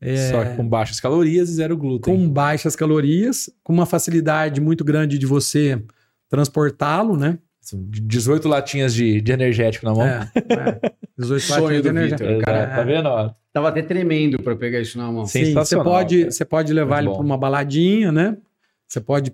[0.00, 2.14] É, Só que com baixas calorias e zero glúten.
[2.14, 5.82] com baixas calorias, com uma facilidade muito grande de você
[6.28, 7.38] transportá-lo, né?
[7.58, 10.06] São 18 latinhas de, de energético na mão.
[10.06, 10.92] É, é.
[11.16, 12.16] 18 Sonho latinhas de energia.
[12.18, 12.66] Vitor, cara.
[12.66, 13.06] Tá vendo?
[13.06, 13.30] ó?
[13.50, 15.24] Tava até tremendo pra pegar isso na mão.
[15.24, 15.54] Sim.
[15.54, 16.30] Você pode, cara.
[16.30, 18.36] você pode levar Muito ele para uma baladinha, né?
[18.86, 19.32] Você pode.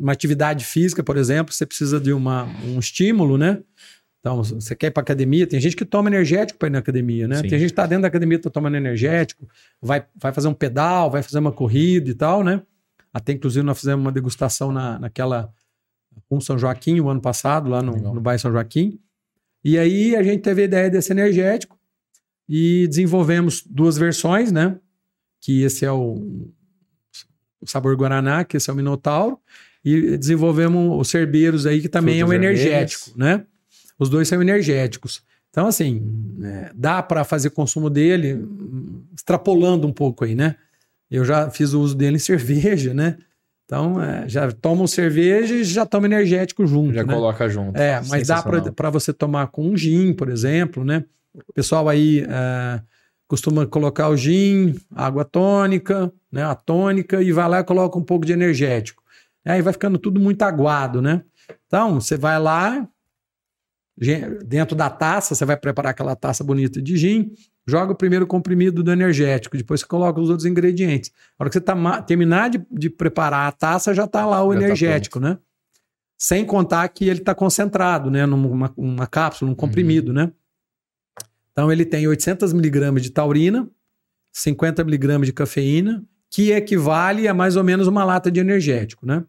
[0.00, 3.58] Uma atividade física, por exemplo, você precisa de uma, um estímulo, né?
[4.26, 7.28] Então, você quer ir para academia, tem gente que toma energético para ir na academia,
[7.28, 7.36] né?
[7.36, 7.42] Sim.
[7.42, 9.48] Tem gente que está dentro da academia, tá tomando energético,
[9.80, 12.60] vai, vai fazer um pedal, vai fazer uma corrida e tal, né?
[13.14, 15.48] Até inclusive nós fizemos uma degustação na, naquela
[16.28, 18.14] com São Joaquim o ano passado, lá no, Legal.
[18.14, 18.98] no bairro São Joaquim.
[19.62, 21.78] E aí a gente teve a ideia desse energético
[22.48, 24.76] e desenvolvemos duas versões, né?
[25.40, 26.50] Que esse é o,
[27.60, 29.38] o sabor Guaraná, que esse é o Minotauro,
[29.84, 32.60] e desenvolvemos os cerbeiros aí, que também Frutas é um vermelhas.
[32.60, 33.46] energético, né?
[33.98, 35.22] Os dois são energéticos.
[35.50, 36.02] Então, assim,
[36.42, 38.46] é, dá para fazer consumo dele
[39.14, 40.56] extrapolando um pouco aí, né?
[41.10, 43.16] Eu já fiz o uso dele em cerveja, né?
[43.64, 46.94] Então, é, já tomo cerveja e já tomo energético junto.
[46.94, 47.14] Já né?
[47.14, 47.76] coloca junto.
[47.76, 51.04] É, mas dá para você tomar com um gin, por exemplo, né?
[51.48, 52.80] O pessoal aí é,
[53.26, 56.44] costuma colocar o gin, água tônica, né?
[56.44, 59.02] A tônica e vai lá e coloca um pouco de energético.
[59.44, 61.22] Aí vai ficando tudo muito aguado, né?
[61.66, 62.86] Então, você vai lá,
[64.44, 67.32] dentro da taça, você vai preparar aquela taça bonita de gin,
[67.66, 71.10] joga o primeiro comprimido do energético, depois você coloca os outros ingredientes.
[71.38, 74.52] A hora que você tá, terminar de, de preparar a taça, já está lá o
[74.52, 75.38] Já tá energético, né?
[76.18, 78.26] Sem contar que ele está concentrado, né?
[78.26, 80.30] Numa uma cápsula, um comprimido, né?
[81.52, 83.68] Então ele tem 800 miligramas de taurina,
[84.32, 89.24] 50 miligramas de cafeína, que equivale a mais ou menos uma lata de energético, né?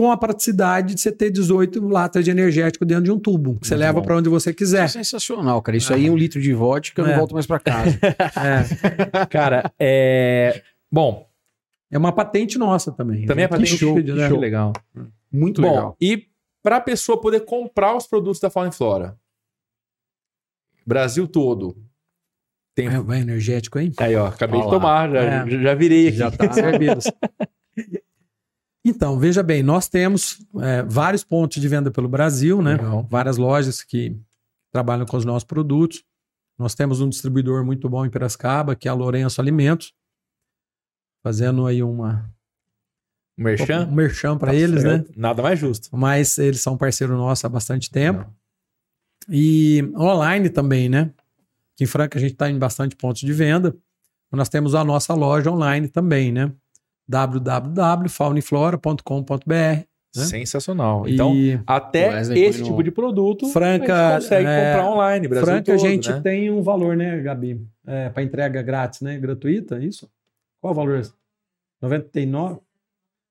[0.00, 3.66] Com a praticidade de você ter 18 latas de energético dentro de um tubo, que
[3.66, 4.88] você Muito leva para onde você É quiser.
[4.88, 5.76] sensacional, cara.
[5.76, 7.18] Isso aí é um litro de vodka, eu não É.
[7.18, 7.98] volto mais pra casa.
[9.20, 10.62] É, Cara, é.
[10.90, 11.28] Bom,
[11.90, 13.26] é uma patente nossa também.
[13.26, 14.26] também é Que patente show, que né?
[14.26, 14.38] show.
[14.40, 14.72] legal.
[15.30, 15.96] Muito Bom, legal.
[16.00, 16.28] e
[16.62, 19.18] para a pessoa poder comprar os produtos da Fauna e Flora,
[20.86, 21.76] Brasil todo.
[22.74, 22.86] Tem...
[22.88, 23.92] É, vai energético, hein?
[23.98, 25.46] Aí, ó, acabei Olha de tomar, já, É.
[25.62, 26.16] já virei aqui.
[26.16, 26.46] Já tá.
[28.84, 32.72] Então, veja bem, nós temos é, vários pontos de venda pelo Brasil, né?
[32.72, 33.06] Legal.
[33.10, 34.16] Várias lojas que
[34.72, 36.02] trabalham com os nossos produtos.
[36.58, 39.92] Nós temos um distribuidor muito bom em Piracicaba, que é a Lourenço Alimentos,
[41.22, 42.30] fazendo aí uma
[43.36, 43.86] Merchan?
[43.86, 44.98] um merchan para Tá eles, né?
[44.98, 45.12] certo.
[45.18, 45.88] Nada mais justo.
[45.96, 48.26] Mas eles são parceiro nosso há bastante tempo.
[49.28, 51.12] E online também, né?
[51.74, 53.76] Aqui em Franca a gente está em bastante pontos de venda.
[54.32, 56.52] Nós temos a nossa loja online também, né?
[57.10, 60.24] www.fauniflora.com.br né?
[60.24, 61.08] Sensacional.
[61.08, 65.28] Então, e até esse tipo de produto Franca, a gente consegue é, comprar online.
[65.28, 66.20] Brasil Franca a todo, gente né?
[66.20, 67.64] tem um valor, né, Gabi?
[67.86, 69.18] É, para entrega grátis, né?
[69.18, 70.10] Gratuita, é isso?
[70.60, 71.00] Qual o valor?
[71.80, 72.58] 99?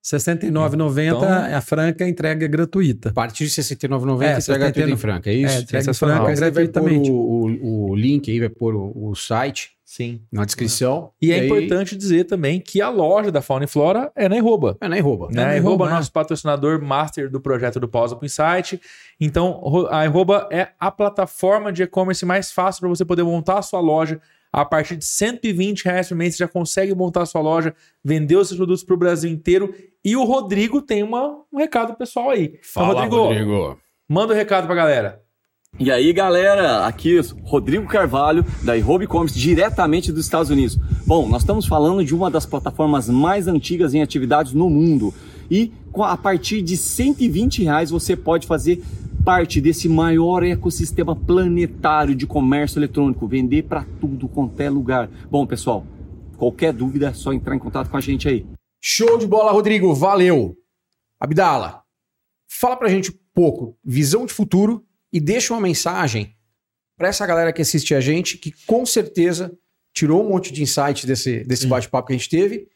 [0.03, 3.09] 69,90 Então- é a Franca entrega gratuita.
[3.09, 4.97] A partir de R$ 69,90 É, entrega tudo em 79.
[4.97, 5.61] Franca, é É, isso?
[5.61, 5.93] entrega em.
[5.93, 7.11] Franca gratuitamente.
[7.11, 10.21] o, o, o link aí, vai pôr o, o site Sim.
[10.31, 11.11] na descrição.
[11.21, 14.37] E é aí- importante dizer também que a loja da Fauna e Flora é na
[14.37, 14.77] Arroba.
[14.79, 15.27] É, nem rouba.
[15.27, 15.33] Né?
[15.35, 18.79] na A Arroba, Arroba é nosso patrocinador master do projeto do Pausa pro Insight.
[19.19, 23.61] Então, a Arroba é a plataforma de e-commerce mais fácil para você poder montar a
[23.61, 24.21] sua loja.
[24.51, 27.73] A partir de 120 reais por mês, você já consegue montar a sua loja,
[28.03, 29.73] vender os seus produtos para o Brasil inteiro.
[30.03, 32.55] E o Rodrigo tem uma- um recado pessoal aí.
[32.83, 33.15] Então, Rodrigo,
[34.07, 35.21] manda o um recado pra galera.
[35.77, 40.79] E aí, galera, aqui Rodrigo Carvalho, da iRobe Commerce, diretamente dos Estados Unidos.
[41.05, 45.13] Bom, nós estamos falando de uma das plataformas mais antigas em atividades no mundo.
[45.51, 48.83] E a partir de 120 reais você pode fazer
[49.23, 55.09] parte desse maior ecossistema planetário de comércio eletrônico, vender para tudo quanto é lugar.
[55.29, 55.85] Bom, pessoal,
[56.37, 58.45] qualquer dúvida é só entrar em contato com a gente aí.
[58.81, 59.93] Show de bola, Rodrigo.
[59.93, 60.55] Valeu.
[61.19, 61.83] Abdala,
[62.47, 66.35] fala pra gente um pouco, visão de futuro e deixa uma mensagem
[66.97, 69.57] pra essa galera que assiste a gente, que com certeza
[69.93, 72.67] tirou um monte de insights desse, desse bate-papo que a gente teve.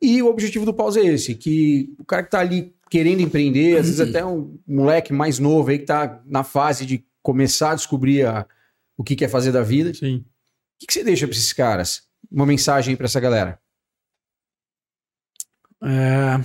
[0.00, 3.78] E o objetivo do Pause é esse, que o cara que tá ali querendo empreender,
[3.78, 7.74] às vezes até um moleque mais novo aí que tá na fase de começar a
[7.74, 8.46] descobrir a-
[8.96, 9.90] o que quer fazer da vida.
[9.90, 10.24] O Sim.
[10.78, 12.08] que, que você deixa pra esses caras?
[12.30, 13.60] Uma mensagem aí pra essa galera.
[15.82, 16.36] É,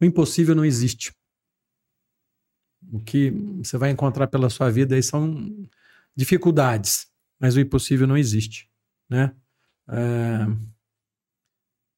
[0.00, 1.12] O impossível não existe.
[2.92, 5.68] O que você vai encontrar pela sua vida aí são
[6.14, 7.06] dificuldades,
[7.40, 8.70] mas o impossível não existe,
[9.08, 9.34] né?
[9.88, 10.46] É,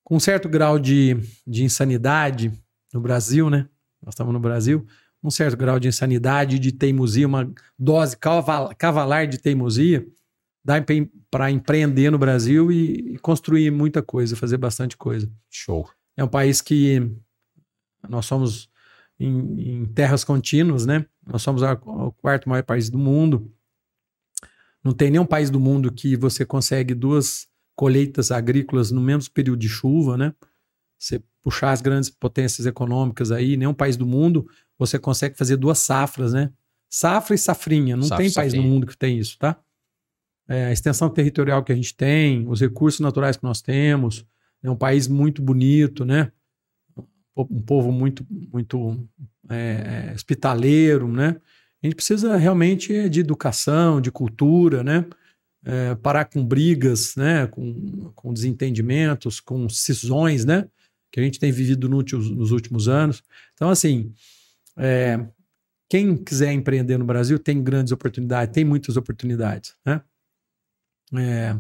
[0.05, 1.15] Com um certo grau de,
[1.47, 2.53] de insanidade
[2.93, 3.69] no Brasil, né?
[4.03, 4.87] Nós estamos no Brasil,
[5.23, 10.07] um certo grau de insanidade, de teimosia, uma dose caval- cavalar de teimosia,
[10.65, 10.75] dá
[11.31, 15.31] para empreender no Brasil e, e construir muita coisa, fazer bastante coisa.
[15.51, 15.89] Show.
[16.17, 17.11] É um país que
[18.09, 18.71] nós somos
[19.19, 21.05] em, em terras contínuas, né?
[21.27, 23.53] Nós somos o quarto maior país do mundo.
[24.83, 29.59] Não tem nenhum país do mundo que você consegue duas colheitas agrícolas no mesmo período
[29.59, 30.35] de chuva, né?
[30.99, 34.47] Você puxar as grandes potências econômicas aí, nenhum país do mundo
[34.79, 36.53] você consegue fazer duas safras, né?
[36.89, 37.97] Safra e safrinha.
[37.97, 38.75] Não Safra tem país no safrinha.
[38.75, 39.59] mundo que tem isso, tá?
[40.49, 44.25] É, a extensão territorial que a gente tem, os recursos naturais que nós temos,
[44.63, 46.33] é um país muito bonito, né?
[47.37, 49.09] Um povo muito, muito
[49.49, 51.37] é, hospitaleiro, né?
[51.83, 55.05] A gente precisa realmente de educação, de cultura, né?
[55.65, 57.47] É, parar com brigas, né?
[57.47, 60.67] Com, com desentendimentos, com cisões, né?
[61.11, 63.23] Que a gente tem vivido no nos últimos anos.
[63.55, 64.13] Então, assim,
[64.77, 65.27] é,
[65.89, 70.03] quem quiser empreender no Brasil tem grandes oportunidades, tem muitas oportunidades, né?
[71.15, 71.57] É,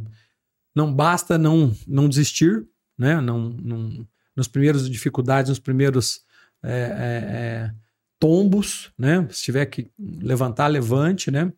[0.74, 2.66] não basta não, não desistir,
[2.96, 3.20] né?
[3.20, 4.06] Não, não,
[4.36, 6.20] nos primeiros dificuldades, nos primeiros
[6.62, 7.74] é, é, é,
[8.18, 9.26] tombos, né?
[9.30, 11.52] Se tiver que levantar, levante, né?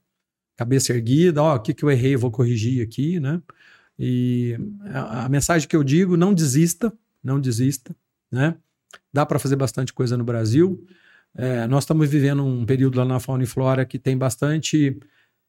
[0.56, 3.42] Cabeça erguida, ó, o que, que eu errei, eu vou corrigir aqui, né?
[3.98, 4.56] E
[4.94, 7.94] a, a mensagem que eu digo, não desista, não desista,
[8.30, 8.56] né?
[9.12, 10.84] Dá para fazer bastante coisa no Brasil.
[11.34, 14.98] É, nós estamos vivendo um período lá na Fauna e Flora que tem bastante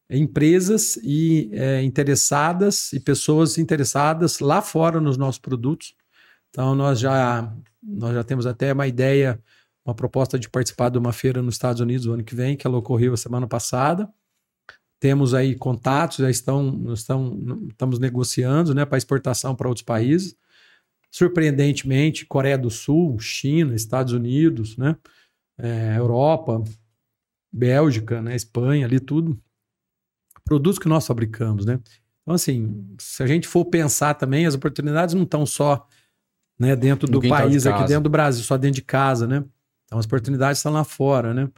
[0.08, 5.94] empresas e é, interessadas e pessoas interessadas lá fora nos nossos produtos.
[6.50, 9.42] Então nós já nós já temos até uma ideia,
[9.84, 12.66] uma proposta de participar de uma feira nos Estados Unidos o ano que vem, que
[12.66, 14.08] ela ocorreu a semana passada.
[15.00, 20.36] Temos aí contatos, já estão, estão estamos negociando, né, para exportação para outros países.
[21.12, 24.96] Surpreendentemente, Coreia do Sul, China, Estados Unidos, né,
[25.58, 26.64] é, Europa,
[27.52, 29.38] Bélgica, né, Espanha, ali tudo
[30.44, 31.80] produtos que nós fabricamos, né?
[32.22, 35.86] Então, assim, se a gente for pensar também, as oportunidades não estão só
[36.58, 37.88] né, dentro do de país, aqui casa.
[37.88, 39.44] dentro do Brasil, só dentro de casa, né?
[39.84, 41.48] Então, as oportunidades estão lá fora, né?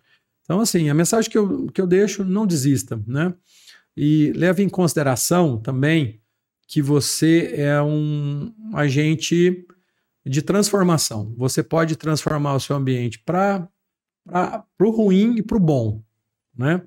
[0.43, 3.35] Então, assim, a mensagem que eu, que eu deixo, não desista, né?
[3.97, 6.20] E leve em consideração também
[6.74, 9.64] que você é um agente
[10.26, 11.32] de transformação.
[11.36, 13.68] Você pode transformar o seu ambiente para
[14.80, 16.02] o ruim e para o bom,
[16.52, 16.82] né?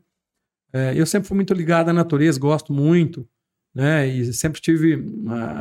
[0.74, 3.26] É, eu sempre fui muito ligado à natureza, gosto muito,
[3.74, 4.06] né?
[4.06, 5.02] E sempre tive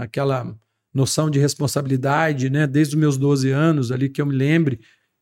[0.01, 0.53] aquela
[0.93, 2.67] noção de responsabilidade, né?
[2.67, 4.81] Desde os meus 12 anos ali que eu me lembre,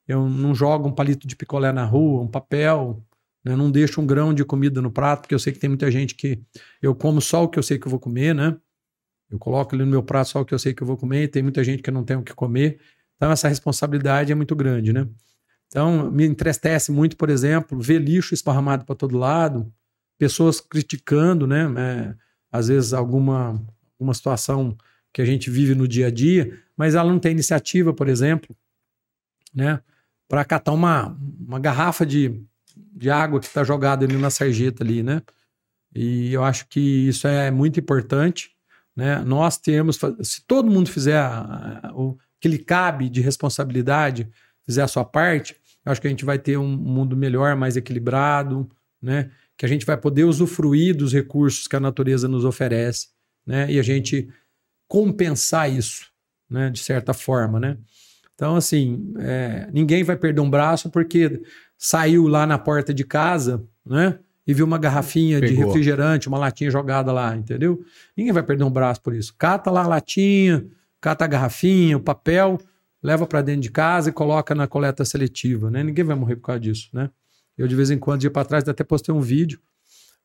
[0.09, 3.05] eu não jogo um palito de picolé na rua, um papel,
[3.45, 3.55] né?
[3.55, 6.15] não deixo um grão de comida no prato, porque eu sei que tem muita gente
[6.15, 6.41] que
[6.81, 8.57] eu como só o que eu sei que eu vou comer, né?
[9.35, 11.27] Eu coloco ali no meu prato só o que eu sei que eu vou comer,
[11.27, 12.79] tem muita gente que não tem o que comer.
[13.17, 15.09] Então essa responsabilidade é muito grande, né?
[15.67, 19.73] Então me entristece muito, por exemplo, ver lixo esparramado para todo lado,
[20.17, 21.65] pessoas criticando, né?
[21.77, 22.15] É,
[22.53, 23.61] às vezes alguma,
[23.99, 24.77] alguma situação
[25.13, 28.57] que a gente vive no dia a dia, mas ela não tem iniciativa, por exemplo,
[29.53, 29.81] né?
[30.29, 32.41] Para catar uma, uma garrafa de,
[32.77, 35.23] de água que está jogada ali na sarjeta ali, né?
[35.93, 38.54] E eu acho que isso é muito importante,
[38.97, 39.19] né?
[39.25, 44.29] Nós temos, se todo mundo fizer a, a, o que lhe cabe de responsabilidade,
[44.65, 47.77] fizer a sua parte, eu acho que a gente vai ter um mundo melhor, mais
[47.77, 49.31] equilibrado, né?
[49.57, 53.09] Que a gente vai poder usufruir dos recursos que a natureza nos oferece,
[53.47, 53.71] né?
[53.71, 54.29] E a gente
[54.89, 56.11] compensar isso,
[56.49, 56.71] né?
[56.71, 57.77] De certa forma, né?
[58.35, 61.41] Então, assim, é, ninguém vai perder um braço porque
[61.79, 64.19] saiu lá na porta de casa, né?
[64.47, 65.57] E viu uma garrafinha Pegou.
[65.57, 67.83] de refrigerante, uma latinha jogada lá, entendeu?
[68.17, 69.35] Ninguém vai perder um braço por isso.
[69.39, 70.67] Cata lá a latinha,
[71.01, 72.59] cata a garrafinha, o papel,
[73.03, 75.83] leva para dentro de casa e coloca na coleta seletiva, né?
[75.83, 77.11] Ninguém vai morrer por causa disso, né?
[77.57, 79.61] Eu, de vez em quando, dia para trás, até postei um vídeo.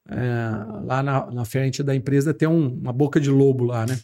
[0.07, 0.49] É,
[0.85, 3.99] lá na, na, frente da empresa tem um, uma boca de lobo lá, né?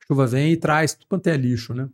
[0.00, 1.88] A chuva vem e traz tudo quanto é lixo, né?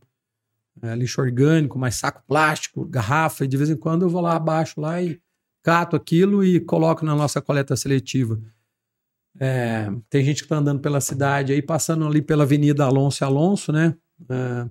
[0.83, 4.37] É, lixo orgânico, mais saco plástico, garrafa, e de vez em quando eu vou lá
[4.37, 5.21] abaixo lá e
[5.63, 8.41] cato aquilo e coloco na nossa coleta seletiva.
[9.39, 13.25] É, tem gente que está andando pela cidade aí, passando ali pela Avenida Alonso e
[13.25, 13.95] Alonso, né?
[14.29, 14.69] É,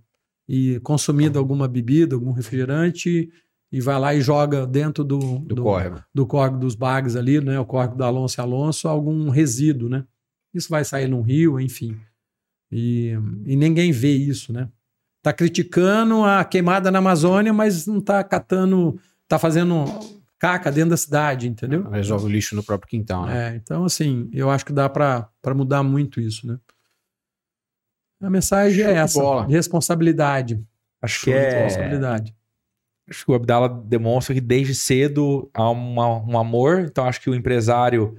[0.47, 3.29] e consumindo alguma bebida, algum refrigerante,
[3.71, 6.03] e vai lá e joga dentro do, do, do córrego.
[6.13, 7.59] do córrego dos bags ali, né?
[7.59, 10.05] O córrego da Alonso e Alonso, algum resíduo, né?
[10.53, 11.95] Isso vai sair num rio, enfim.
[12.71, 13.13] E,
[13.45, 14.69] e ninguém vê isso, né?
[15.21, 19.85] Tá criticando a queimada na Amazônia, mas não tá catando, tá fazendo
[20.39, 21.87] caca dentro da cidade, entendeu?
[21.89, 23.49] Resolve o lixo no próprio quintal, né?
[23.51, 26.57] É, então, assim, eu acho que dá para mudar muito isso, né?
[28.21, 29.45] A mensagem Show é essa: bola.
[29.45, 30.63] de responsabilidade.
[31.01, 31.63] Acho que é.
[31.63, 32.35] Responsabilidade.
[33.09, 36.81] Acho que o Abdala demonstra que desde cedo há uma, um amor.
[36.81, 38.15] Então, acho que o empresário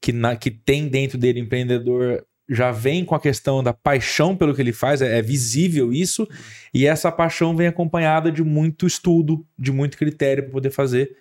[0.00, 4.54] que, na, que tem dentro dele, empreendedor, já vem com a questão da paixão pelo
[4.54, 6.28] que ele faz, é, é visível isso,
[6.72, 11.16] e essa paixão vem acompanhada de muito estudo, de muito critério para poder fazer.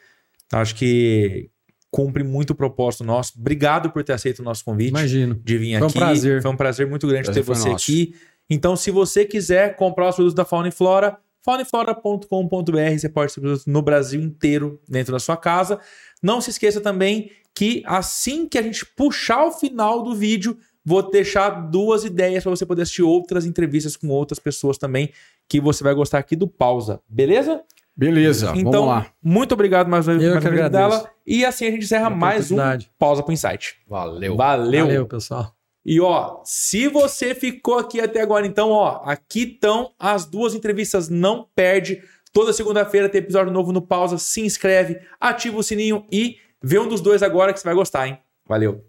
[0.51, 1.49] Acho que
[1.91, 3.33] cumpre muito o propósito nosso.
[3.37, 4.89] Obrigado por ter aceito o nosso convite.
[4.89, 5.35] Imagino.
[5.35, 5.97] De vir Foi aqui.
[5.97, 6.41] Um prazer.
[6.41, 7.91] Foi um prazer muito grande prazer ter você nosso.
[7.91, 8.15] aqui.
[8.49, 13.41] Então, se você quiser comprar os produtos da Fauna e Flora, faunaflora.com.br, você pode ter
[13.41, 15.79] produtos no Brasil inteiro dentro da sua casa.
[16.21, 21.09] Não se esqueça também que assim que a gente puxar o final do vídeo, vou
[21.09, 25.11] deixar duas ideias para você poder assistir outras entrevistas com outras pessoas também
[25.47, 27.61] que você vai gostar aqui do Pausa, beleza?
[27.99, 29.07] Beleza, então, vamos lá.
[29.21, 31.11] Muito obrigado mais uma vez dela.
[31.27, 32.55] E assim a gente encerra mais um
[32.97, 33.75] Pausa com Insight.
[33.85, 34.37] Valeu.
[34.37, 34.85] Valeu.
[34.85, 35.53] Valeu, pessoal.
[35.85, 41.09] E ó, se você ficou aqui até agora, então, ó, aqui estão as duas entrevistas.
[41.09, 42.01] Não perde.
[42.31, 44.17] Toda segunda-feira tem episódio novo no Pausa.
[44.17, 48.07] Se inscreve, ativa o sininho e vê um dos dois agora que você vai gostar,
[48.07, 48.17] hein?
[48.47, 48.81] Valeu.